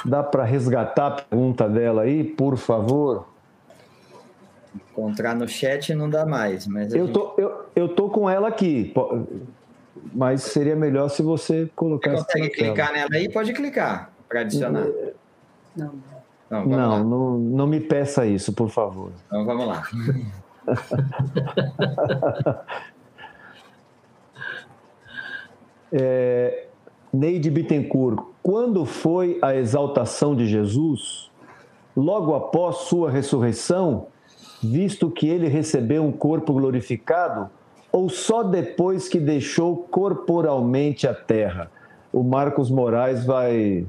[0.06, 3.28] dá para resgatar a pergunta dela aí, por favor?
[4.92, 7.14] Encontrar no chat não dá mais, mas eu, gente...
[7.14, 8.94] tô, eu, eu tô com ela aqui,
[10.14, 12.24] mas seria melhor se você colocasse.
[12.24, 13.32] Você consegue clicar nela aí?
[13.32, 14.88] Pode clicar para adicionar.
[15.76, 15.94] Não.
[16.50, 19.12] Não, não, não, não, me peça isso, por favor.
[19.26, 19.84] Então vamos lá.
[25.92, 26.68] é,
[27.12, 31.30] Neide Bittencourt, quando foi a exaltação de Jesus?
[31.96, 34.08] Logo após sua ressurreição,
[34.64, 37.50] visto que ele recebeu um corpo glorificado,
[37.92, 41.72] ou só depois que deixou corporalmente a terra?
[42.12, 43.88] O Marcos Moraes vai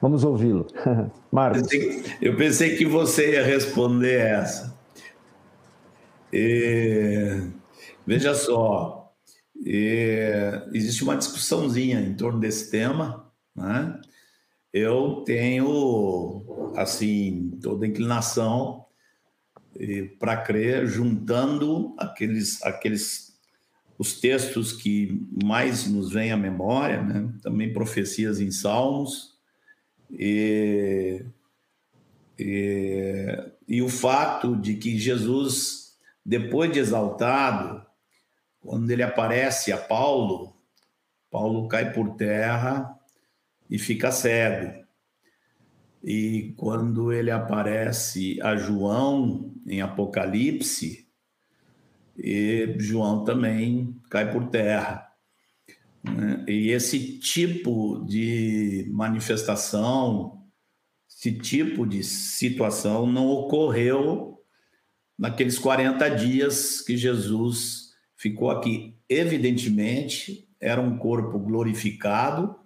[0.00, 0.66] Vamos ouvi-lo.
[1.30, 1.68] Marcos.
[2.22, 4.78] Eu pensei que você ia responder essa.
[8.06, 9.12] Veja só,
[10.72, 13.30] existe uma discussãozinha em torno desse tema.
[13.54, 14.00] Né?
[14.72, 18.84] Eu tenho, assim, toda a inclinação
[20.18, 23.38] para crer, juntando aqueles, aqueles
[23.98, 27.32] os textos que mais nos vêm à memória, né?
[27.42, 29.36] também profecias em Salmos,
[30.10, 31.24] e,
[32.38, 33.26] e,
[33.66, 37.84] e o fato de que Jesus, depois de exaltado,
[38.60, 40.56] quando ele aparece a Paulo,
[41.30, 42.98] Paulo cai por terra
[43.68, 44.86] e fica cego.
[46.02, 51.08] E quando ele aparece a João em Apocalipse,
[52.16, 55.08] e João também cai por terra.
[56.02, 56.44] Né?
[56.48, 60.42] E esse tipo de manifestação,
[61.08, 64.40] esse tipo de situação não ocorreu
[65.16, 68.96] naqueles 40 dias que Jesus ficou aqui.
[69.08, 72.56] Evidentemente, era um corpo glorificado,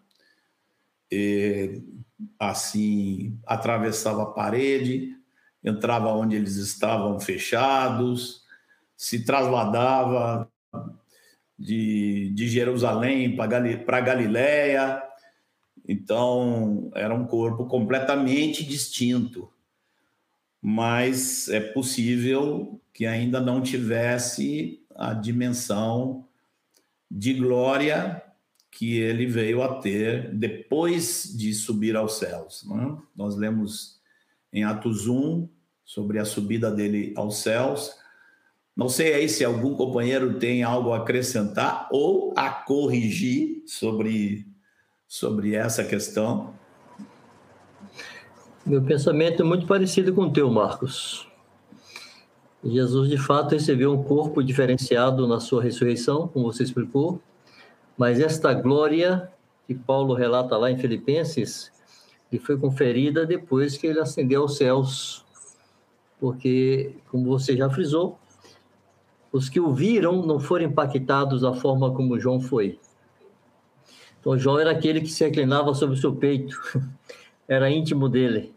[2.38, 5.16] assim, atravessava a parede,
[5.62, 8.42] entrava onde eles estavam fechados,
[8.96, 10.50] se trasladava
[11.58, 15.02] de, de Jerusalém para Galiléia.
[15.88, 19.50] Então, era um corpo completamente distinto.
[20.60, 26.26] Mas é possível que ainda não tivesse a dimensão
[27.10, 28.22] de glória
[28.72, 32.64] que ele veio a ter depois de subir aos céus.
[32.66, 32.96] Né?
[33.14, 34.00] Nós lemos
[34.50, 35.46] em Atos 1
[35.84, 37.94] sobre a subida dele aos céus,
[38.74, 44.46] não sei aí se algum companheiro tem algo a acrescentar ou a corrigir sobre,
[45.06, 46.54] sobre essa questão.
[48.64, 51.28] Meu pensamento é muito parecido com o teu, Marcos.
[52.64, 57.20] Jesus, de fato, recebeu um corpo diferenciado na sua ressurreição, como você explicou,
[57.96, 59.30] mas esta glória
[59.66, 61.70] que Paulo relata lá em Filipenses,
[62.30, 65.24] lhe foi conferida depois que ele ascendeu aos céus,
[66.18, 68.18] porque, como você já frisou,
[69.32, 72.78] os que o viram não foram impactados da forma como João foi.
[74.20, 76.56] Então, João era aquele que se reclinava sobre o seu peito,
[77.48, 78.54] era íntimo dele.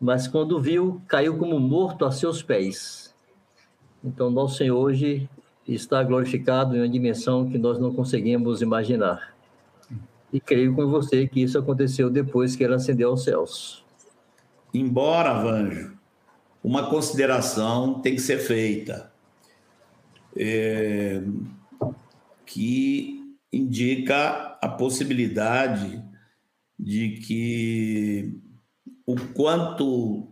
[0.00, 3.12] Mas quando viu, caiu como morto a seus pés.
[4.04, 5.28] Então, nosso Senhor hoje
[5.74, 9.34] está glorificado em uma dimensão que nós não conseguimos imaginar.
[10.32, 13.84] E creio com você que isso aconteceu depois que ele ascendeu aos céus.
[14.72, 15.96] Embora, Vanjo,
[16.62, 19.10] uma consideração tem que ser feita,
[20.36, 21.22] é,
[22.44, 26.02] que indica a possibilidade
[26.78, 28.38] de que
[29.06, 30.28] o quanto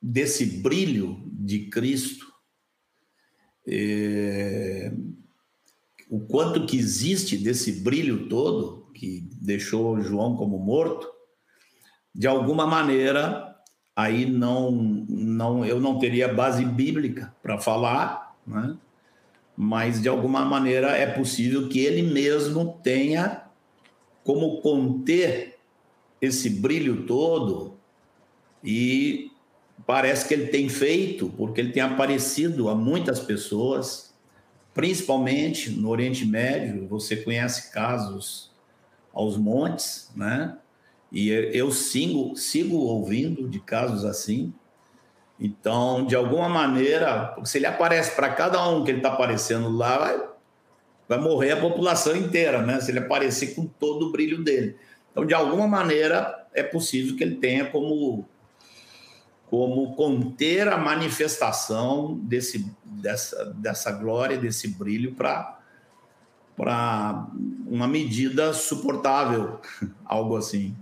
[0.00, 2.25] desse brilho de Cristo,
[3.66, 4.92] é,
[6.08, 11.06] o quanto que existe desse brilho todo que deixou João como morto,
[12.14, 13.54] de alguma maneira
[13.94, 18.76] aí não, não eu não teria base bíblica para falar, né?
[19.56, 23.46] mas de alguma maneira é possível que ele mesmo tenha
[24.22, 25.58] como conter
[26.20, 27.78] esse brilho todo
[28.62, 29.30] e
[29.86, 34.12] parece que ele tem feito, porque ele tem aparecido a muitas pessoas,
[34.74, 36.86] principalmente no Oriente Médio.
[36.88, 38.50] Você conhece casos
[39.14, 40.58] aos montes, né?
[41.10, 44.52] E eu sigo, sigo ouvindo de casos assim.
[45.38, 49.98] Então, de alguma maneira, se ele aparece para cada um que ele está aparecendo lá,
[49.98, 50.28] vai,
[51.08, 52.80] vai morrer a população inteira, né?
[52.80, 54.76] Se ele aparecer com todo o brilho dele.
[55.12, 58.26] Então, de alguma maneira, é possível que ele tenha como,
[59.48, 65.56] como conter a manifestação desse, dessa, dessa glória, desse brilho para
[67.66, 69.60] uma medida suportável,
[70.04, 70.74] algo assim.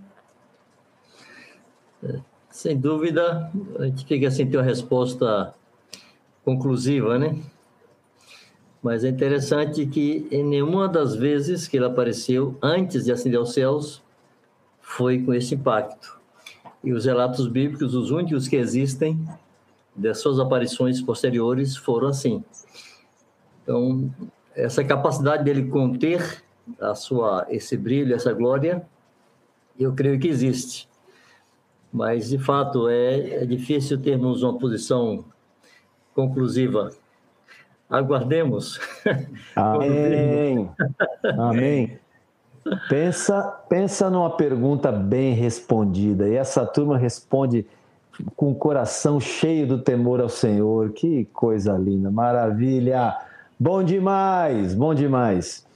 [2.51, 5.55] Sem dúvida, a gente fica sem ter uma resposta
[6.45, 7.36] conclusiva, né?
[8.82, 13.55] Mas é interessante que em nenhuma das vezes que ele apareceu antes de ascender aos
[13.55, 14.03] céus,
[14.78, 16.14] foi com esse impacto.
[16.85, 19.19] E os relatos bíblicos, os únicos que existem
[19.97, 22.44] das suas aparições posteriores, foram assim.
[23.62, 24.12] Então,
[24.55, 26.44] essa capacidade dele conter
[26.81, 28.86] a sua esse brilho, essa glória,
[29.78, 30.89] eu creio que existe.
[31.93, 35.24] Mas, de fato, é, é difícil termos uma posição
[36.15, 36.90] conclusiva.
[37.89, 38.81] Aguardemos.
[39.55, 40.70] Amém.
[41.39, 41.98] Amém.
[42.89, 46.28] Pensa, pensa numa pergunta bem respondida.
[46.28, 47.66] E essa turma responde
[48.36, 50.91] com o coração cheio do temor ao Senhor.
[50.93, 53.16] Que coisa linda, maravilha.
[53.59, 55.66] Bom demais, bom demais.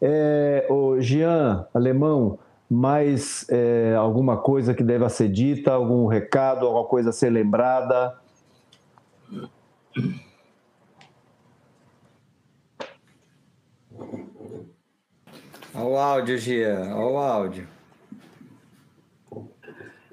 [0.00, 2.38] É, o Jean, alemão,
[2.70, 8.14] mais é, alguma coisa que deva ser dita, algum recado, alguma coisa a ser lembrada?
[15.74, 17.68] Olha o áudio, Gia, olha o áudio.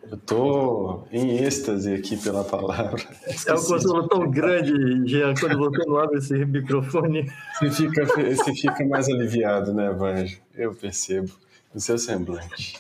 [0.09, 3.01] Eu tô em êxtase aqui pela palavra.
[3.47, 7.31] É um consolo tão grande, Jean, quando você não abre esse microfone.
[7.59, 10.38] Você fica, você fica mais aliviado, né, Vanjo?
[10.55, 11.31] Eu percebo
[11.73, 12.79] no seu semblante.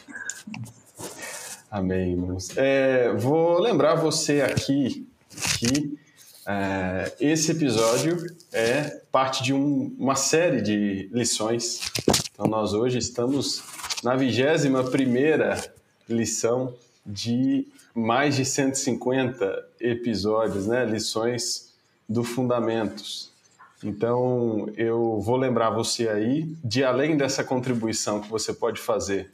[1.69, 2.49] Amém, irmãos.
[2.57, 5.07] É, vou lembrar você aqui
[5.57, 5.97] que
[6.45, 8.17] é, esse episódio
[8.51, 11.79] é parte de um, uma série de lições
[12.41, 13.61] então, nós hoje estamos
[14.03, 14.81] na 21
[16.09, 16.73] lição
[17.05, 20.83] de mais de 150 episódios, né?
[20.83, 21.71] lições
[22.09, 23.31] do Fundamentos.
[23.83, 29.29] Então, eu vou lembrar você aí de além dessa contribuição que você pode fazer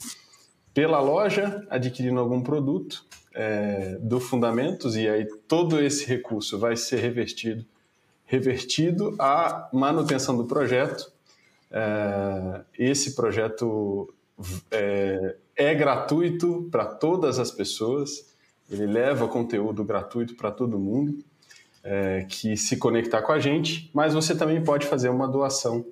[0.73, 6.97] pela loja, adquirindo algum produto é, do Fundamentos, e aí todo esse recurso vai ser
[6.99, 7.65] revertido,
[8.25, 11.15] revertido à manutenção do projeto
[11.72, 14.14] é, esse projeto
[14.72, 18.35] é, é gratuito para todas as pessoas,
[18.69, 21.19] ele leva conteúdo gratuito para todo mundo
[21.84, 25.85] é, que se conectar com a gente, mas você também pode fazer uma doação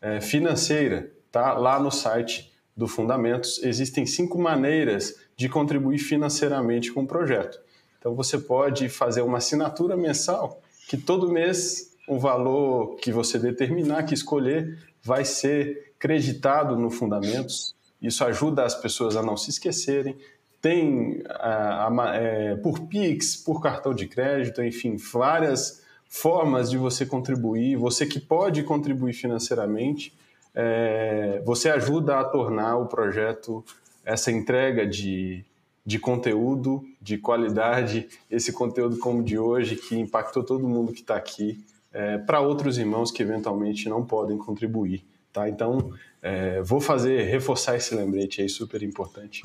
[0.00, 1.54] é, financeira, tá?
[1.54, 7.60] Lá no site do Fundamentos existem cinco maneiras de contribuir financeiramente com o projeto.
[7.98, 14.04] Então você pode fazer uma assinatura mensal que todo mês o valor que você determinar,
[14.04, 17.74] que escolher, vai ser creditado no Fundamentos.
[18.00, 20.16] Isso ajuda as pessoas a não se esquecerem.
[20.60, 27.06] Tem a, a, é, por Pix, por cartão de crédito, enfim, várias formas de você
[27.06, 27.76] contribuir.
[27.76, 30.12] Você que pode contribuir financeiramente,
[30.54, 33.64] é, você ajuda a tornar o projeto
[34.04, 35.44] essa entrega de,
[35.84, 41.16] de conteúdo, de qualidade, esse conteúdo como de hoje, que impactou todo mundo que está
[41.16, 45.04] aqui, é, para outros irmãos que eventualmente não podem contribuir.
[45.32, 45.48] Tá?
[45.48, 45.92] Então,
[46.22, 49.42] é, vou fazer, reforçar esse lembrete aí super importante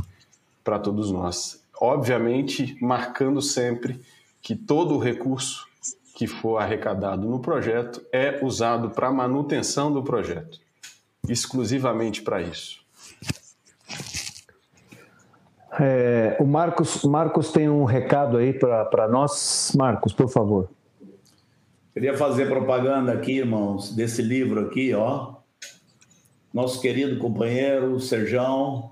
[0.63, 1.63] para todos nós.
[1.80, 3.99] Obviamente, marcando sempre
[4.41, 5.67] que todo o recurso
[6.15, 10.59] que for arrecadado no projeto é usado para manutenção do projeto,
[11.27, 12.80] exclusivamente para isso.
[15.77, 19.73] É, o Marcos, Marcos tem um recado aí para nós.
[19.77, 20.69] Marcos, por favor.
[21.95, 25.35] Queria fazer propaganda aqui, irmãos, desse livro aqui, ó.
[26.53, 28.91] Nosso querido companheiro Serjão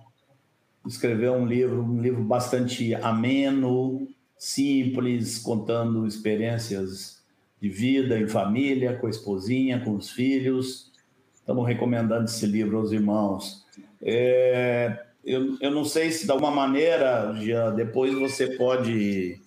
[0.88, 4.07] escreveu um livro, um livro bastante ameno,
[4.38, 7.21] simples, contando experiências
[7.59, 10.89] de vida em família, com a esposinha, com os filhos.
[11.35, 13.65] Estamos recomendando esse livro aos irmãos.
[14.01, 19.43] É, eu, eu não sei se de alguma maneira, já depois você pode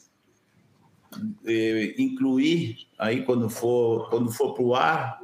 [1.47, 5.21] é, incluir aí quando for quando for para o ar,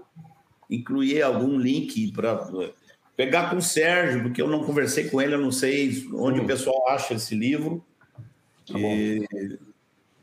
[0.71, 2.49] incluir algum link para
[3.17, 6.45] pegar com o Sérgio, porque eu não conversei com ele, eu não sei onde hum.
[6.45, 7.85] o pessoal acha esse livro.
[8.67, 9.27] Tá e,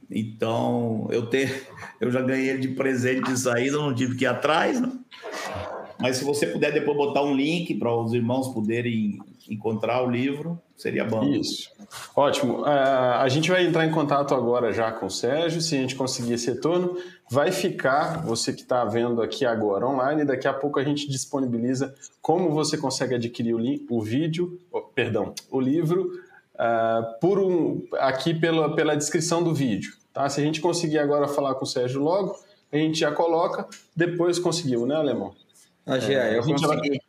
[0.10, 1.68] então, eu, ter,
[2.02, 4.92] eu já ganhei ele de presente de saída, não tive que ir atrás, né?
[6.00, 9.20] Mas se você puder depois botar um link para os irmãos poderem
[9.50, 11.24] encontrar o livro, seria bom.
[11.24, 11.70] Isso.
[12.16, 12.62] Ótimo.
[12.62, 15.96] Uh, a gente vai entrar em contato agora já com o Sérgio, se a gente
[15.96, 16.98] conseguir esse retorno.
[17.30, 21.94] Vai ficar, você que está vendo aqui agora online, daqui a pouco a gente disponibiliza
[22.22, 26.12] como você consegue adquirir o, o vídeo, oh, perdão, o livro,
[26.56, 29.94] uh, por um, aqui pela, pela descrição do vídeo.
[30.14, 30.30] Tá?
[30.30, 32.40] Se a gente conseguir agora falar com o Sérgio logo,
[32.72, 35.36] a gente já coloca, depois conseguiu, né, Alemão?
[35.86, 37.02] Ah, é, eu consegui.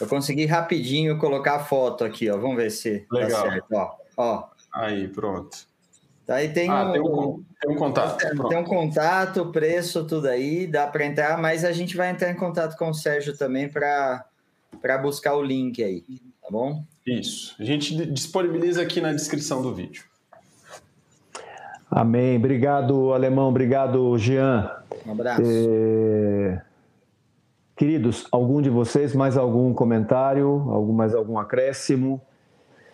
[0.00, 2.36] Eu consegui rapidinho colocar a foto aqui, ó.
[2.36, 3.42] Vamos ver se Legal.
[3.42, 3.66] tá certo.
[3.72, 4.44] Ó, ó.
[4.72, 5.56] Aí, pronto.
[6.26, 8.18] Aí tem, ah, um, tem, um, tem um contato.
[8.18, 12.30] Tem, tem um contato, preço, tudo aí, dá para entrar, mas a gente vai entrar
[12.30, 14.24] em contato com o Sérgio também para
[15.02, 16.02] buscar o link aí,
[16.42, 16.82] tá bom?
[17.06, 17.54] Isso.
[17.60, 20.04] A gente disponibiliza aqui na descrição do vídeo.
[21.90, 22.36] Amém.
[22.36, 23.50] Obrigado, Alemão.
[23.50, 24.82] Obrigado, Jean.
[25.06, 25.42] Um abraço.
[25.44, 26.62] É...
[27.76, 32.20] Queridos, algum de vocês, mais algum comentário, algum, mais algum acréscimo?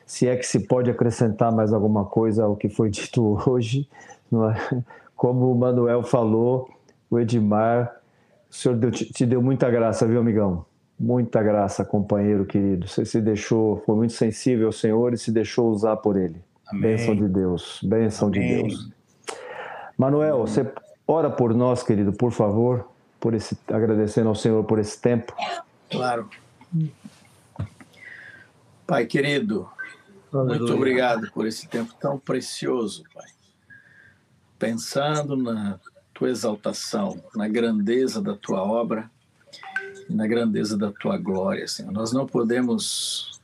[0.06, 3.88] Se é que se pode acrescentar mais alguma coisa ao que foi dito hoje.
[4.32, 4.82] É?
[5.14, 6.68] Como o Manuel falou,
[7.10, 7.94] o Edmar,
[8.50, 10.64] o senhor deu, te deu muita graça, viu, amigão?
[10.98, 12.88] Muita graça, companheiro querido.
[12.88, 16.42] Você se deixou, foi muito sensível ao Senhor e se deixou usar por Ele.
[16.66, 16.82] Amém.
[16.82, 18.40] Bênção de Deus, bênção Amém.
[18.40, 18.90] de Deus.
[19.96, 20.70] Manuel, você
[21.06, 22.89] ora por nós, querido, por favor
[23.20, 25.36] por esse, agradecendo ao Senhor por esse tempo.
[25.90, 26.28] Claro.
[28.86, 29.68] Pai querido,
[30.32, 30.58] Aleluia.
[30.58, 33.28] muito obrigado por esse tempo tão precioso, Pai.
[34.58, 35.78] Pensando na
[36.14, 39.10] tua exaltação, na grandeza da tua obra
[40.08, 41.92] e na grandeza da tua glória, Senhor.
[41.92, 43.40] Nós não podemos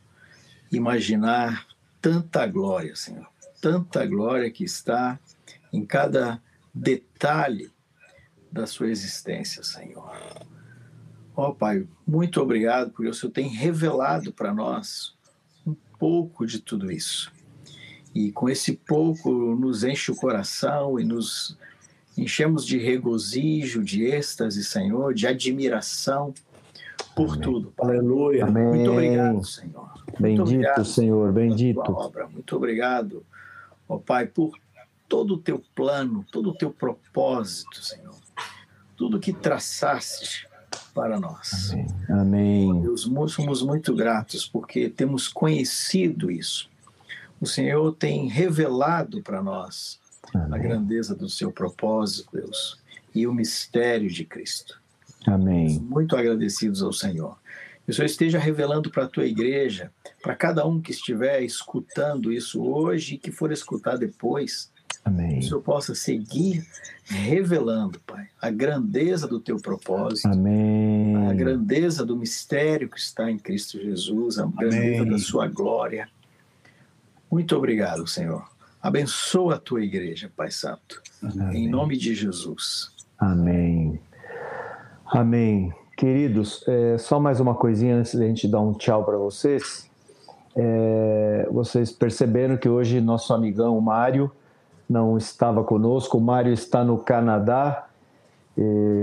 [0.72, 1.66] imaginar
[2.00, 3.26] tanta glória, Senhor.
[3.60, 5.18] Tanta glória que está
[5.72, 6.40] em cada
[6.74, 7.70] detalhe
[8.50, 10.10] da sua existência, Senhor.
[11.36, 15.14] Ó oh, Pai, muito obrigado porque o Senhor tem revelado para nós
[15.66, 17.30] um pouco de tudo isso.
[18.14, 21.58] E com esse pouco nos enche o coração e nos
[22.16, 26.32] enchemos de regozijo, de êxtase, Senhor, de admiração
[27.14, 27.40] por Amém.
[27.40, 27.72] tudo.
[27.76, 27.88] Pai.
[27.88, 28.46] Aleluia.
[28.46, 28.64] Amém.
[28.64, 29.90] Muito obrigado, Senhor.
[30.06, 31.92] Muito bendito, obrigado, Senhor, bendito.
[31.92, 32.26] Obra.
[32.26, 33.26] Muito obrigado,
[33.86, 34.58] ó Pai, por
[35.06, 38.05] todo o teu plano, todo o teu propósito, Senhor
[38.96, 40.48] tudo que traçaste
[40.94, 41.70] para nós.
[41.72, 41.86] Amém.
[42.08, 42.80] Amém.
[42.80, 46.70] Deus, somos muito gratos porque temos conhecido isso.
[47.40, 50.00] O Senhor tem revelado para nós
[50.34, 50.58] Amém.
[50.58, 52.78] a grandeza do seu propósito, Deus,
[53.14, 54.80] e o mistério de Cristo.
[55.26, 55.78] Amém.
[55.80, 57.36] Muito agradecidos ao Senhor.
[57.84, 59.92] Que o Senhor esteja revelando para a tua igreja,
[60.22, 64.72] para cada um que estiver escutando isso hoje e que for escutar depois,
[65.06, 65.38] Amém.
[65.38, 66.66] Que o Senhor possa seguir
[67.04, 71.14] revelando, Pai, a grandeza do teu propósito, Amém.
[71.28, 75.12] a grandeza do mistério que está em Cristo Jesus, a grandeza Amém.
[75.12, 76.08] da sua glória.
[77.30, 78.44] Muito obrigado, Senhor.
[78.82, 81.66] Abençoa a tua igreja, Pai Santo, Amém.
[81.66, 82.90] em nome de Jesus.
[83.16, 84.00] Amém.
[85.06, 85.72] Amém.
[85.96, 89.88] Queridos, é, só mais uma coisinha antes da gente dar um tchau para vocês.
[90.56, 94.32] É, vocês perceberam que hoje nosso amigão Mário
[94.88, 96.18] não estava conosco.
[96.18, 97.86] O Mário está no Canadá,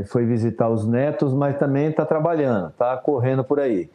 [0.07, 3.89] foi visitar os netos, mas também está trabalhando, está correndo por aí.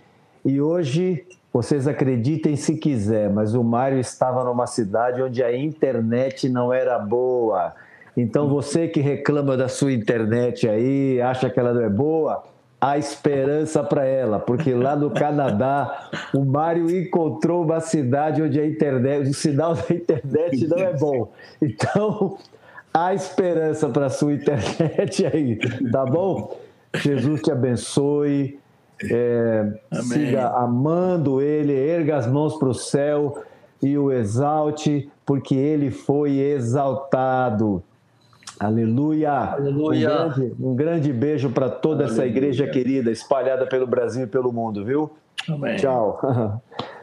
[0.44, 6.48] E hoje, vocês acreditem se quiser, mas o Mário estava numa cidade onde a internet
[6.48, 7.74] não era boa.
[8.16, 12.42] Então, você que reclama da sua internet aí, acha que ela não é boa,
[12.80, 18.66] a esperança para ela, porque lá no Canadá o Mário encontrou uma cidade onde a
[18.66, 21.28] internet, o sinal da internet não é bom.
[21.60, 22.38] Então
[22.94, 25.58] há esperança para sua internet aí,
[25.90, 26.56] tá bom?
[26.94, 28.58] Jesus te abençoe.
[29.10, 33.44] É, siga amando ele, erga as mãos para o céu
[33.80, 37.82] e o exalte, porque ele foi exaltado.
[38.58, 39.32] Aleluia!
[39.32, 40.08] Aleluia.
[40.08, 42.22] Um, grande, um grande beijo para toda Aleluia.
[42.22, 45.10] essa igreja querida, espalhada pelo Brasil e pelo mundo, viu?
[45.48, 45.76] Amém.
[45.76, 46.20] Tchau.